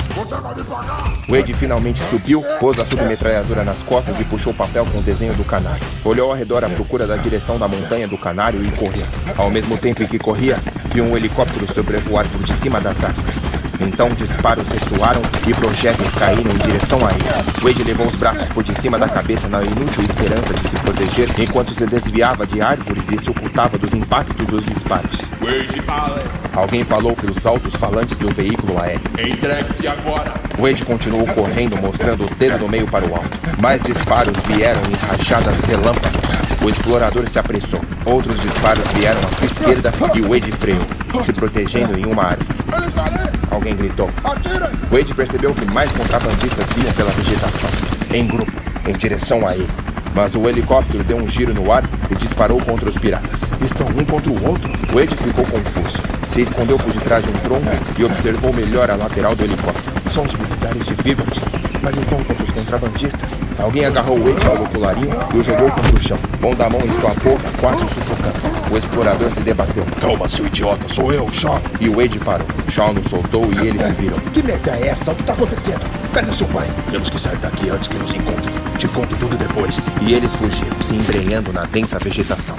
Wade 1.29 1.53
finalmente 1.53 2.03
subiu, 2.05 2.43
pôs 2.59 2.79
a 2.79 2.85
submetralhadora 2.87 3.63
nas 3.63 3.83
costas 3.83 4.19
e 4.19 4.25
puxou 4.25 4.55
o 4.55 4.57
papel 4.57 4.87
com 4.87 5.01
o 5.01 5.03
desenho 5.03 5.35
do 5.35 5.45
canário. 5.45 5.85
Olhou 6.03 6.31
ao 6.31 6.35
redor 6.35 6.65
à 6.65 6.69
procura 6.71 7.07
da 7.07 7.19
direção 7.19 7.59
da 7.59 7.69
montanha 7.69 8.09
do 8.09 8.17
canário 8.17 8.65
e 8.65 8.71
correu. 8.71 9.05
Ao 9.37 9.51
mesmo 9.51 9.77
tempo 9.77 10.03
em 10.03 10.07
que 10.07 10.19
corria, 10.19 10.57
viu 10.91 11.05
um 11.05 11.15
helicóptero 11.15 11.71
sobrevoar 11.71 12.27
por 12.29 12.43
de 12.43 12.57
cima 12.57 12.81
das 12.81 13.05
árvores. 13.05 13.58
Então 13.81 14.09
disparos 14.11 14.67
ressoaram 14.69 15.21
e 15.47 15.53
projéteis 15.55 16.13
caíram 16.15 16.51
em 16.51 16.59
direção 16.59 16.99
a 17.07 17.11
ele. 17.11 17.63
Wade 17.63 17.85
levou 17.85 18.07
os 18.09 18.17
braços 18.17 18.49
por 18.49 18.63
de 18.65 18.79
cima 18.81 18.99
da 18.99 19.09
cabeça 19.09 19.49
na 19.49 19.63
inútil 19.63 20.03
esperança 20.03 20.53
de 20.55 20.61
se 20.61 20.77
proteger 20.77 21.29
enquanto 21.39 21.73
se 21.75 21.87
desviava 21.87 22.47
de 22.47 22.61
árvores 22.61 23.09
e 23.09 23.19
se 23.19 23.31
ocultava 23.31 23.79
dos 23.79 23.93
impactos 23.95 24.47
dos 24.47 24.65
disparos. 24.65 25.21
Wade 25.41 25.83
Allen, 25.87 26.25
Alguém 26.55 26.85
falou 26.85 27.15
pelos 27.15 27.47
altos 27.47 27.75
falantes 27.77 28.19
do 28.19 28.33
veículo 28.33 28.81
aéreo. 28.81 29.01
entregue-se 29.19 29.87
agora. 29.87 30.35
Wade 30.59 30.85
continuou 30.85 31.25
correndo, 31.29 31.77
mostrando 31.77 32.25
o 32.25 32.35
dedo 32.35 32.59
no 32.59 32.69
meio 32.69 32.87
para 32.89 33.05
o 33.07 33.15
alto. 33.15 33.39
Mais 33.61 33.81
disparos 33.83 34.37
vieram 34.47 34.83
em 34.83 35.07
rajadas 35.07 35.57
relâmpagos. 35.61 36.48
O 36.63 36.69
explorador 36.69 37.29
se 37.29 37.39
apressou. 37.39 37.81
Outros 38.05 38.39
disparos 38.41 38.85
vieram 38.93 39.21
à 39.21 39.29
sua 39.29 39.47
esquerda 39.47 39.93
e 40.15 40.21
Wade 40.21 40.53
freou, 40.53 40.81
se 41.23 41.33
protegendo 41.33 41.99
em 41.99 42.05
uma 42.07 42.25
árvore. 42.25 42.49
Alguém 43.51 43.77
gritou. 43.77 44.11
Wade 44.91 45.15
percebeu 45.15 45.55
que 45.55 45.65
mais 45.73 45.91
contrabandistas 45.93 46.67
vinham 46.77 46.93
pela 46.95 47.11
vegetação, 47.11 47.71
em 48.13 48.27
grupo, 48.27 48.53
em 48.87 48.93
direção 48.93 49.47
a 49.47 49.55
ele. 49.55 49.69
Mas 50.15 50.35
o 50.35 50.49
helicóptero 50.49 51.05
deu 51.05 51.17
um 51.17 51.29
giro 51.29 51.55
no 51.55 51.71
ar 51.71 51.85
e 52.11 52.15
disparou 52.15 52.61
contra 52.61 52.89
os 52.89 52.99
piratas. 52.99 53.53
Estão 53.61 53.87
um 53.87 54.05
contra 54.05 54.33
o 54.33 54.49
outro? 54.49 54.69
Wade 54.93 55.17
ficou 55.17 55.45
confuso. 55.45 56.03
Se 56.29 56.43
escondeu 56.43 56.77
por 56.77 56.93
detrás 56.93 57.23
de 57.25 57.31
um 57.31 57.35
tronco 57.35 57.71
e 57.99 58.05
observou 58.05 58.53
melhor 58.53 58.91
a 58.91 58.97
lateral 58.97 59.37
do 59.37 59.45
helicóptero. 59.45 59.97
São 60.11 60.25
os 60.25 60.35
militares 60.35 60.85
de 60.85 60.95
Vigort, 60.95 61.39
mas 61.89 61.97
estão 61.97 62.19
contra 62.19 62.45
os 62.45 62.51
contrabandistas. 62.51 63.41
Alguém 63.59 63.87
agarrou 63.87 64.19
Wade 64.19 64.45
pelo 64.45 64.69
colarinho 64.69 65.17
e 65.33 65.39
o 65.39 65.43
jogou 65.43 65.71
contra 65.71 65.97
o 65.97 65.99
chão, 65.99 66.19
pondo 66.39 66.63
a 66.63 66.69
mão 66.69 66.81
em 66.83 67.01
sua 67.01 67.15
boca, 67.15 67.49
quase 67.59 67.83
o 67.83 67.89
sufocando. 67.89 68.39
O 68.71 68.77
explorador 68.77 69.33
se 69.33 69.41
debateu. 69.41 69.83
Calma, 69.99 70.29
seu 70.29 70.45
idiota, 70.45 70.87
sou 70.87 71.11
eu, 71.15 71.27
Sean. 71.33 71.63
E 71.81 71.89
o 71.89 71.97
Wade 71.97 72.19
parou. 72.19 72.47
Shawn 72.69 72.93
o 72.93 73.09
soltou 73.09 73.51
e 73.55 73.67
ele 73.67 73.79
se 73.79 73.93
virou. 73.93 74.21
Que 74.35 74.43
merda 74.43 74.73
é 74.73 74.89
essa? 74.89 75.13
O 75.13 75.15
que 75.15 75.23
tá 75.23 75.33
acontecendo? 75.33 75.81
Cadê 76.13 76.31
seu 76.35 76.47
pai? 76.49 76.67
Temos 76.91 77.09
que 77.09 77.19
sair 77.19 77.39
daqui 77.39 77.71
antes 77.71 77.89
que 77.89 77.97
nos 77.97 78.13
encontrem. 78.13 78.55
Te 78.77 78.87
conto 78.89 79.17
tudo 79.17 79.39
depois. 79.39 79.81
E 80.03 80.13
eles 80.13 80.31
fugiram, 80.35 80.77
se 80.87 80.95
embrenhando 80.95 81.55
na 81.55 81.63
densa 81.65 81.99
vegetação. 81.99 82.57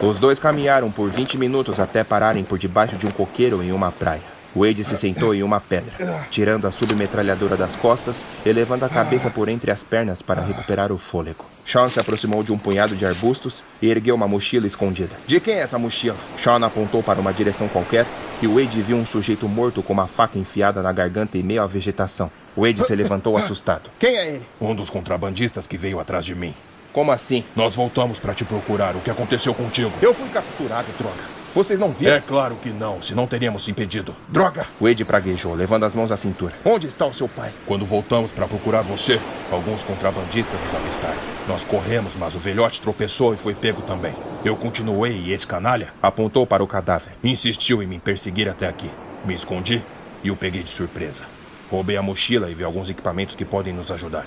Os 0.00 0.20
dois 0.20 0.38
caminharam 0.38 0.92
por 0.92 1.10
20 1.10 1.36
minutos 1.36 1.80
até 1.80 2.04
pararem 2.04 2.44
por 2.44 2.56
debaixo 2.56 2.96
de 2.96 3.06
um 3.06 3.10
coqueiro 3.10 3.62
em 3.62 3.72
uma 3.72 3.90
praia. 3.90 4.22
Wade 4.54 4.84
se 4.84 4.96
sentou 4.96 5.34
em 5.34 5.42
uma 5.42 5.60
pedra, 5.60 5.92
tirando 6.30 6.66
a 6.66 6.72
submetralhadora 6.72 7.56
das 7.56 7.74
costas 7.74 8.24
e 8.46 8.52
levando 8.52 8.84
a 8.84 8.88
cabeça 8.88 9.28
por 9.28 9.48
entre 9.48 9.70
as 9.70 9.82
pernas 9.82 10.22
para 10.22 10.40
recuperar 10.40 10.92
o 10.92 10.98
fôlego. 10.98 11.44
Sean 11.66 11.88
se 11.88 12.00
aproximou 12.00 12.42
de 12.42 12.52
um 12.52 12.58
punhado 12.58 12.96
de 12.96 13.04
arbustos 13.04 13.62
e 13.82 13.90
ergueu 13.90 14.14
uma 14.14 14.26
mochila 14.26 14.66
escondida. 14.66 15.16
De 15.26 15.38
quem 15.38 15.54
é 15.54 15.60
essa 15.60 15.78
mochila? 15.78 16.16
Sean 16.42 16.64
apontou 16.64 17.02
para 17.02 17.20
uma 17.20 17.32
direção 17.32 17.68
qualquer 17.68 18.06
e 18.40 18.46
Wade 18.46 18.80
viu 18.80 18.96
um 18.96 19.04
sujeito 19.04 19.48
morto 19.48 19.82
com 19.82 19.92
uma 19.92 20.06
faca 20.06 20.38
enfiada 20.38 20.80
na 20.80 20.92
garganta 20.92 21.36
em 21.36 21.42
meio 21.42 21.62
à 21.62 21.66
vegetação. 21.66 22.30
Wade 22.56 22.84
se 22.84 22.94
levantou 22.94 23.36
assustado. 23.36 23.90
Quem 23.98 24.16
é 24.16 24.28
ele? 24.28 24.46
Um 24.60 24.74
dos 24.74 24.90
contrabandistas 24.90 25.66
que 25.66 25.76
veio 25.76 26.00
atrás 26.00 26.24
de 26.24 26.34
mim. 26.34 26.54
Como 26.92 27.12
assim? 27.12 27.44
Nós 27.54 27.74
voltamos 27.74 28.18
para 28.18 28.34
te 28.34 28.44
procurar. 28.44 28.96
O 28.96 29.00
que 29.00 29.10
aconteceu 29.10 29.54
contigo? 29.54 29.92
Eu 30.00 30.14
fui 30.14 30.28
capturado, 30.28 30.88
droga. 30.98 31.38
Vocês 31.54 31.80
não 31.80 31.90
viram? 31.90 32.14
É 32.14 32.20
claro 32.20 32.56
que 32.62 32.68
não, 32.68 33.00
senão 33.00 33.26
teríamos 33.26 33.64
te 33.64 33.70
impedido. 33.70 34.14
Droga! 34.28 34.66
Wade 34.80 35.04
praguejou, 35.04 35.54
levando 35.54 35.84
as 35.84 35.94
mãos 35.94 36.12
à 36.12 36.16
cintura. 36.16 36.52
Onde 36.64 36.86
está 36.86 37.06
o 37.06 37.14
seu 37.14 37.26
pai? 37.26 37.50
Quando 37.66 37.86
voltamos 37.86 38.30
para 38.30 38.46
procurar 38.46 38.82
você, 38.82 39.18
alguns 39.50 39.82
contrabandistas 39.82 40.60
nos 40.60 40.74
avistaram. 40.74 41.16
Nós 41.48 41.64
corremos, 41.64 42.12
mas 42.16 42.34
o 42.34 42.38
velhote 42.38 42.80
tropeçou 42.80 43.32
e 43.32 43.36
foi 43.38 43.54
pego 43.54 43.80
também. 43.82 44.12
Eu 44.44 44.56
continuei 44.56 45.12
e 45.16 45.32
esse 45.32 45.46
canalha 45.46 45.88
Apontou 46.02 46.46
para 46.46 46.62
o 46.62 46.66
cadáver. 46.66 47.12
insistiu 47.24 47.82
em 47.82 47.86
me 47.86 47.98
perseguir 47.98 48.48
até 48.48 48.68
aqui. 48.68 48.90
Me 49.24 49.34
escondi 49.34 49.82
e 50.22 50.30
o 50.30 50.36
peguei 50.36 50.62
de 50.62 50.70
surpresa. 50.70 51.24
Roubei 51.70 51.96
a 51.96 52.02
mochila 52.02 52.50
e 52.50 52.54
vi 52.54 52.62
alguns 52.62 52.88
equipamentos 52.90 53.34
que 53.34 53.44
podem 53.44 53.72
nos 53.72 53.90
ajudar. 53.90 54.26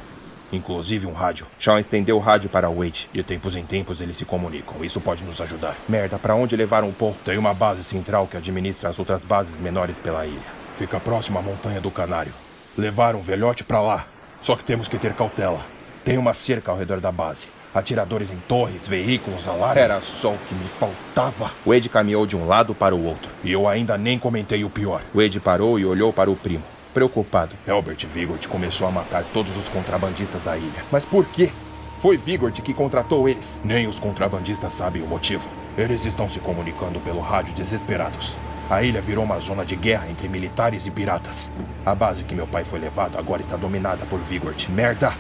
Inclusive 0.52 1.06
um 1.06 1.14
rádio. 1.14 1.46
Sean 1.60 1.80
estendeu 1.80 2.18
o 2.18 2.20
rádio 2.20 2.50
para 2.50 2.70
Wade. 2.70 3.10
De 3.14 3.24
tempos 3.24 3.56
em 3.56 3.64
tempos 3.64 4.02
eles 4.02 4.18
se 4.18 4.26
comunicam. 4.26 4.84
Isso 4.84 5.00
pode 5.00 5.24
nos 5.24 5.40
ajudar. 5.40 5.76
Merda, 5.88 6.18
para 6.18 6.36
onde 6.36 6.56
levaram 6.56 6.90
o 6.90 6.94
Paul? 6.94 7.16
Tem 7.24 7.38
uma 7.38 7.54
base 7.54 7.84
central 7.84 8.28
que 8.28 8.38
administra 8.38 8.90
as 8.90 9.00
outras 9.00 9.24
bases 9.24 9.60
menores 9.60 9.98
pela 9.98 10.26
ilha. 10.26 10.40
Fica 10.78 11.00
próximo 11.00 11.40
à 11.40 11.42
Montanha 11.42 11.80
do 11.80 11.92
Canário. 11.92 12.34
Levaram 12.78 13.20
o 13.20 13.22
velhote 13.22 13.64
pra 13.64 13.82
lá. 13.82 14.06
Só 14.42 14.56
que 14.56 14.64
temos 14.64 14.88
que 14.88 14.98
ter 14.98 15.14
cautela. 15.14 15.62
Tem 16.04 16.18
uma 16.18 16.34
cerca 16.34 16.72
ao 16.72 16.78
redor 16.78 17.00
da 17.00 17.12
base. 17.12 17.48
Atiradores 17.74 18.32
em 18.32 18.38
torres, 18.48 18.86
veículos, 18.88 19.48
alarme. 19.48 19.80
Era 19.80 20.02
só 20.02 20.34
o 20.34 20.38
que 20.38 20.56
me 20.56 20.68
faltava. 20.68 21.52
Wade 21.66 21.88
caminhou 21.88 22.26
de 22.26 22.36
um 22.36 22.46
lado 22.46 22.76
para 22.76 22.94
o 22.94 23.06
outro. 23.06 23.30
E 23.44 23.52
eu 23.52 23.68
ainda 23.68 23.98
nem 23.98 24.20
comentei 24.20 24.64
o 24.66 24.70
pior. 24.70 25.02
Wade 25.14 25.40
parou 25.40 25.80
e 25.80 25.86
olhou 25.86 26.12
para 26.12 26.30
o 26.30 26.36
primo, 26.36 26.64
preocupado. 26.94 27.56
Albert 27.68 28.06
Vigort 28.14 28.48
começou 28.48 28.88
a 28.88 28.92
matar 28.92 29.24
todos 29.34 29.56
os 29.58 29.70
contrabandistas 29.70 30.44
da 30.44 30.58
ilha. 30.58 30.84
Mas 30.92 31.06
por 31.06 31.26
quê? 31.26 31.52
Foi 32.00 32.18
Vigort 32.18 32.62
que 32.62 32.74
contratou 32.74 33.30
eles. 33.30 33.60
Nem 33.64 33.88
os 33.88 34.00
contrabandistas 34.00 34.74
sabem 34.74 35.02
o 35.02 35.08
motivo. 35.08 35.48
Eles 35.78 36.06
estão 36.06 36.30
se 36.30 36.40
comunicando 36.40 37.00
pelo 37.00 37.20
rádio 37.20 37.54
desesperados. 37.54 38.38
A 38.70 38.84
ilha 38.84 39.02
virou 39.02 39.24
uma 39.24 39.40
zona 39.40 39.66
de 39.66 39.76
guerra 39.76 40.08
entre 40.10 40.28
militares 40.28 40.88
e 40.88 40.92
piratas. 40.92 41.52
A 41.86 41.94
base 41.94 42.24
que 42.24 42.34
meu 42.34 42.48
pai 42.48 42.64
foi 42.64 42.80
levado 42.80 43.18
agora 43.18 43.42
está 43.42 43.58
dominada 43.58 44.06
por 44.06 44.20
Vigort. 44.20 44.70
Merda! 44.70 45.14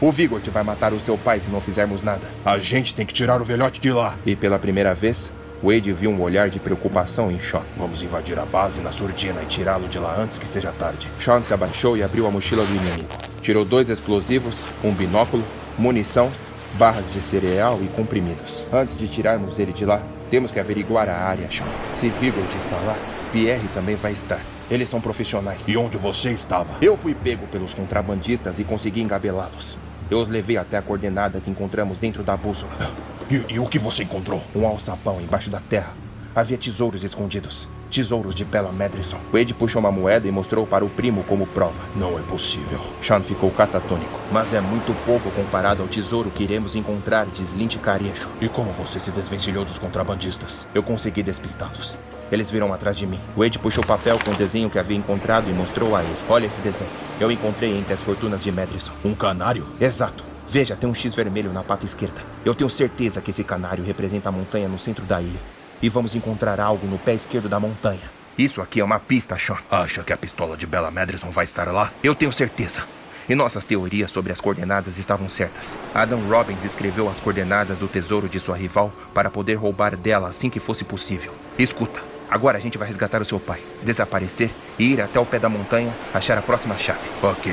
O 0.00 0.10
Vigort 0.12 0.46
vai 0.50 0.62
matar 0.62 0.92
o 0.92 1.00
seu 1.00 1.16
pai 1.16 1.40
se 1.40 1.48
não 1.48 1.60
fizermos 1.60 2.02
nada. 2.02 2.26
A 2.44 2.58
gente 2.58 2.94
tem 2.94 3.06
que 3.06 3.14
tirar 3.14 3.40
o 3.40 3.44
velhote 3.44 3.80
de 3.80 3.90
lá. 3.90 4.14
E 4.26 4.36
pela 4.36 4.58
primeira 4.58 4.94
vez, 4.94 5.32
Wade 5.62 5.92
viu 5.92 6.10
um 6.10 6.20
olhar 6.20 6.50
de 6.50 6.60
preocupação 6.60 7.30
em 7.30 7.40
Sean. 7.40 7.62
Vamos 7.76 8.02
invadir 8.02 8.38
a 8.38 8.44
base 8.44 8.80
na 8.82 8.92
surdina 8.92 9.42
e 9.42 9.46
tirá-lo 9.46 9.88
de 9.88 9.98
lá 9.98 10.14
antes 10.18 10.38
que 10.38 10.48
seja 10.48 10.72
tarde. 10.72 11.08
Sean 11.18 11.42
se 11.42 11.54
abaixou 11.54 11.96
e 11.96 12.02
abriu 12.02 12.26
a 12.26 12.30
mochila 12.30 12.64
do 12.64 12.74
inimigo. 12.74 13.08
Tirou 13.40 13.64
dois 13.64 13.88
explosivos, 13.88 14.66
um 14.84 14.92
binóculo, 14.92 15.42
munição, 15.78 16.30
barras 16.74 17.10
de 17.10 17.20
cereal 17.20 17.78
e 17.82 17.86
comprimidos. 17.88 18.66
Antes 18.72 18.98
de 18.98 19.08
tirarmos 19.08 19.58
ele 19.58 19.72
de 19.72 19.86
lá, 19.86 20.02
temos 20.30 20.50
que 20.50 20.60
averiguar 20.60 21.08
a 21.08 21.16
área, 21.16 21.48
Sean. 21.50 21.66
Se 21.98 22.08
Vigort 22.08 22.54
está 22.54 22.76
lá, 22.80 22.96
Pierre 23.32 23.68
também 23.72 23.96
vai 23.96 24.12
estar. 24.12 24.40
Eles 24.70 24.88
são 24.88 25.00
profissionais. 25.00 25.68
E 25.68 25.76
onde 25.76 25.96
você 25.96 26.32
estava? 26.32 26.68
Eu 26.82 26.96
fui 26.96 27.14
pego 27.14 27.46
pelos 27.46 27.72
contrabandistas 27.72 28.58
e 28.58 28.64
consegui 28.64 29.00
engabelá-los. 29.00 29.78
Eu 30.10 30.18
os 30.18 30.28
levei 30.28 30.56
até 30.56 30.76
a 30.76 30.82
coordenada 30.82 31.40
que 31.40 31.50
encontramos 31.50 31.98
dentro 31.98 32.22
da 32.22 32.36
bússola. 32.36 32.72
E, 33.30 33.54
e 33.54 33.58
o 33.58 33.66
que 33.66 33.78
você 33.78 34.04
encontrou? 34.04 34.40
Um 34.54 34.66
alçapão 34.66 35.20
embaixo 35.20 35.50
da 35.50 35.58
terra. 35.58 35.92
Havia 36.34 36.56
tesouros 36.56 37.02
escondidos. 37.02 37.66
Tesouros 37.90 38.34
de 38.34 38.44
Bella 38.44 38.70
Madrison. 38.70 39.18
Wade 39.32 39.54
puxou 39.54 39.80
uma 39.80 39.90
moeda 39.90 40.28
e 40.28 40.30
mostrou 40.30 40.66
para 40.66 40.84
o 40.84 40.88
primo 40.88 41.24
como 41.24 41.46
prova. 41.46 41.80
Não 41.96 42.18
é 42.18 42.22
possível. 42.22 42.78
Sean 43.02 43.20
ficou 43.20 43.50
catatônico. 43.50 44.20
Mas 44.30 44.52
é 44.52 44.60
muito 44.60 44.94
pouco 45.04 45.30
comparado 45.30 45.82
ao 45.82 45.88
tesouro 45.88 46.30
que 46.30 46.44
iremos 46.44 46.76
encontrar, 46.76 47.26
diz 47.34 47.52
Lynch 47.52 47.78
Carecho. 47.78 48.28
E 48.40 48.48
como 48.48 48.70
você 48.72 49.00
se 49.00 49.10
desvencilhou 49.10 49.64
dos 49.64 49.78
contrabandistas? 49.78 50.66
Eu 50.74 50.82
consegui 50.82 51.22
despistá-los. 51.22 51.96
Eles 52.30 52.50
viram 52.50 52.72
atrás 52.72 52.96
de 52.96 53.06
mim. 53.06 53.20
Wade 53.36 53.58
puxou 53.58 53.82
o 53.82 53.86
papel 53.86 54.18
com 54.24 54.32
o 54.32 54.36
desenho 54.36 54.70
que 54.70 54.78
havia 54.78 54.96
encontrado 54.96 55.48
e 55.48 55.52
mostrou 55.52 55.96
a 55.96 56.02
ele. 56.02 56.16
Olha 56.28 56.46
esse 56.46 56.60
desenho. 56.60 56.90
Eu 57.18 57.30
encontrei 57.30 57.76
entre 57.76 57.94
as 57.94 58.00
fortunas 58.00 58.42
de 58.42 58.52
Medrison. 58.52 58.92
Um 59.04 59.14
canário? 59.14 59.66
Exato. 59.80 60.35
Veja, 60.48 60.76
tem 60.76 60.88
um 60.88 60.94
X 60.94 61.14
vermelho 61.14 61.52
na 61.52 61.62
pata 61.62 61.84
esquerda. 61.84 62.22
Eu 62.44 62.54
tenho 62.54 62.70
certeza 62.70 63.20
que 63.20 63.30
esse 63.30 63.42
canário 63.42 63.84
representa 63.84 64.28
a 64.28 64.32
montanha 64.32 64.68
no 64.68 64.78
centro 64.78 65.04
da 65.04 65.20
ilha. 65.20 65.40
E 65.82 65.88
vamos 65.88 66.14
encontrar 66.14 66.60
algo 66.60 66.86
no 66.86 66.98
pé 66.98 67.14
esquerdo 67.14 67.48
da 67.48 67.60
montanha. 67.60 68.00
Isso 68.38 68.60
aqui 68.62 68.80
é 68.80 68.84
uma 68.84 69.00
pista, 69.00 69.38
Sean. 69.38 69.58
Acha 69.70 70.02
que 70.02 70.12
a 70.12 70.16
pistola 70.16 70.56
de 70.56 70.66
Bella 70.66 70.90
Madison 70.90 71.30
vai 71.30 71.44
estar 71.44 71.70
lá? 71.72 71.92
Eu 72.02 72.14
tenho 72.14 72.32
certeza. 72.32 72.82
E 73.28 73.34
nossas 73.34 73.64
teorias 73.64 74.10
sobre 74.10 74.30
as 74.30 74.40
coordenadas 74.40 74.98
estavam 74.98 75.28
certas. 75.28 75.74
Adam 75.92 76.20
Robbins 76.28 76.64
escreveu 76.64 77.08
as 77.08 77.16
coordenadas 77.16 77.78
do 77.78 77.88
tesouro 77.88 78.28
de 78.28 78.38
sua 78.38 78.56
rival 78.56 78.92
para 79.12 79.30
poder 79.30 79.54
roubar 79.54 79.96
dela 79.96 80.28
assim 80.28 80.48
que 80.48 80.60
fosse 80.60 80.84
possível. 80.84 81.34
Escuta, 81.58 82.00
agora 82.30 82.56
a 82.56 82.60
gente 82.60 82.78
vai 82.78 82.86
resgatar 82.86 83.20
o 83.20 83.24
seu 83.24 83.40
pai, 83.40 83.60
desaparecer 83.82 84.50
e 84.78 84.92
ir 84.92 85.00
até 85.00 85.18
o 85.18 85.26
pé 85.26 85.40
da 85.40 85.48
montanha 85.48 85.92
achar 86.14 86.38
a 86.38 86.42
próxima 86.42 86.78
chave. 86.78 87.08
Ok, 87.20 87.52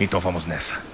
então 0.00 0.20
vamos 0.20 0.46
nessa. 0.46 0.89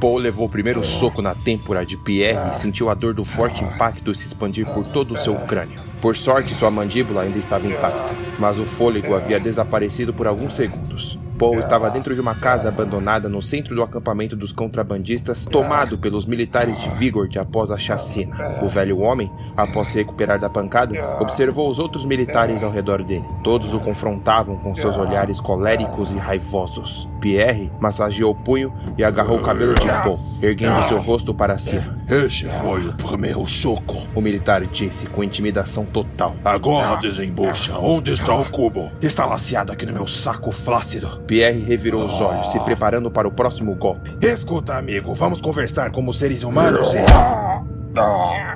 Paul 0.00 0.18
levou 0.18 0.46
o 0.46 0.50
primeiro 0.50 0.84
soco 0.84 1.22
na 1.22 1.34
têmpora 1.34 1.84
de 1.84 1.96
Pierre 1.96 2.52
e 2.52 2.56
sentiu 2.56 2.90
a 2.90 2.94
dor 2.94 3.14
do 3.14 3.24
forte 3.24 3.64
impacto 3.64 4.14
se 4.14 4.26
expandir 4.26 4.66
por 4.66 4.86
todo 4.86 5.14
o 5.14 5.16
seu 5.16 5.34
crânio. 5.34 5.80
Por 6.00 6.16
sorte, 6.16 6.54
sua 6.54 6.70
mandíbula 6.70 7.22
ainda 7.22 7.38
estava 7.38 7.66
intacta, 7.66 8.14
mas 8.38 8.58
o 8.58 8.64
fôlego 8.64 9.14
havia 9.14 9.40
desaparecido 9.40 10.12
por 10.12 10.26
alguns 10.26 10.54
segundos. 10.54 11.18
Paul 11.36 11.58
estava 11.58 11.90
dentro 11.90 12.14
de 12.14 12.20
uma 12.20 12.34
casa 12.34 12.68
abandonada 12.68 13.28
no 13.28 13.42
centro 13.42 13.74
do 13.74 13.82
acampamento 13.82 14.34
dos 14.34 14.52
contrabandistas, 14.52 15.44
tomado 15.44 15.98
pelos 15.98 16.24
militares 16.24 16.80
de 16.80 16.88
Vigord 16.90 17.38
após 17.38 17.70
a 17.70 17.78
chacina. 17.78 18.36
O 18.62 18.68
velho 18.68 18.98
homem, 19.00 19.30
após 19.56 19.88
se 19.88 19.98
recuperar 19.98 20.38
da 20.38 20.48
pancada, 20.48 20.94
observou 21.20 21.70
os 21.70 21.78
outros 21.78 22.06
militares 22.06 22.62
ao 22.62 22.70
redor 22.70 23.02
dele. 23.02 23.24
Todos 23.44 23.74
o 23.74 23.80
confrontavam 23.80 24.56
com 24.56 24.74
seus 24.74 24.96
olhares 24.96 25.40
coléricos 25.40 26.10
e 26.10 26.16
raivosos. 26.16 27.08
Pierre 27.20 27.70
massageou 27.80 28.32
o 28.32 28.34
punho 28.34 28.72
e 28.96 29.04
agarrou 29.04 29.38
o 29.38 29.42
cabelo 29.42 29.74
de 29.74 29.86
Paul, 29.86 30.18
erguendo 30.42 30.84
seu 30.84 30.98
rosto 31.00 31.34
para 31.34 31.58
cima. 31.58 31.96
Esse 32.08 32.44
foi 32.48 32.86
o 32.86 32.92
primeiro 32.92 33.44
soco. 33.46 33.96
O 34.14 34.20
militar 34.20 34.64
disse 34.66 35.06
com 35.06 35.24
intimidação 35.24 35.84
total. 35.84 36.36
Agora 36.44 36.96
desembucha. 36.96 37.76
Onde 37.78 38.12
está 38.12 38.34
o 38.34 38.44
cubo? 38.44 38.90
Está 39.02 39.26
laceado 39.26 39.72
aqui 39.72 39.84
no 39.84 39.92
meu 39.92 40.06
saco 40.06 40.52
flácido. 40.52 41.20
Pierre 41.26 41.60
revirou 41.60 42.04
os 42.04 42.20
olhos, 42.20 42.52
se 42.52 42.60
preparando 42.60 43.10
para 43.10 43.26
o 43.26 43.32
próximo 43.32 43.74
golpe. 43.74 44.16
Escuta, 44.20 44.76
amigo, 44.76 45.14
vamos 45.14 45.40
conversar 45.40 45.90
como 45.90 46.12
seres 46.12 46.44
humanos 46.44 46.94
e... 46.94 46.98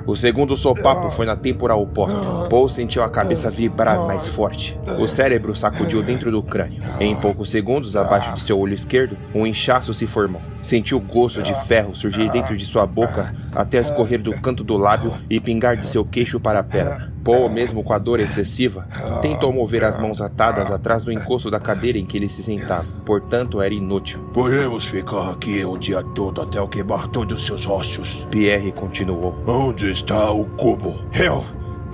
O 0.05 0.15
segundo 0.15 0.55
sopapo 0.55 1.09
foi 1.09 1.25
na 1.25 1.35
têmpora 1.35 1.75
oposta. 1.75 2.21
Paul 2.47 2.69
sentiu 2.69 3.03
a 3.03 3.09
cabeça 3.09 3.49
vibrar 3.49 3.99
mais 4.05 4.27
forte. 4.27 4.79
O 4.99 5.07
cérebro 5.07 5.55
sacudiu 5.55 6.03
dentro 6.03 6.31
do 6.31 6.43
crânio. 6.43 6.81
Em 6.99 7.15
poucos 7.15 7.49
segundos, 7.49 7.95
abaixo 7.95 8.33
de 8.33 8.41
seu 8.41 8.59
olho 8.59 8.73
esquerdo, 8.73 9.17
um 9.33 9.45
inchaço 9.45 9.93
se 9.93 10.05
formou. 10.05 10.41
Sentiu 10.61 10.97
o 10.97 11.01
gosto 11.01 11.41
de 11.41 11.53
ferro 11.65 11.95
surgir 11.95 12.29
dentro 12.29 12.55
de 12.55 12.65
sua 12.65 12.85
boca 12.85 13.33
até 13.53 13.79
escorrer 13.79 14.21
do 14.21 14.31
canto 14.39 14.63
do 14.63 14.77
lábio 14.77 15.13
e 15.29 15.39
pingar 15.39 15.75
de 15.75 15.85
seu 15.87 16.05
queixo 16.05 16.39
para 16.39 16.59
a 16.59 16.63
perna. 16.63 17.11
Paul, 17.23 17.49
mesmo 17.49 17.83
com 17.83 17.93
a 17.93 17.99
dor 17.99 18.19
excessiva, 18.19 18.87
tentou 19.21 19.53
mover 19.53 19.83
as 19.83 19.97
mãos 19.97 20.21
atadas 20.21 20.71
atrás 20.71 21.03
do 21.03 21.11
encosto 21.11 21.51
da 21.51 21.59
cadeira 21.59 21.97
em 21.97 22.05
que 22.05 22.17
ele 22.17 22.27
se 22.27 22.41
sentava. 22.41 22.85
Portanto, 23.05 23.61
era 23.61 23.73
inútil. 23.73 24.19
Podemos 24.33 24.87
ficar 24.87 25.31
aqui 25.31 25.63
o 25.63 25.77
dia 25.77 26.03
todo 26.15 26.41
até 26.41 26.57
eu 26.57 26.67
queimar 26.67 27.07
todos 27.07 27.41
os 27.41 27.45
seus 27.45 27.67
ossos. 27.67 28.27
Pierre 28.31 28.71
continuou. 28.71 29.35
Onde 29.45 29.91
está 29.91 30.31
o 30.31 30.45
cubo? 30.45 30.99
Eu. 31.13 31.43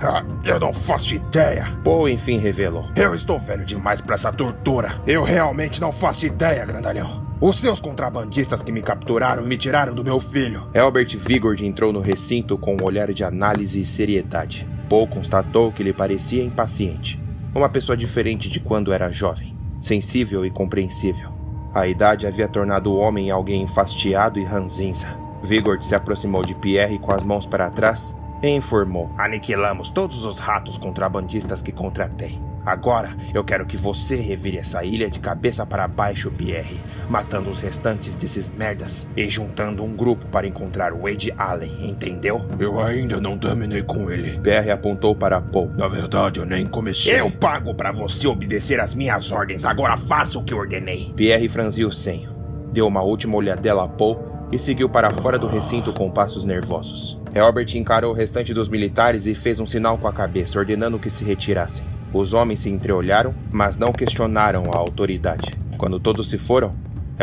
Ah, 0.00 0.24
eu 0.44 0.60
não 0.60 0.72
faço 0.72 1.14
ideia. 1.14 1.66
Paul 1.82 2.08
enfim 2.08 2.38
revelou. 2.38 2.86
Eu 2.94 3.14
estou 3.14 3.38
velho 3.38 3.64
demais 3.64 4.00
para 4.00 4.14
essa 4.14 4.32
tortura. 4.32 5.00
Eu 5.06 5.24
realmente 5.24 5.80
não 5.80 5.92
faço 5.92 6.24
ideia, 6.24 6.64
grandalhão. 6.64 7.27
Os 7.40 7.54
seus 7.60 7.80
contrabandistas 7.80 8.64
que 8.64 8.72
me 8.72 8.82
capturaram 8.82 9.44
e 9.44 9.46
me 9.46 9.56
tiraram 9.56 9.94
do 9.94 10.02
meu 10.02 10.18
filho. 10.18 10.66
Albert 10.74 11.16
Vigord 11.16 11.64
entrou 11.64 11.92
no 11.92 12.00
recinto 12.00 12.58
com 12.58 12.74
um 12.74 12.82
olhar 12.82 13.12
de 13.12 13.22
análise 13.22 13.80
e 13.80 13.84
seriedade. 13.84 14.66
Paul 14.90 15.06
constatou 15.06 15.70
que 15.70 15.80
ele 15.80 15.92
parecia 15.92 16.42
impaciente. 16.42 17.22
Uma 17.54 17.68
pessoa 17.68 17.96
diferente 17.96 18.48
de 18.48 18.58
quando 18.58 18.92
era 18.92 19.12
jovem, 19.12 19.56
sensível 19.80 20.44
e 20.44 20.50
compreensível. 20.50 21.30
A 21.72 21.86
idade 21.86 22.26
havia 22.26 22.48
tornado 22.48 22.90
o 22.90 22.96
homem 22.96 23.30
alguém 23.30 23.62
enfastiado 23.62 24.40
e 24.40 24.44
ranzinza. 24.44 25.06
Vigord 25.40 25.86
se 25.86 25.94
aproximou 25.94 26.44
de 26.44 26.56
Pierre 26.56 26.98
com 26.98 27.12
as 27.12 27.22
mãos 27.22 27.46
para 27.46 27.70
trás 27.70 28.16
e 28.42 28.48
informou: 28.48 29.12
Aniquilamos 29.16 29.90
todos 29.90 30.24
os 30.24 30.40
ratos 30.40 30.76
contrabandistas 30.76 31.62
que 31.62 31.70
contratei. 31.70 32.47
Agora 32.68 33.16
eu 33.32 33.42
quero 33.42 33.64
que 33.64 33.78
você 33.78 34.16
revire 34.16 34.58
essa 34.58 34.84
ilha 34.84 35.10
de 35.10 35.18
cabeça 35.18 35.64
para 35.64 35.88
baixo, 35.88 36.30
Pierre, 36.30 36.78
matando 37.08 37.48
os 37.48 37.62
restantes 37.62 38.14
desses 38.14 38.50
merdas 38.50 39.08
e 39.16 39.26
juntando 39.30 39.82
um 39.82 39.96
grupo 39.96 40.26
para 40.26 40.46
encontrar 40.46 40.92
Wade 40.92 41.32
Allen, 41.38 41.88
entendeu? 41.88 42.44
Eu 42.58 42.78
ainda 42.78 43.18
não 43.18 43.38
terminei 43.38 43.82
com 43.82 44.10
ele. 44.10 44.38
Pierre 44.40 44.70
apontou 44.70 45.16
para 45.16 45.40
Paul. 45.40 45.70
Na 45.78 45.88
verdade, 45.88 46.40
eu 46.40 46.44
nem 46.44 46.66
comecei. 46.66 47.18
Eu 47.18 47.30
pago 47.30 47.74
para 47.74 47.90
você 47.90 48.28
obedecer 48.28 48.78
às 48.80 48.94
minhas 48.94 49.32
ordens. 49.32 49.64
Agora 49.64 49.96
faça 49.96 50.38
o 50.38 50.44
que 50.44 50.52
ordenei. 50.52 51.10
Pierre 51.16 51.48
franziu 51.48 51.88
o 51.88 51.92
senho, 51.92 52.36
deu 52.70 52.86
uma 52.86 53.00
última 53.00 53.34
olhadela 53.34 53.84
a 53.84 53.88
Paul 53.88 54.46
e 54.52 54.58
seguiu 54.58 54.90
para 54.90 55.08
fora 55.08 55.38
do 55.38 55.46
recinto 55.46 55.90
com 55.90 56.10
passos 56.10 56.44
nervosos. 56.44 57.18
Albert 57.34 57.74
encarou 57.76 58.12
o 58.12 58.14
restante 58.14 58.52
dos 58.52 58.68
militares 58.68 59.24
e 59.24 59.34
fez 59.34 59.58
um 59.58 59.66
sinal 59.66 59.96
com 59.96 60.06
a 60.06 60.12
cabeça, 60.12 60.58
ordenando 60.58 60.98
que 60.98 61.08
se 61.08 61.24
retirassem. 61.24 61.96
Os 62.12 62.32
homens 62.32 62.60
se 62.60 62.70
entreolharam, 62.70 63.34
mas 63.50 63.76
não 63.76 63.92
questionaram 63.92 64.70
a 64.72 64.76
autoridade. 64.76 65.58
Quando 65.76 66.00
todos 66.00 66.30
se 66.30 66.38
foram, 66.38 66.74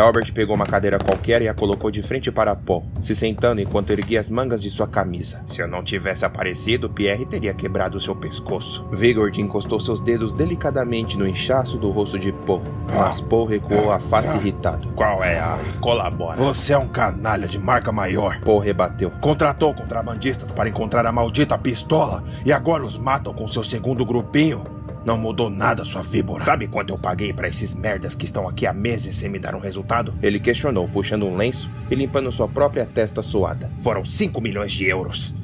Albert 0.01 0.33
pegou 0.33 0.55
uma 0.55 0.65
cadeira 0.65 0.99
qualquer 0.99 1.41
e 1.41 1.47
a 1.47 1.53
colocou 1.53 1.89
de 1.89 2.01
frente 2.01 2.29
para 2.29 2.53
Paul, 2.53 2.83
se 3.01 3.15
sentando 3.15 3.61
enquanto 3.61 3.91
erguia 3.91 4.19
as 4.19 4.29
mangas 4.29 4.61
de 4.61 4.69
sua 4.69 4.87
camisa. 4.87 5.41
Se 5.47 5.61
eu 5.61 5.67
não 5.67 5.83
tivesse 5.83 6.25
aparecido, 6.25 6.89
Pierre 6.89 7.25
teria 7.25 7.53
quebrado 7.53 7.99
seu 7.99 8.13
pescoço. 8.13 8.85
Vigord 8.91 9.39
encostou 9.41 9.79
seus 9.79 10.01
dedos 10.01 10.33
delicadamente 10.33 11.17
no 11.17 11.25
inchaço 11.25 11.77
do 11.77 11.91
rosto 11.91 12.19
de 12.19 12.33
Paul, 12.33 12.61
mas 12.93 13.21
Paul 13.21 13.45
recuou 13.45 13.89
a 13.89 13.99
face 13.99 14.35
irritado. 14.35 14.89
Qual 14.89 15.23
é 15.23 15.39
a... 15.39 15.57
Colabora. 15.79 16.37
Você 16.37 16.73
é 16.73 16.77
um 16.77 16.89
canalha 16.89 17.47
de 17.47 17.57
marca 17.57 17.91
maior. 17.91 18.41
Paul 18.41 18.59
rebateu. 18.59 19.11
Contratou 19.21 19.73
contrabandistas 19.73 20.51
para 20.51 20.67
encontrar 20.67 21.05
a 21.05 21.11
maldita 21.11 21.57
pistola 21.57 22.21
e 22.45 22.51
agora 22.51 22.83
os 22.83 22.97
matam 22.97 23.33
com 23.33 23.47
seu 23.47 23.63
segundo 23.63 24.05
grupinho? 24.05 24.74
Não 25.05 25.19
mudou 25.19 25.51
nada 25.51 25.85
sua 25.85 26.01
víbora. 26.01 26.43
Sabe 26.43 26.67
quanto 26.67 26.91
eu 26.91 26.97
paguei 26.97 27.31
para 27.31 27.47
esses 27.47 27.75
merdas 27.75 28.15
que 28.15 28.25
estão 28.25 28.49
aqui 28.49 28.65
há 28.65 28.73
meses 28.73 29.15
sem 29.15 29.29
me 29.29 29.37
dar 29.37 29.53
um 29.53 29.59
resultado? 29.59 30.15
Ele 30.19 30.39
questionou, 30.39 30.89
puxando 30.89 31.27
um 31.27 31.35
lenço 31.35 31.69
e 31.91 31.95
limpando 31.95 32.31
sua 32.31 32.47
própria 32.47 32.87
testa 32.87 33.21
suada. 33.21 33.71
Foram 33.81 34.03
5 34.03 34.41
milhões 34.41 34.71
de 34.71 34.85
euros. 34.85 35.35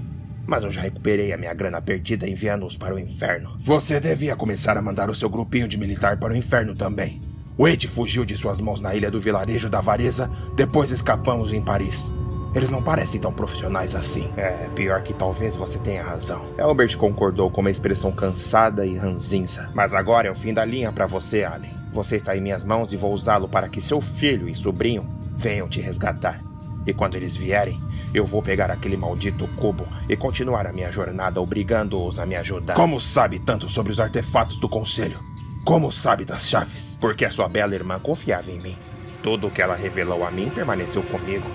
Mas 0.48 0.64
eu 0.64 0.72
já 0.72 0.82
recuperei 0.82 1.32
a 1.32 1.38
minha 1.38 1.54
grana 1.54 1.80
perdida 1.80 2.28
enviando-os 2.28 2.76
para 2.76 2.96
o 2.96 3.00
inferno. 3.00 3.60
Você 3.64 4.00
devia 4.00 4.36
começar 4.36 4.76
a 4.78 4.82
mandar 4.82 5.12
o 5.12 5.16
seu 5.16 5.30
grupinho 5.30 5.68
de 5.68 5.78
militar 5.78 6.18
para 6.18 6.34
o 6.34 6.36
inferno 6.36 6.74
também. 6.74 7.22
Wade 7.56 7.88
fugiu 7.88 8.26
de 8.26 8.36
suas 8.36 8.60
mãos 8.60 8.82
na 8.82 8.96
ilha 8.96 9.12
do 9.12 9.20
vilarejo 9.20 9.70
da 9.70 9.80
Vareza, 9.80 10.32
depois 10.56 10.90
escapamos 10.90 11.54
em 11.54 11.62
Paris. 11.62 12.12
Eles 12.54 12.70
não 12.70 12.82
parecem 12.82 13.20
tão 13.20 13.32
profissionais 13.32 13.96
assim. 13.96 14.30
É, 14.36 14.68
pior 14.76 15.02
que 15.02 15.14
talvez 15.14 15.56
você 15.56 15.80
tenha 15.80 16.04
razão. 16.04 16.42
Albert 16.60 16.98
concordou 16.98 17.50
com 17.50 17.62
uma 17.62 17.72
expressão 17.72 18.12
cansada 18.12 18.86
e 18.86 18.98
ranzinza. 18.98 19.70
Mas 19.74 19.94
agora 19.94 20.28
é 20.28 20.32
o 20.32 20.36
fim 20.36 20.54
da 20.54 20.66
linha 20.66 20.92
para 20.92 21.06
você, 21.06 21.44
Allen. 21.44 21.72
Você 21.94 22.18
está 22.18 22.36
em 22.36 22.42
minhas 22.42 22.64
mãos 22.64 22.92
e 22.92 22.98
vou 22.98 23.14
usá-lo 23.14 23.48
para 23.48 23.70
que 23.70 23.82
seu 23.82 24.02
filho 24.02 24.50
e 24.50 24.56
sobrinho 24.56 25.08
venham 25.38 25.68
te 25.68 25.80
resgatar. 25.80 26.42
E 26.86 26.94
quando 26.94 27.16
eles 27.16 27.38
vierem, 27.38 27.80
eu 28.14 28.26
vou 28.26 28.42
pegar 28.42 28.70
aquele 28.70 28.98
maldito 28.98 29.48
cubo 29.56 29.88
e 30.10 30.18
continuar 30.18 30.66
a 30.68 30.74
minha 30.74 30.92
jornada 30.92 31.40
obrigando-os 31.40 32.20
a 32.20 32.26
me 32.26 32.36
ajudar. 32.36 32.74
Como 32.74 33.00
sabe 33.00 33.40
tanto 33.40 33.70
sobre 33.70 33.92
os 33.92 34.00
artefatos 34.00 34.60
do 34.60 34.68
conselho? 34.68 35.20
Como 35.64 35.92
sabe 35.92 36.26
das 36.26 36.50
chaves? 36.50 36.98
Porque 37.00 37.24
a 37.24 37.30
sua 37.30 37.48
bela 37.48 37.76
irmã 37.76 38.00
confiava 38.00 38.50
em 38.50 38.60
mim. 38.60 38.78
Tudo 39.22 39.48
o 39.48 39.52
que 39.52 39.62
ela 39.62 39.76
revelou 39.76 40.26
a 40.26 40.32
mim 40.32 40.50
permaneceu 40.50 41.04
comigo. 41.04 41.46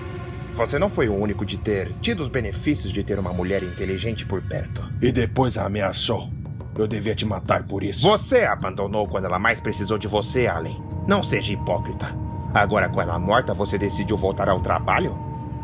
Você 0.57 0.79
não 0.79 0.89
foi 0.89 1.07
o 1.07 1.13
único 1.13 1.45
de 1.45 1.55
ter 1.55 1.93
tido 2.01 2.21
os 2.21 2.29
benefícios 2.29 2.91
de 2.91 3.03
ter 3.03 3.19
uma 3.19 3.31
mulher 3.31 3.61
inteligente 3.61 4.25
por 4.25 4.41
perto. 4.41 4.83
E 4.99 5.11
depois 5.11 5.55
a 5.55 5.67
ameaçou. 5.67 6.31
Eu 6.75 6.87
devia 6.87 7.13
te 7.13 7.27
matar 7.27 7.61
por 7.61 7.83
isso. 7.83 8.01
Você 8.01 8.39
a 8.39 8.53
abandonou 8.53 9.07
quando 9.07 9.25
ela 9.25 9.37
mais 9.37 9.61
precisou 9.61 9.99
de 9.99 10.07
você, 10.07 10.47
Allen. 10.47 10.81
Não 11.07 11.21
seja 11.21 11.53
hipócrita. 11.53 12.07
Agora, 12.55 12.89
com 12.89 12.99
ela 12.99 13.19
morta, 13.19 13.53
você 13.53 13.77
decidiu 13.77 14.17
voltar 14.17 14.49
ao 14.49 14.59
trabalho? 14.59 15.15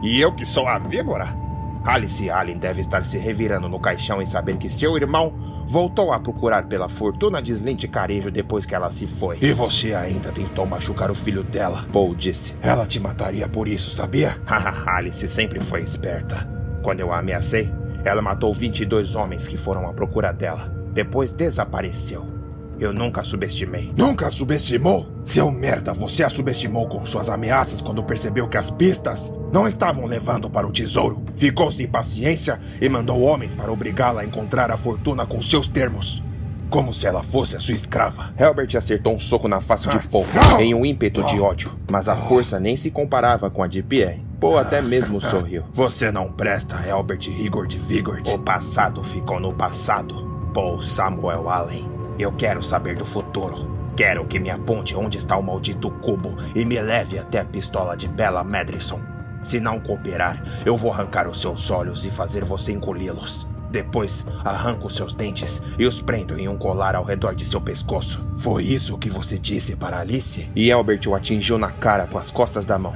E 0.04 0.22
eu 0.22 0.32
que 0.32 0.46
sou 0.46 0.68
a 0.68 0.78
víbora? 0.78 1.36
Alice 1.84 2.30
Allen 2.30 2.58
deve 2.58 2.82
estar 2.82 3.06
se 3.06 3.18
revirando 3.18 3.68
no 3.68 3.80
caixão 3.80 4.22
em 4.22 4.26
saber 4.26 4.58
que 4.58 4.70
seu 4.70 4.96
irmão 4.96 5.34
voltou 5.68 6.14
a 6.14 6.20
procurar 6.20 6.68
pela 6.68 6.88
fortuna 6.88 7.42
de 7.42 7.52
Slint 7.52 7.88
Carejo 7.88 8.32
depois 8.32 8.66
que 8.66 8.74
ela 8.74 8.92
se 8.92 9.06
foi. 9.06 9.38
E 9.42 9.52
você 9.52 9.94
ainda 9.94 10.32
tentou 10.32 10.66
machucar 10.66 11.12
o 11.12 11.16
filho 11.16 11.44
dela, 11.44 11.86
Paul 11.92 12.16
disse. 12.16 12.56
Ela 12.62 12.86
te 12.86 13.00
mataria 13.00 13.48
por 13.48 13.68
isso, 13.68 13.92
sabia? 13.92 14.38
Haha, 14.46 14.84
Alice 14.98 15.28
sempre 15.28 15.60
foi 15.60 15.82
esperta. 15.82 16.48
Quando 16.82 17.02
eu 17.02 17.12
a 17.12 17.20
ameacei, 17.20 17.72
ela 18.06 18.22
matou 18.22 18.54
22 18.54 19.16
homens 19.16 19.48
que 19.48 19.58
foram 19.58 19.90
à 19.90 19.94
procura 19.94 20.32
dela. 20.32 20.72
Depois 20.94 21.34
desapareceu. 21.34 22.43
Eu 22.80 22.92
nunca 22.92 23.22
a 23.22 23.24
subestimei. 23.24 23.92
Nunca 23.96 24.28
a 24.28 24.32
subestimou? 24.32 25.08
Seu 25.24 25.52
merda, 25.52 25.94
você 25.94 26.24
a 26.24 26.30
subestimou 26.30 26.88
com 26.88 27.06
suas 27.06 27.30
ameaças 27.30 27.82
quando 27.82 28.04
percebeu 28.04 28.48
que 28.48 28.58
as 28.58 28.70
pistas 28.70 29.32
não 29.52 29.68
estavam 29.68 30.06
levando 30.06 30.50
para 30.50 30.68
o 30.68 30.72
tesouro. 30.72 31.24
Ficou 31.36 31.72
sem 31.72 31.88
paciência 31.88 32.60
e 32.82 32.90
mandou 32.90 33.22
homens 33.22 33.56
para 33.56 33.72
obrigá-la 33.72 34.22
a 34.22 34.26
encontrar 34.26 34.72
a 34.72 34.78
fortuna 34.78 35.26
com 35.26 35.42
seus 35.42 35.68
termos. 35.68 36.24
Como 36.70 36.92
se 36.92 37.06
ela 37.06 37.22
fosse 37.22 37.56
a 37.56 37.60
sua 37.60 37.76
escrava. 37.76 38.34
Helbert 38.36 38.76
acertou 38.76 39.14
um 39.14 39.20
soco 39.20 39.48
na 39.48 39.62
face 39.62 39.88
de 39.88 40.08
Paul, 40.08 40.26
em 40.60 40.74
um 40.74 40.84
ímpeto 40.84 41.24
de 41.24 41.40
ódio, 41.40 41.72
mas 41.90 42.10
a 42.10 42.16
força 42.16 42.60
nem 42.60 42.76
se 42.76 42.90
comparava 42.90 43.50
com 43.50 43.62
a 43.62 43.68
de 43.68 43.84
Pierre. 43.84 44.26
Paul 44.40 44.58
até 44.58 44.82
mesmo 44.82 45.22
sorriu. 45.22 45.64
Você 45.72 46.12
não 46.12 46.32
presta, 46.32 46.76
Albert 46.92 47.30
Rigord 47.30 47.78
Vigord. 47.78 48.32
O 48.32 48.40
passado 48.40 49.04
ficou 49.04 49.40
no 49.40 49.54
passado. 49.54 50.34
Paul 50.52 50.82
Samuel 50.82 51.48
Allen. 51.48 51.93
Eu 52.18 52.32
quero 52.32 52.62
saber 52.62 52.96
do 52.96 53.06
futuro. 53.06 53.84
Quero 53.96 54.26
que 54.26 54.40
me 54.40 54.50
aponte 54.50 54.96
onde 54.96 55.18
está 55.18 55.36
o 55.36 55.44
maldito 55.44 55.90
cubo 55.90 56.38
e 56.56 56.64
me 56.64 56.80
leve 56.80 57.18
até 57.18 57.40
a 57.40 57.46
pistola 57.46 57.98
de 57.98 58.08
Bella 58.08 58.44
Madrison. 58.44 59.00
Se 59.44 59.60
não 59.60 59.80
cooperar, 59.80 60.44
eu 60.66 60.78
vou 60.78 60.92
arrancar 60.92 61.28
os 61.28 61.42
seus 61.42 61.70
olhos 61.70 62.06
e 62.06 62.12
fazer 62.12 62.46
você 62.46 62.72
engoli-los. 62.72 63.48
Depois, 63.70 64.26
arranco 64.46 64.88
seus 64.90 65.16
dentes 65.16 65.62
e 65.80 65.86
os 65.86 66.00
prendo 66.00 66.40
em 66.40 66.48
um 66.48 66.56
colar 66.56 66.96
ao 66.96 67.04
redor 67.04 67.34
de 67.34 67.44
seu 67.44 67.60
pescoço. 67.60 68.24
Foi 68.38 68.64
isso 68.64 68.98
que 69.00 69.10
você 69.10 69.40
disse 69.40 69.76
para 69.76 70.00
Alice? 70.00 70.48
E 70.56 70.72
Albert 70.72 71.02
o 71.08 71.16
atingiu 71.16 71.58
na 71.58 71.72
cara 71.72 72.06
com 72.06 72.20
as 72.20 72.30
costas 72.30 72.66
da 72.66 72.78
mão. 72.78 72.94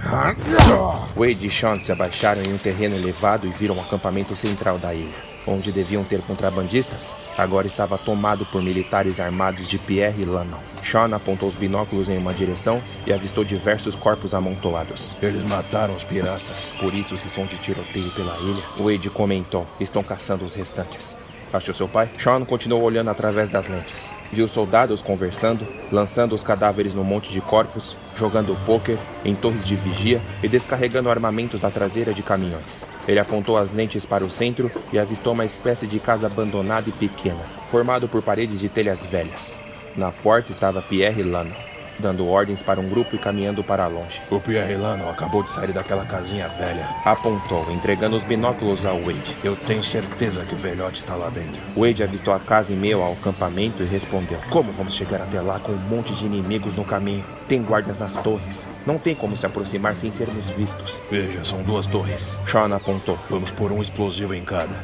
Wade 1.16 1.48
e 1.48 1.52
Sean 1.52 1.82
se 1.82 1.92
abaixaram 1.92 2.44
em 2.44 2.54
um 2.54 2.58
terreno 2.58 2.96
elevado 2.96 3.48
e 3.48 3.50
viram 3.50 3.76
o 3.76 3.82
acampamento 3.82 4.36
central 4.36 4.78
da 4.78 4.94
ilha 4.94 5.37
onde 5.48 5.72
deviam 5.72 6.04
ter 6.04 6.22
contrabandistas, 6.22 7.16
agora 7.38 7.66
estava 7.66 7.98
tomado 7.98 8.46
por 8.46 8.62
militares 8.62 9.20
armados 9.20 9.66
de 9.66 9.78
Pierre 9.78 10.22
e 10.22 10.26
Lannon. 10.26 10.60
Sean 10.84 11.16
apontou 11.16 11.50
os 11.50 11.56
binóculos 11.56 12.10
em 12.10 12.18
uma 12.18 12.34
direção 12.34 12.82
e 13.06 13.14
avistou 13.14 13.44
diversos 13.44 13.96
corpos 13.96 14.34
amontoados. 14.34 15.16
Eles 15.22 15.44
mataram 15.44 15.96
os 15.96 16.04
piratas. 16.04 16.74
Por 16.80 16.94
isso 16.94 17.16
esse 17.16 17.30
som 17.30 17.46
de 17.46 17.58
tiroteio 17.58 18.12
pela 18.12 18.38
ilha. 18.38 18.64
Wade 18.78 19.10
comentou. 19.10 19.66
Estão 19.80 20.04
caçando 20.04 20.46
os 20.46 20.56
restantes. 20.56 21.16
Achou 21.52 21.74
seu 21.74 21.88
pai? 21.88 22.10
Sean 22.20 22.44
continuou 22.44 22.84
olhando 22.84 23.10
através 23.10 23.50
das 23.50 23.68
lentes. 23.68 24.14
Viu 24.32 24.48
soldados 24.48 25.02
conversando, 25.02 25.66
lançando 25.92 26.36
os 26.36 26.44
cadáveres 26.44 26.94
no 26.94 27.04
monte 27.04 27.32
de 27.32 27.40
corpos, 27.40 27.96
jogando 28.18 28.58
pôquer 28.66 28.98
em 29.24 29.34
torres 29.34 29.64
de 29.64 29.76
vigia 29.76 30.22
e 30.44 30.48
descarregando 30.48 31.10
armamentos 31.10 31.62
da 31.62 31.72
traseira 31.72 32.14
de 32.14 32.22
caminhões. 32.22 32.86
Ele 33.08 33.20
apontou 33.20 33.58
as 33.58 33.74
lentes 33.74 34.06
para 34.06 34.26
o 34.26 34.30
centro 34.30 34.70
e 34.92 35.00
avistou 35.00 35.34
uma 35.34 35.46
espécie 35.46 35.88
de 35.88 36.00
casa 36.00 36.28
abandonada 36.28 36.90
e 36.90 36.92
pequena, 36.92 37.44
formado 37.72 38.08
por 38.08 38.22
paredes 38.22 38.60
de 38.60 38.68
telhas 38.68 39.06
velhas. 39.06 39.58
Na 39.96 40.12
porta 40.12 40.52
estava 40.52 40.82
Pierre 40.82 41.24
Lano 41.24 41.67
dando 42.00 42.28
ordens 42.28 42.62
para 42.62 42.80
um 42.80 42.90
grupo 42.90 43.16
e 43.16 43.20
caminhando 43.20 43.64
para 43.64 43.88
longe. 43.88 44.22
O 44.30 44.40
Pierre 44.40 44.76
Lano 44.76 45.10
acabou 45.10 45.44
de 45.44 45.52
sair 45.52 45.74
daquela 45.74 46.06
casinha 46.06 46.48
velha. 46.48 46.88
Apontou, 47.04 47.66
entregando 47.72 48.16
os 48.16 48.24
binóculos 48.24 48.86
ao 48.86 49.00
Wade. 49.00 49.36
Eu 49.44 49.56
tenho 49.56 49.84
certeza 49.84 50.46
que 50.46 50.54
o 50.54 50.58
velhote 50.58 51.00
está 51.00 51.16
lá 51.16 51.30
dentro. 51.30 51.62
Wade 51.76 52.04
avistou 52.04 52.34
a 52.34 52.40
casa 52.40 52.74
em 52.74 52.76
meio 52.76 53.02
ao 53.02 53.14
acampamento 53.14 53.84
e 53.84 53.86
respondeu: 53.86 54.40
Como 54.50 54.72
vamos 54.72 54.96
chegar 54.96 55.22
até 55.22 55.42
lá 55.42 55.60
com 55.60 55.72
um 55.72 55.78
monte 55.78 56.14
de 56.14 56.26
inimigos 56.26 56.76
no 56.76 56.84
caminho? 56.84 57.24
Tem 57.48 57.62
guardas 57.62 57.98
nas 57.98 58.14
torres. 58.14 58.68
Não 58.86 58.98
tem 58.98 59.16
como 59.16 59.38
se 59.38 59.46
aproximar 59.46 59.96
sem 59.96 60.12
sermos 60.12 60.50
vistos. 60.50 60.98
Veja, 61.10 61.44
são 61.44 61.64
duas 61.64 61.86
torres. 61.86 62.38
Sean 62.46 62.76
apontou. 62.76 63.18
Vamos 63.30 63.52
pôr 63.52 63.72
um 63.72 63.82
explosivo 63.82 64.34
em 64.34 64.44
cada. 64.44 64.76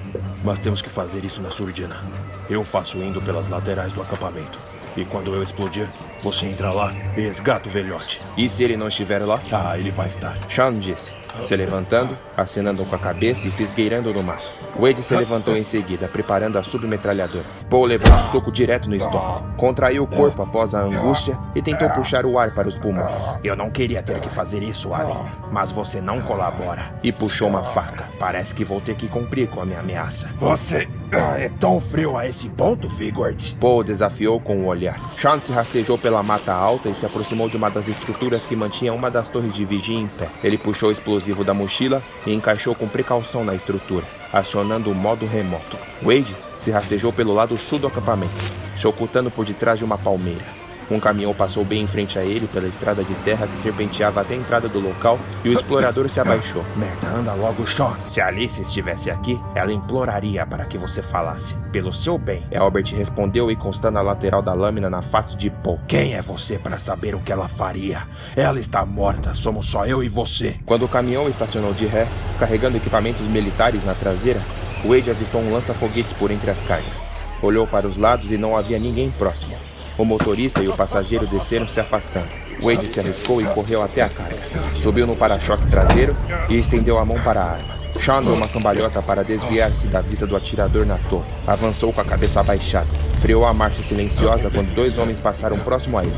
Mas 0.44 0.60
temos 0.60 0.82
que 0.82 0.90
fazer 0.90 1.26
isso 1.26 1.42
na 1.42 1.52
surdina. 1.52 1.98
Eu 2.50 2.64
faço 2.64 2.98
indo 3.00 3.22
pelas 3.22 3.50
laterais 3.50 3.92
do 3.94 4.02
acampamento. 4.02 4.73
E 4.96 5.06
quando 5.06 5.34
eu 5.34 5.42
explodir, 5.42 5.88
você 6.22 6.46
entra 6.46 6.72
lá 6.72 6.94
e 7.18 7.22
resgata 7.22 7.68
o 7.68 7.72
velhote. 7.72 8.22
E 8.38 8.48
se 8.48 8.64
ele 8.64 8.78
não 8.78 8.88
estiver 8.88 9.20
lá? 9.20 9.42
Ah, 9.52 9.78
ele 9.78 9.92
vai 9.92 10.08
estar. 10.08 10.38
Sean 10.50 10.74
disse, 10.74 11.14
se 11.44 11.56
levantando, 11.56 12.18
acenando 12.36 12.86
com 12.86 12.96
a 12.96 13.00
cabeça 13.00 13.48
e 13.48 13.52
se 13.52 13.64
esgueirando 13.64 14.14
no 14.14 14.24
mato. 14.24 14.64
Wade 14.80 15.04
se 15.04 15.16
levantou 15.16 15.56
em 15.56 15.64
seguida, 15.64 16.08
preparando 16.08 16.58
a 16.58 16.64
submetralhadora. 16.64 17.46
Paul 17.70 17.86
levou 17.86 18.12
um 18.12 18.20
soco 18.32 18.52
direto 18.52 18.90
no 18.90 18.96
estômago. 18.96 19.56
Contraiu 19.56 20.04
o 20.04 20.08
corpo 20.08 20.42
após 20.42 20.74
a 20.74 20.82
angústia 20.82 21.38
e 21.56 21.62
tentou 21.62 21.90
puxar 21.92 22.26
o 22.26 22.40
ar 22.40 22.54
para 22.54 22.68
os 22.68 22.78
pulmões. 22.78 23.38
Eu 23.44 23.56
não 23.56 23.70
queria 23.70 24.02
ter 24.02 24.20
que 24.20 24.30
fazer 24.30 24.64
isso, 24.64 24.94
Allen, 24.94 25.18
mas 25.52 25.72
você 25.72 26.02
não 26.02 26.22
colabora. 26.22 26.94
E 27.04 27.12
puxou 27.12 27.50
uma 27.50 27.64
faca. 27.64 28.06
Parece 28.20 28.56
que 28.56 28.66
vou 28.66 28.82
ter 28.82 28.96
que 28.96 29.08
cumprir 29.08 29.48
com 29.48 29.62
a 29.62 29.66
minha 29.66 29.80
ameaça. 29.80 30.30
Você 30.40 30.88
ah, 31.12 31.40
é 31.40 31.50
tão 31.50 31.80
frio 31.80 32.18
a 32.18 32.28
esse 32.28 32.50
ponto, 32.50 32.88
Vigord? 32.88 33.56
Paul 33.60 33.84
desafiou 33.84 34.40
com 34.40 34.64
o 34.64 34.66
olhar. 34.66 35.00
Sean 35.16 35.40
se 35.40 35.52
rastejou 35.52 35.98
pela 35.98 36.24
mata 36.24 36.52
alta 36.52 36.90
e 36.90 36.96
se 36.96 37.06
aproximou 37.06 37.48
de 37.48 37.56
uma 37.56 37.70
das 37.70 37.88
estruturas 37.88 38.46
que 38.46 38.56
mantinha 38.56 38.94
uma 38.94 39.12
das 39.12 39.28
torres 39.28 39.54
de 39.54 39.64
vigia 39.64 40.00
em 40.00 40.08
pé. 40.08 40.28
Ele 40.44 40.58
puxou 40.58 40.90
o 40.90 40.92
explosivo 41.24 41.44
da 41.44 41.54
mochila 41.54 42.04
e 42.26 42.34
encaixou 42.34 42.76
com 42.76 42.88
precaução 42.88 43.46
na 43.46 43.56
estrutura, 43.56 44.06
acionando 44.32 44.92
o 44.92 44.96
modo 44.96 45.26
remoto. 45.26 45.78
Wade 46.02 46.36
se 46.60 46.72
rastejou 46.72 47.14
pelo 47.14 47.34
lado 47.34 47.56
sul 47.56 47.80
do 47.80 47.88
acampamento, 47.88 48.34
se 48.78 48.86
ocultando 48.88 49.32
por 49.32 49.46
detrás 49.46 49.80
de 49.80 49.86
uma 49.86 49.98
palmeira. 49.98 50.63
Um 50.90 51.00
caminhão 51.00 51.34
passou 51.34 51.64
bem 51.64 51.84
em 51.84 51.88
frente 51.88 52.18
a 52.20 52.24
ele 52.24 52.48
pela 52.48 52.68
estrada 52.68 53.04
de 53.04 53.14
terra 53.16 53.48
que 53.48 53.58
serpenteava 53.58 54.22
até 54.22 54.34
a 54.34 54.38
entrada 54.38 54.68
do 54.68 54.80
local 54.80 55.20
e 55.44 55.50
o 55.50 55.54
explorador 55.54 56.10
se 56.10 56.20
abaixou. 56.20 56.64
Merda, 56.76 57.08
anda 57.08 57.34
logo, 57.34 57.66
Sean. 57.68 57.96
Se 58.06 58.22
Alice 58.22 58.62
estivesse 58.62 59.10
aqui, 59.10 59.40
ela 59.56 59.72
imploraria 59.72 60.46
para 60.46 60.66
que 60.66 60.78
você 60.78 61.02
falasse. 61.02 61.56
Pelo 61.72 61.94
seu 61.94 62.18
bem. 62.18 62.44
Albert 62.56 62.96
respondeu 62.96 63.50
encostando 63.50 63.98
a 63.98 64.02
lateral 64.02 64.42
da 64.42 64.54
lâmina 64.54 64.90
na 64.90 65.02
face 65.02 65.36
de 65.36 65.50
Paul. 65.50 65.80
Quem 65.88 66.14
é 66.14 66.22
você 66.22 66.58
para 66.58 66.78
saber 66.78 67.16
o 67.16 67.20
que 67.20 67.32
ela 67.32 67.48
faria? 67.48 68.04
Ela 68.36 68.60
está 68.60 68.86
morta, 68.86 69.34
somos 69.34 69.68
só 69.68 69.86
eu 69.86 70.04
e 70.04 70.10
você. 70.10 70.56
Quando 70.66 70.86
o 70.86 70.88
caminhão 70.88 71.28
estacionou 71.28 71.74
de 71.74 71.86
ré, 71.86 72.08
carregando 72.40 72.78
equipamentos 72.78 73.26
militares 73.28 73.84
na 73.84 73.94
traseira, 73.94 74.42
Wade 74.86 75.10
avistou 75.10 75.42
um 75.42 75.52
lança-foguetes 75.52 76.14
por 76.14 76.30
entre 76.30 76.52
as 76.52 76.62
cargas. 76.62 77.10
Olhou 77.42 77.66
para 77.66 77.88
os 77.88 77.98
lados 77.98 78.32
e 78.32 78.38
não 78.38 78.58
havia 78.58 78.80
ninguém 78.80 79.12
próximo. 79.12 79.56
O 79.98 80.06
motorista 80.06 80.62
e 80.64 80.68
o 80.68 80.76
passageiro 80.76 81.28
desceram 81.28 81.68
se 81.68 81.80
afastando. 81.80 82.28
Wade 82.62 82.88
se 82.88 83.00
arriscou 83.00 83.42
e 83.42 83.46
correu 83.46 83.82
até 83.82 84.02
a 84.02 84.10
carga. 84.10 84.38
Subiu 84.82 85.06
no 85.06 85.16
para-choque 85.16 85.68
traseiro 85.68 86.16
e 86.50 86.58
estendeu 86.58 86.98
a 86.98 87.06
mão 87.06 87.20
para 87.22 87.42
a 87.42 87.52
arma. 87.52 87.74
Sean 88.00 88.24
deu 88.24 88.34
uma 88.34 88.48
cambalhota 88.48 89.02
para 89.02 89.24
desviar-se 89.24 89.88
da 89.88 90.02
vista 90.02 90.26
do 90.26 90.36
atirador 90.36 90.86
na 90.86 90.98
torre. 91.10 91.30
Avançou 91.46 91.94
com 91.94 92.02
a 92.02 92.06
cabeça 92.06 92.40
abaixada. 92.40 92.88
Freou 93.22 93.46
a 93.46 93.54
marcha 93.54 93.82
silenciosa 93.84 94.50
quando 94.50 94.74
dois 94.74 94.98
homens 94.98 95.20
passaram 95.20 95.58
próximo 95.60 95.98
a 95.98 96.04
ele. 96.04 96.14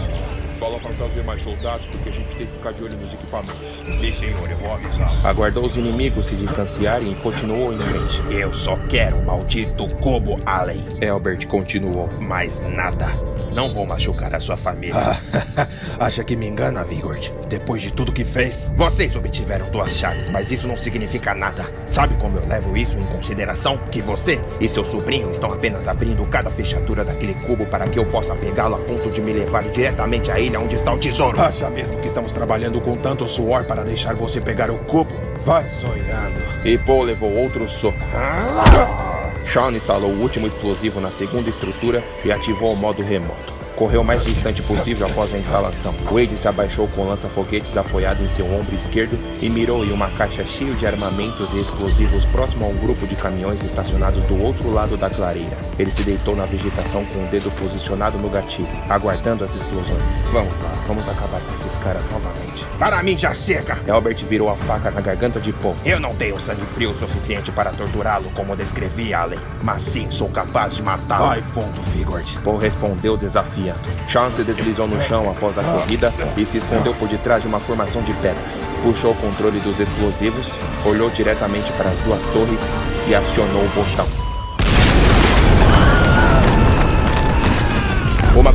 Fala 0.59 0.79
para 0.79 0.93
trazer 0.93 1.23
mais 1.23 1.43
soldados 1.43 1.85
porque 1.87 2.09
a 2.09 2.11
gente 2.13 2.33
tem 2.35 2.47
que 2.47 2.53
ficar 2.53 2.71
de 2.71 2.81
olho 2.81 2.97
nos 2.97 3.13
equipamentos. 3.13 3.59
Sim, 3.99 4.11
senhor, 4.11 4.49
eu 4.49 4.57
vou 4.57 4.73
avisar. 4.73 5.25
Aguardou 5.25 5.65
os 5.65 5.75
inimigos 5.75 6.27
se 6.27 6.35
distanciarem 6.35 7.11
e 7.11 7.15
continuou 7.15 7.73
em 7.73 7.79
frente. 7.79 8.21
Eu 8.31 8.53
só 8.53 8.77
quero 8.89 9.17
o 9.17 9.25
maldito 9.25 9.87
Cobo 9.97 10.39
Allen. 10.45 10.83
Albert 11.07 11.45
continuou. 11.47 12.07
Mais 12.19 12.61
nada. 12.61 13.34
Não 13.55 13.69
vou 13.69 13.85
machucar 13.85 14.35
a 14.35 14.39
sua 14.39 14.57
família. 14.57 15.17
Acha 15.97 16.25
que 16.25 16.35
me 16.35 16.45
engana, 16.45 16.83
Vigord? 16.83 17.33
Depois 17.47 17.81
de 17.81 17.89
tudo 17.89 18.11
que 18.11 18.25
fez? 18.25 18.69
Vocês 18.75 19.15
obtiveram 19.15 19.71
duas 19.71 19.97
chaves, 19.97 20.29
mas 20.29 20.51
isso 20.51 20.67
não 20.67 20.75
significa 20.75 21.33
nada. 21.33 21.65
Sabe 21.89 22.15
como 22.15 22.37
eu 22.37 22.45
levo 22.45 22.75
isso 22.75 22.99
em 22.99 23.05
consideração? 23.05 23.77
Que 23.89 24.01
você 24.01 24.41
e 24.59 24.67
seu 24.67 24.83
sobrinho 24.83 25.31
estão 25.31 25.53
apenas 25.53 25.87
abrindo 25.87 26.25
cada 26.25 26.49
fechadura 26.49 27.05
daquele 27.05 27.33
cubo 27.35 27.65
para 27.67 27.87
que 27.87 27.97
eu 27.97 28.05
possa 28.05 28.35
pegá-lo 28.35 28.75
a 28.75 28.79
ponto 28.79 29.09
de 29.09 29.21
me 29.21 29.31
levar 29.31 29.63
diretamente 29.69 30.29
à 30.29 30.37
ilha 30.37 30.59
onde 30.59 30.75
está 30.75 30.91
o 30.91 30.97
tesouro. 30.97 31.39
Acha 31.39 31.69
mesmo 31.69 31.97
que 32.01 32.07
estamos 32.07 32.33
trabalhando 32.33 32.81
com 32.81 32.97
tanto 32.97 33.25
suor 33.25 33.63
para 33.63 33.85
deixar 33.85 34.15
você 34.15 34.41
pegar 34.41 34.69
o 34.69 34.79
cubo? 34.79 35.15
Vai 35.43 35.69
sonhando. 35.69 36.41
E 36.65 36.77
Paul 36.79 37.03
levou 37.03 37.31
outro 37.31 37.69
soco. 37.69 37.97
Ah! 38.13 39.04
Sean 39.45 39.73
instalou 39.73 40.11
o 40.11 40.21
último 40.21 40.47
explosivo 40.47 40.99
na 40.99 41.11
segunda 41.11 41.49
estrutura 41.49 42.03
e 42.23 42.31
ativou 42.31 42.73
o 42.73 42.75
modo 42.75 43.01
remoto. 43.01 43.54
Correu 43.75 44.01
o 44.01 44.03
mais 44.03 44.23
distante 44.23 44.61
possível 44.61 45.07
após 45.07 45.33
a 45.33 45.37
instalação. 45.37 45.93
Wade 46.11 46.37
se 46.37 46.47
abaixou 46.47 46.87
com 46.87 47.01
o 47.01 47.09
lança-foguetes 47.09 47.75
apoiado 47.77 48.23
em 48.23 48.29
seu 48.29 48.45
ombro 48.45 48.75
esquerdo 48.75 49.17
e 49.41 49.49
mirou 49.49 49.85
em 49.85 49.91
uma 49.91 50.09
caixa 50.11 50.45
cheia 50.45 50.73
de 50.73 50.85
armamentos 50.85 51.53
e 51.53 51.59
explosivos 51.59 52.25
próximo 52.25 52.65
a 52.65 52.69
um 52.69 52.77
grupo 52.77 53.05
de 53.05 53.15
caminhões 53.15 53.63
estacionados 53.63 54.23
do 54.25 54.41
outro 54.41 54.71
lado 54.71 54.97
da 54.97 55.09
clareira. 55.09 55.57
Ele 55.77 55.91
se 55.91 56.03
deitou 56.03 56.35
na 56.35 56.45
vegetação 56.45 57.05
com 57.05 57.23
o 57.23 57.27
dedo 57.27 57.51
posicionado 57.51 58.17
no 58.17 58.29
gatilho, 58.29 58.67
aguardando 58.89 59.43
as 59.43 59.55
explosões. 59.55 60.21
Vamos 60.31 60.59
lá, 60.61 60.71
vamos 60.87 61.07
acabar 61.07 61.41
com 61.41 61.55
esses 61.55 61.77
caras 61.77 62.05
novamente. 62.05 62.65
Para 62.79 63.03
mim 63.03 63.17
já 63.17 63.33
chega! 63.35 63.77
Albert 63.89 64.25
virou 64.25 64.49
a 64.49 64.55
faca 64.55 64.89
na 64.89 65.01
garganta 65.01 65.39
de 65.39 65.51
Paul. 65.51 65.75
Eu 65.83 65.99
não 65.99 66.15
tenho 66.15 66.39
sangue 66.39 66.65
frio 66.65 66.91
o 66.91 66.93
suficiente 66.93 67.51
para 67.51 67.71
torturá-lo 67.71 68.29
como 68.31 68.55
descrevi 68.55 69.13
Allen, 69.13 69.39
mas 69.61 69.81
sim 69.81 70.09
sou 70.09 70.29
capaz 70.29 70.75
de 70.75 70.83
matá-lo. 70.83 71.27
Vai 71.27 71.41
fundo, 71.41 71.81
Figord. 71.91 72.39
Paul 72.43 72.57
respondeu 72.57 73.17
desafiando. 73.17 73.64
Sean 74.07 74.31
se 74.31 74.43
deslizou 74.43 74.87
no 74.87 75.01
chão 75.01 75.29
após 75.29 75.57
a 75.57 75.63
corrida 75.63 76.13
e 76.37 76.45
se 76.45 76.57
escondeu 76.57 76.93
por 76.93 77.07
detrás 77.07 77.41
de 77.41 77.47
uma 77.47 77.59
formação 77.59 78.01
de 78.03 78.13
pedras. 78.15 78.67
Puxou 78.83 79.11
o 79.11 79.15
controle 79.15 79.59
dos 79.59 79.79
explosivos, 79.79 80.51
olhou 80.85 81.09
diretamente 81.09 81.71
para 81.73 81.89
as 81.89 81.99
duas 81.99 82.21
torres 82.33 82.73
e 83.07 83.15
acionou 83.15 83.63
o 83.63 83.69
botão. 83.69 84.24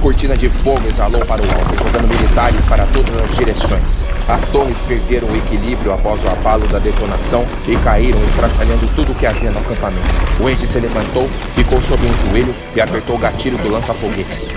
Cortina 0.00 0.36
de 0.36 0.48
fogo 0.48 0.88
exalou 0.88 1.24
para 1.26 1.42
o 1.42 1.44
alto, 1.44 1.84
jogando 1.84 2.08
militares 2.08 2.64
para 2.64 2.86
todas 2.86 3.14
as 3.22 3.36
direções. 3.36 4.02
As 4.26 4.46
torres 4.48 4.76
perderam 4.88 5.28
o 5.28 5.36
equilíbrio 5.36 5.92
após 5.92 6.22
o 6.24 6.28
abalo 6.28 6.66
da 6.68 6.78
detonação 6.78 7.46
e 7.68 7.76
caíram, 7.76 8.18
estraçalhando 8.24 8.88
tudo 8.94 9.12
o 9.12 9.14
que 9.14 9.26
havia 9.26 9.50
no 9.50 9.60
acampamento. 9.60 10.08
Wade 10.40 10.66
se 10.66 10.80
levantou, 10.80 11.28
ficou 11.54 11.80
sobre 11.82 12.06
um 12.06 12.30
joelho 12.30 12.54
e 12.74 12.80
apertou 12.80 13.16
o 13.16 13.18
gatilho 13.18 13.58
do 13.58 13.70
lança-foguetes. 13.70 14.48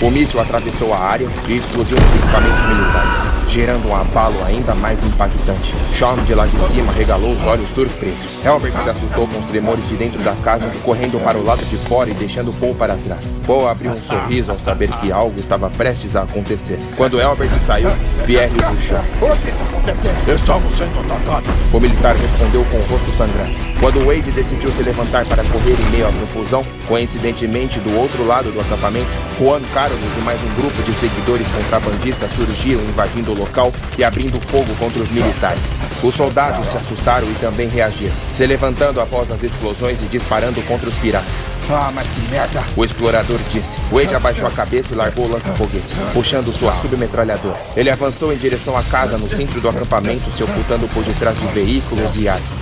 O 0.00 0.10
míssil 0.10 0.40
atravessou 0.40 0.92
a 0.92 0.98
área 0.98 1.28
e 1.46 1.56
explodiu 1.56 1.96
nos 1.98 2.14
equipamentos 2.14 2.66
militares, 2.66 3.33
gerando 3.54 3.88
um 3.88 3.94
abalo 3.94 4.42
ainda 4.44 4.74
mais 4.74 5.00
impactante. 5.04 5.72
Sean, 5.96 6.16
de 6.24 6.34
lá 6.34 6.44
de 6.44 6.60
cima, 6.64 6.92
regalou 6.92 7.30
os 7.30 7.46
olhos 7.46 7.70
surpreso. 7.70 8.28
Albert 8.44 8.76
se 8.82 8.90
assustou 8.90 9.28
com 9.28 9.38
os 9.38 9.44
tremores 9.46 9.86
de 9.88 9.94
dentro 9.96 10.20
da 10.24 10.34
casa, 10.34 10.68
correndo 10.82 11.22
para 11.22 11.38
o 11.38 11.44
lado 11.44 11.64
de 11.66 11.76
fora 11.76 12.10
e 12.10 12.14
deixando 12.14 12.52
Paul 12.58 12.74
para 12.74 12.96
trás. 12.96 13.40
Paul 13.46 13.68
abriu 13.68 13.92
um 13.92 13.96
sorriso 13.96 14.50
ao 14.50 14.58
saber 14.58 14.90
que 14.98 15.12
algo 15.12 15.38
estava 15.38 15.70
prestes 15.70 16.16
a 16.16 16.22
acontecer. 16.22 16.80
Quando 16.96 17.20
Albert 17.20 17.52
saiu, 17.60 17.90
Pierre 18.26 18.56
o 18.58 18.74
puxou. 18.74 19.73
Acontecendo? 19.84 20.34
Estamos 20.34 20.78
sendo 20.78 21.00
atacados. 21.00 21.50
O 21.70 21.78
militar 21.78 22.16
respondeu 22.16 22.64
com 22.70 22.78
o 22.78 22.86
rosto 22.86 23.12
sangrando. 23.12 23.54
Quando 23.78 24.02
Wade 24.06 24.30
decidiu 24.30 24.72
se 24.72 24.82
levantar 24.82 25.26
para 25.26 25.44
correr 25.44 25.78
em 25.78 25.90
meio 25.90 26.08
à 26.08 26.12
confusão, 26.12 26.64
coincidentemente 26.88 27.78
do 27.80 27.94
outro 27.98 28.24
lado 28.26 28.50
do 28.50 28.60
acampamento, 28.60 29.10
Juan 29.38 29.60
Carlos 29.74 29.98
e 30.00 30.20
mais 30.22 30.40
um 30.42 30.54
grupo 30.54 30.82
de 30.84 30.94
seguidores 30.94 31.46
contrabandistas 31.48 32.32
surgiram 32.32 32.80
invadindo 32.80 33.32
o 33.32 33.38
local 33.38 33.70
e 33.98 34.04
abrindo 34.04 34.40
fogo 34.48 34.74
contra 34.76 35.02
os 35.02 35.10
militares. 35.10 35.80
Os 36.02 36.14
soldados 36.14 36.66
se 36.68 36.78
assustaram 36.78 37.30
e 37.30 37.34
também 37.34 37.68
reagiram, 37.68 38.14
se 38.34 38.46
levantando 38.46 39.02
após 39.02 39.30
as 39.30 39.42
explosões 39.42 39.98
e 40.02 40.06
disparando 40.06 40.62
contra 40.62 40.88
os 40.88 40.94
piratas. 40.94 41.52
Ah, 41.68 41.90
mas 41.94 42.08
que 42.08 42.20
merda! 42.30 42.62
O 42.76 42.84
explorador 42.84 43.38
disse. 43.52 43.78
Wade 43.90 44.14
abaixou 44.14 44.46
a 44.46 44.50
cabeça 44.50 44.94
e 44.94 44.96
largou 44.96 45.26
o 45.26 45.30
lança-foguetes, 45.30 45.96
puxando 46.14 46.56
sua 46.56 46.74
submetralhadora. 46.76 47.58
Ele 47.76 47.90
avançou 47.90 48.32
em 48.32 48.36
direção 48.36 48.76
à 48.76 48.82
casa 48.82 49.18
no 49.18 49.28
centro 49.28 49.60
do 49.60 49.73
acampamento, 49.76 50.30
se 50.30 50.42
ocultando 50.42 50.88
por 50.88 51.02
detrás 51.04 51.38
de 51.38 51.46
veículos 51.48 52.16
e 52.16 52.28
árvores. 52.28 52.54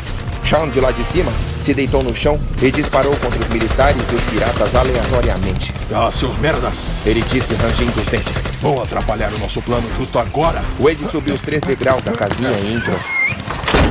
Sean, 0.49 0.69
de 0.69 0.81
lá 0.81 0.91
de 0.91 1.03
cima, 1.05 1.33
se 1.63 1.73
deitou 1.73 2.03
no 2.03 2.15
chão 2.15 2.39
e 2.61 2.71
disparou 2.71 3.17
contra 3.17 3.41
os 3.41 3.49
militares 3.49 4.03
e 4.11 4.15
os 4.15 4.23
piratas 4.25 4.75
aleatoriamente. 4.75 5.73
Ah, 5.91 6.11
seus 6.13 6.37
merdas! 6.39 6.89
Ele 7.07 7.23
disse, 7.23 7.55
rangindo 7.55 7.99
os 7.99 8.07
dentes. 8.07 8.47
Vão 8.61 8.83
atrapalhar 8.83 9.33
o 9.33 9.39
nosso 9.39 9.63
plano 9.63 9.89
justo 9.97 10.19
agora! 10.19 10.63
Wade 10.79 11.07
subiu 11.11 11.35
os 11.35 11.41
três 11.41 11.63
degraus 11.63 12.05
da 12.05 12.13
casinha 12.13 12.51
e 12.51 12.75
entrou. 12.75 12.99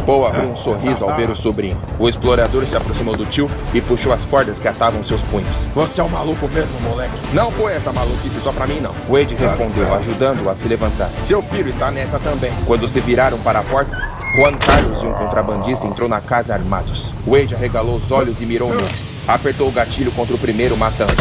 Paul 0.01 0.25
abriu 0.25 0.49
um 0.49 0.55
sorriso 0.55 1.05
ao 1.05 1.15
ver 1.15 1.29
o 1.29 1.35
sobrinho. 1.35 1.77
O 1.99 2.07
explorador 2.07 2.65
se 2.65 2.75
aproximou 2.75 3.15
do 3.15 3.25
tio 3.25 3.49
e 3.73 3.81
puxou 3.81 4.11
as 4.11 4.25
cordas 4.25 4.59
que 4.59 4.67
atavam 4.67 5.03
seus 5.03 5.21
punhos. 5.23 5.65
Você 5.73 6.01
é 6.01 6.03
um 6.03 6.09
maluco 6.09 6.47
mesmo, 6.47 6.79
moleque? 6.81 7.13
Não 7.33 7.51
põe 7.51 7.73
essa 7.73 7.93
maluquice 7.93 8.39
só 8.41 8.51
pra 8.51 8.67
mim, 8.67 8.79
não. 8.79 8.93
Wade 9.09 9.35
respondeu, 9.35 9.93
ajudando-o 9.95 10.49
a 10.49 10.55
se 10.55 10.67
levantar. 10.67 11.09
Seu 11.23 11.41
filho 11.41 11.69
está 11.69 11.91
nessa 11.91 12.19
também. 12.19 12.51
Quando 12.65 12.87
se 12.87 12.99
viraram 12.99 13.37
para 13.39 13.59
a 13.59 13.63
porta, 13.63 13.95
Juan 14.35 14.53
Carlos 14.53 15.03
e 15.03 15.05
um 15.05 15.13
contrabandista 15.13 15.85
entrou 15.85 16.07
na 16.07 16.21
casa 16.21 16.53
armados. 16.53 17.13
Wade 17.27 17.53
arregalou 17.53 17.97
os 17.97 18.11
olhos 18.11 18.41
e 18.41 18.45
mirou 18.45 18.69
neles. 18.69 19.13
Apertou 19.27 19.67
o 19.67 19.71
gatilho 19.71 20.11
contra 20.11 20.35
o 20.35 20.39
primeiro, 20.39 20.77
matando. 20.77 21.13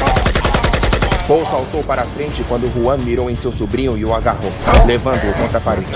Paul 1.31 1.47
saltou 1.47 1.85
para 1.85 2.03
frente 2.03 2.43
quando 2.49 2.69
Juan 2.75 2.97
mirou 2.97 3.31
em 3.31 3.37
seu 3.37 3.53
sobrinho 3.53 3.97
e 3.97 4.05
o 4.05 4.13
agarrou, 4.13 4.51
levando-o 4.85 5.33
contra 5.35 5.59
a 5.59 5.61
parede. 5.61 5.87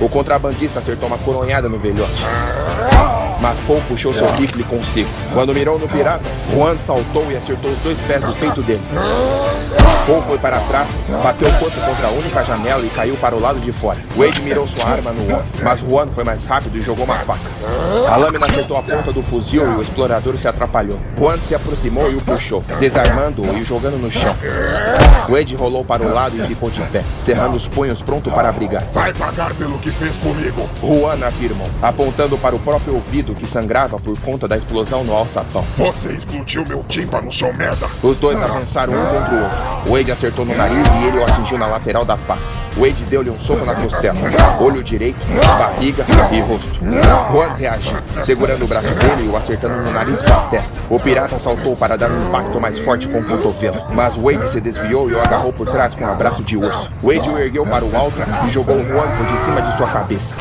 O 0.00 0.08
contrabandista 0.08 0.78
acertou 0.78 1.08
uma 1.08 1.18
coronhada 1.18 1.68
no 1.68 1.76
velhote. 1.76 2.22
Mas 3.40 3.58
Paul 3.60 3.80
puxou 3.88 4.12
seu 4.12 4.30
rifle 4.32 4.62
consigo. 4.64 5.08
Quando 5.32 5.54
mirou 5.54 5.78
no 5.78 5.88
pirata, 5.88 6.24
Juan 6.54 6.78
saltou 6.78 7.30
e 7.30 7.36
acertou 7.36 7.70
os 7.70 7.78
dois 7.78 7.98
pés 8.06 8.22
no 8.22 8.34
peito 8.34 8.62
dele. 8.62 8.82
Paul 10.06 10.22
foi 10.22 10.38
para 10.38 10.58
trás, 10.60 10.88
bateu 11.22 11.48
o 11.48 11.52
corpo 11.58 11.80
contra 11.80 12.08
a 12.08 12.10
única 12.10 12.42
janela 12.42 12.84
e 12.84 12.88
caiu 12.88 13.16
para 13.16 13.36
o 13.36 13.40
lado 13.40 13.60
de 13.60 13.70
fora. 13.70 13.98
Wade 14.16 14.42
mirou 14.42 14.66
sua 14.66 14.88
arma 14.88 15.12
no 15.12 15.28
Juan, 15.28 15.42
mas 15.62 15.80
Juan 15.80 16.06
foi 16.08 16.24
mais 16.24 16.44
rápido 16.44 16.76
e 16.78 16.82
jogou 16.82 17.04
uma 17.04 17.16
faca. 17.16 17.40
A 18.10 18.16
lâmina 18.16 18.46
acertou 18.46 18.76
a 18.76 18.82
ponta 18.82 19.12
do 19.12 19.22
fuzil 19.22 19.62
e 19.64 19.76
o 19.76 19.80
explorador 19.80 20.36
se 20.36 20.48
atrapalhou. 20.48 20.98
Juan 21.18 21.38
se 21.38 21.54
aproximou 21.54 22.10
e 22.10 22.16
o 22.16 22.20
puxou, 22.20 22.62
desarmando-o 22.78 23.56
e 23.56 23.62
jogando 23.62 23.98
no 23.98 24.10
chão. 24.10 24.34
Wade 25.28 25.54
rolou 25.54 25.84
para 25.84 26.02
o 26.02 26.12
lado 26.12 26.36
e 26.36 26.46
ficou 26.46 26.70
de 26.70 26.80
pé, 26.82 27.04
cerrando 27.18 27.54
os 27.54 27.68
punhos 27.68 28.02
pronto 28.02 28.30
para 28.30 28.50
brigar. 28.50 28.84
Vai 28.92 29.12
pagar 29.12 29.54
pelo 29.54 29.78
que 29.78 29.90
fez 29.90 30.16
comigo. 30.16 30.68
Juan 30.82 31.24
afirmou, 31.24 31.68
apontando 31.80 32.36
para 32.36 32.56
o 32.56 32.58
próprio 32.58 32.94
ouvido 32.94 33.29
que 33.34 33.46
sangrava 33.46 33.98
por 33.98 34.18
conta 34.20 34.46
da 34.46 34.56
explosão 34.56 35.04
no 35.04 35.14
alçapão. 35.14 35.64
Você 35.76 36.12
explodiu 36.12 36.64
meu 36.66 36.84
tímpano, 36.88 37.32
seu 37.32 37.52
merda. 37.52 37.86
Os 38.02 38.16
dois 38.16 38.40
avançaram 38.42 38.92
um 38.92 39.06
contra 39.06 39.34
o 39.34 39.42
outro. 39.42 39.90
Wade 39.90 40.12
acertou 40.12 40.44
no 40.44 40.54
nariz 40.54 40.86
e 41.00 41.06
ele 41.06 41.18
o 41.18 41.24
atingiu 41.24 41.58
na 41.58 41.66
lateral 41.66 42.04
da 42.04 42.16
face. 42.16 42.54
Wade 42.76 43.04
deu-lhe 43.04 43.30
um 43.30 43.38
soco 43.38 43.64
na 43.64 43.74
costela, 43.74 44.16
olho 44.60 44.82
direito, 44.82 45.18
barriga 45.58 46.04
e 46.32 46.40
rosto. 46.40 46.78
Juan 47.32 47.52
reagiu, 47.54 47.98
segurando 48.24 48.64
o 48.64 48.68
braço 48.68 48.92
dele 48.94 49.26
e 49.26 49.28
o 49.28 49.36
acertando 49.36 49.76
no 49.76 49.90
nariz 49.90 50.22
com 50.22 50.32
a 50.32 50.40
testa. 50.48 50.80
O 50.88 50.98
pirata 50.98 51.38
saltou 51.38 51.76
para 51.76 51.96
dar 51.96 52.10
um 52.10 52.28
impacto 52.28 52.60
mais 52.60 52.78
forte 52.78 53.08
com 53.08 53.20
o 53.20 53.24
cotovelo, 53.24 53.76
mas 53.94 54.16
Wade 54.16 54.50
se 54.50 54.60
desviou 54.60 55.10
e 55.10 55.14
o 55.14 55.20
agarrou 55.20 55.52
por 55.52 55.68
trás 55.68 55.94
com 55.94 56.04
um 56.04 56.10
abraço 56.10 56.42
de 56.42 56.56
urso. 56.56 56.90
Wade 57.02 57.28
o 57.28 57.38
ergueu 57.38 57.64
para 57.64 57.84
o 57.84 57.96
alto 57.96 58.16
e 58.46 58.50
jogou 58.50 58.76
o 58.76 58.86
Juan 58.86 59.08
por 59.16 59.26
de 59.26 59.38
cima 59.40 59.62
de 59.62 59.76
sua 59.76 59.86
cabeça. 59.86 60.34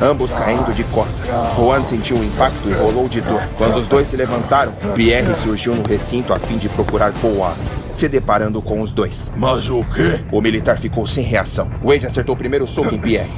Ambos 0.00 0.34
caindo 0.34 0.74
de 0.74 0.82
costas. 0.84 1.11
Juan 1.56 1.82
sentiu 1.84 2.16
o 2.16 2.24
impacto 2.24 2.68
e 2.68 2.72
rolou 2.72 3.08
de 3.08 3.20
dor. 3.20 3.42
Quando 3.56 3.76
os 3.76 3.88
dois 3.88 4.08
se 4.08 4.16
levantaram, 4.16 4.72
Pierre 4.94 5.34
surgiu 5.36 5.74
no 5.74 5.82
recinto 5.82 6.32
a 6.32 6.38
fim 6.38 6.58
de 6.58 6.68
procurar 6.68 7.12
Allen, 7.22 7.56
se 7.92 8.08
deparando 8.08 8.60
com 8.62 8.80
os 8.80 8.90
dois. 8.92 9.32
Mas 9.36 9.68
o 9.68 9.84
quê? 9.84 10.20
O 10.30 10.40
militar 10.40 10.78
ficou 10.78 11.06
sem 11.06 11.24
reação. 11.24 11.70
Wade 11.82 12.06
acertou 12.06 12.34
o 12.34 12.38
primeiro 12.38 12.66
soco 12.66 12.94
em 12.94 12.98
Pierre. 12.98 13.30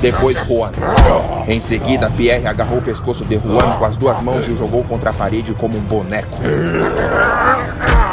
Depois 0.00 0.36
Juan. 0.46 0.72
Em 1.46 1.60
seguida, 1.60 2.10
Pierre 2.10 2.46
agarrou 2.46 2.78
o 2.78 2.82
pescoço 2.82 3.24
de 3.24 3.38
Juan 3.38 3.76
com 3.78 3.84
as 3.84 3.96
duas 3.96 4.20
mãos 4.20 4.46
e 4.46 4.50
o 4.50 4.58
jogou 4.58 4.84
contra 4.84 5.10
a 5.10 5.12
parede 5.12 5.54
como 5.54 5.78
um 5.78 5.82
boneco. 5.82 6.38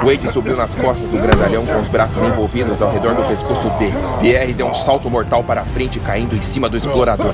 Wade 0.03 0.31
subiu 0.31 0.55
nas 0.55 0.75
costas 0.75 1.09
do 1.09 1.17
grandalhão 1.17 1.65
com 1.65 1.79
os 1.79 1.87
braços 1.87 2.21
envolvidos 2.21 2.81
ao 2.81 2.91
redor 2.91 3.15
do 3.15 3.23
pescoço 3.27 3.69
dele. 3.79 3.95
Pierre 4.19 4.53
deu 4.53 4.67
um 4.67 4.73
salto 4.73 5.09
mortal 5.09 5.43
para 5.43 5.61
a 5.61 5.65
frente, 5.65 5.99
caindo 5.99 6.35
em 6.35 6.41
cima 6.41 6.69
do 6.69 6.77
explorador. 6.77 7.33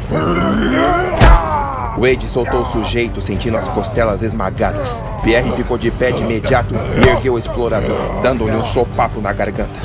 Wade 1.98 2.28
soltou 2.30 2.62
o 2.62 2.66
sujeito, 2.66 3.22
sentindo 3.22 3.58
as 3.58 3.68
costelas 3.68 4.22
esmagadas. 4.22 5.04
Pierre 5.24 5.52
ficou 5.52 5.78
de 5.78 5.92
pé 5.92 6.12
de 6.12 6.22
imediato 6.22 6.74
e 6.74 7.08
ergueu 7.08 7.34
o 7.34 7.40
explorador, 7.40 8.22
dando-lhe 8.24 8.56
um 8.56 8.66
sopapo 8.66 9.20
na 9.20 9.34
garganta. 9.34 9.80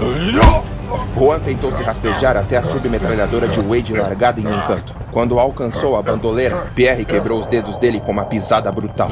Juan 1.17 1.41
tentou 1.41 1.73
se 1.73 1.83
rastejar 1.83 2.37
até 2.37 2.57
a 2.57 2.63
submetralhadora 2.63 3.49
de 3.49 3.61
Wade 3.61 3.93
largada 3.93 4.41
em 4.41 4.47
um 4.47 4.67
canto. 4.67 4.95
Quando 5.11 5.39
alcançou 5.39 5.97
a 5.97 6.03
bandoleira, 6.03 6.71
Pierre 6.75 7.05
quebrou 7.05 7.41
os 7.41 7.47
dedos 7.47 7.77
dele 7.79 8.01
com 8.01 8.13
uma 8.13 8.25
pisada 8.25 8.71
brutal. 8.71 9.11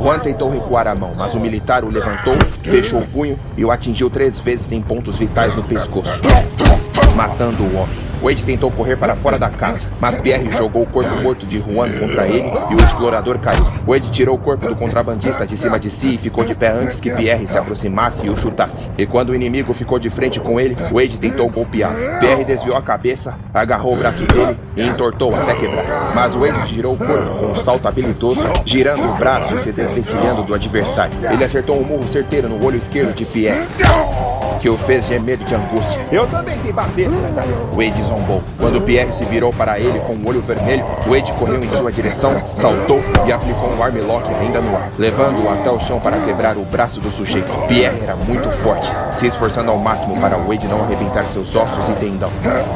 Juan 0.00 0.18
tentou 0.18 0.50
recuar 0.50 0.88
a 0.88 0.94
mão, 0.94 1.12
mas 1.14 1.34
o 1.34 1.40
militar 1.40 1.84
o 1.84 1.90
levantou, 1.90 2.34
fechou 2.62 3.00
o 3.00 3.06
punho 3.06 3.38
e 3.56 3.64
o 3.64 3.70
atingiu 3.70 4.08
três 4.08 4.38
vezes 4.38 4.72
em 4.72 4.80
pontos 4.80 5.18
vitais 5.18 5.54
no 5.54 5.62
pescoço, 5.62 6.20
matando 7.14 7.62
o 7.62 7.76
homem. 7.76 8.09
Wade 8.22 8.44
tentou 8.44 8.70
correr 8.70 8.96
para 8.96 9.16
fora 9.16 9.38
da 9.38 9.48
casa, 9.48 9.88
mas 9.98 10.18
Pierre 10.18 10.50
jogou 10.50 10.82
o 10.82 10.86
corpo 10.86 11.14
morto 11.22 11.46
de 11.46 11.58
Juan 11.58 11.90
contra 11.98 12.26
ele 12.26 12.50
e 12.70 12.74
o 12.74 12.84
explorador 12.84 13.38
caiu. 13.38 13.64
Wade 13.86 14.10
tirou 14.10 14.36
o 14.36 14.38
corpo 14.38 14.68
do 14.68 14.76
contrabandista 14.76 15.46
de 15.46 15.56
cima 15.56 15.80
de 15.80 15.90
si 15.90 16.14
e 16.14 16.18
ficou 16.18 16.44
de 16.44 16.54
pé 16.54 16.68
antes 16.68 17.00
que 17.00 17.10
Pierre 17.10 17.46
se 17.46 17.56
aproximasse 17.56 18.26
e 18.26 18.30
o 18.30 18.36
chutasse. 18.36 18.88
E 18.98 19.06
quando 19.06 19.30
o 19.30 19.34
inimigo 19.34 19.72
ficou 19.72 19.98
de 19.98 20.10
frente 20.10 20.38
com 20.38 20.60
ele, 20.60 20.76
Wade 20.92 21.18
tentou 21.18 21.48
golpear. 21.48 21.94
Pierre 22.20 22.44
desviou 22.44 22.76
a 22.76 22.82
cabeça, 22.82 23.38
agarrou 23.54 23.94
o 23.94 23.96
braço 23.96 24.24
dele 24.24 24.58
e 24.76 24.86
entortou 24.86 25.34
até 25.34 25.54
quebrar. 25.54 26.12
Mas 26.14 26.34
Wade 26.34 26.74
girou 26.74 26.94
o 26.94 26.98
corpo 26.98 27.38
com 27.38 27.46
um 27.46 27.54
salto 27.54 27.88
habilidoso, 27.88 28.40
girando 28.66 29.08
o 29.08 29.14
braço 29.14 29.54
e 29.56 29.60
se 29.60 29.72
desvencilhando 29.72 30.42
do 30.42 30.54
adversário. 30.54 31.16
Ele 31.30 31.44
acertou 31.44 31.78
um 31.78 31.84
murro 31.84 32.06
certeiro 32.08 32.48
no 32.48 32.64
olho 32.64 32.76
esquerdo 32.76 33.14
de 33.14 33.24
Pierre 33.24 33.66
que 34.60 34.68
o 34.68 34.76
fez 34.76 35.06
gemer 35.06 35.38
de 35.38 35.54
angústia. 35.54 35.98
Eu 36.12 36.26
também 36.26 36.56
sei 36.58 36.70
bater, 36.72 37.08
Wade 37.74 38.02
zombou. 38.02 38.42
Quando 38.58 38.80
Pierre 38.82 39.12
se 39.12 39.24
virou 39.24 39.52
para 39.52 39.78
ele 39.80 39.98
com 40.00 40.12
o 40.12 40.28
olho 40.28 40.42
vermelho, 40.42 40.84
Wade 41.06 41.32
correu 41.32 41.64
em 41.64 41.70
sua 41.70 41.90
direção, 41.90 42.40
saltou 42.54 43.02
e 43.26 43.32
aplicou 43.32 43.70
um 43.70 43.82
armlock 43.82 44.28
ainda 44.34 44.60
no 44.60 44.76
ar, 44.76 44.90
levando-o 44.98 45.48
até 45.48 45.70
o 45.70 45.80
chão 45.80 45.98
para 45.98 46.18
quebrar 46.18 46.58
o 46.58 46.64
braço 46.64 47.00
do 47.00 47.10
sujeito. 47.10 47.50
Pierre 47.66 48.00
era 48.02 48.14
muito 48.14 48.50
forte, 48.58 48.92
se 49.16 49.26
esforçando 49.26 49.70
ao 49.70 49.78
máximo 49.78 50.20
para 50.20 50.36
Wade 50.36 50.68
não 50.68 50.82
arrebentar 50.82 51.24
seus 51.24 51.56
ossos 51.56 51.88
e 51.88 51.92
tendão. 51.92 52.30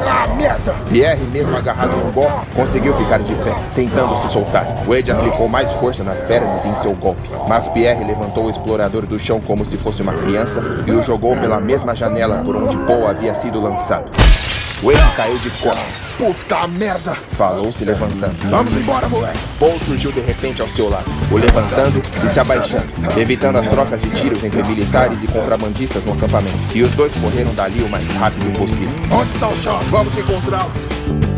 Ah, 0.07 0.27
merda! 0.35 0.73
Pierre, 0.89 1.21
mesmo 1.31 1.55
agarrado 1.55 1.95
no 2.03 2.11
golpe, 2.11 2.33
conseguiu 2.55 2.95
ficar 2.95 3.19
de 3.19 3.33
pé, 3.35 3.53
tentando 3.75 4.17
se 4.17 4.29
soltar. 4.29 4.65
Wade 4.87 5.11
aplicou 5.11 5.47
mais 5.47 5.71
força 5.73 6.03
nas 6.03 6.19
pernas 6.19 6.65
em 6.65 6.73
seu 6.75 6.93
golpe, 6.93 7.29
mas 7.47 7.67
Pierre 7.67 8.03
levantou 8.03 8.45
o 8.45 8.49
explorador 8.49 9.05
do 9.05 9.19
chão 9.19 9.39
como 9.39 9.63
se 9.63 9.77
fosse 9.77 10.01
uma 10.01 10.13
criança 10.13 10.61
e 10.85 10.91
o 10.91 11.03
jogou 11.03 11.35
pela 11.37 11.59
mesma 11.59 11.74
mesma 11.75 11.93
janela 11.93 12.37
por 12.37 12.55
onde 12.55 12.77
Paul 12.85 13.05
havia 13.05 13.35
sido 13.35 13.59
lançado. 13.59 14.09
Wade 14.81 15.15
caiu 15.17 15.37
de 15.39 15.49
costas. 15.49 16.13
Puta 16.17 16.65
merda! 16.67 17.13
Falou 17.33 17.69
se 17.69 17.83
levantando. 17.83 18.37
Vamos 18.49 18.71
embora, 18.71 19.09
moleque! 19.09 19.37
Paul 19.59 19.77
surgiu 19.85 20.09
de 20.13 20.21
repente 20.21 20.61
ao 20.61 20.69
seu 20.69 20.89
lado, 20.89 21.05
o 21.29 21.35
levantando 21.35 22.01
e 22.23 22.29
se 22.29 22.39
abaixando, 22.39 22.87
evitando 23.17 23.57
as 23.57 23.67
trocas 23.67 24.01
de 24.01 24.09
tiros 24.11 24.41
entre 24.45 24.63
militares 24.63 25.21
e 25.21 25.27
contrabandistas 25.27 26.05
no 26.05 26.13
acampamento. 26.13 26.57
E 26.73 26.81
os 26.81 26.91
dois 26.91 27.13
correram 27.15 27.53
dali 27.53 27.83
o 27.83 27.89
mais 27.89 28.09
rápido 28.11 28.57
possível. 28.57 28.95
Onde 29.11 29.31
está 29.31 29.49
o 29.49 29.55
Sean? 29.57 29.79
Vamos 29.89 30.17
encontrá-lo! 30.17 31.34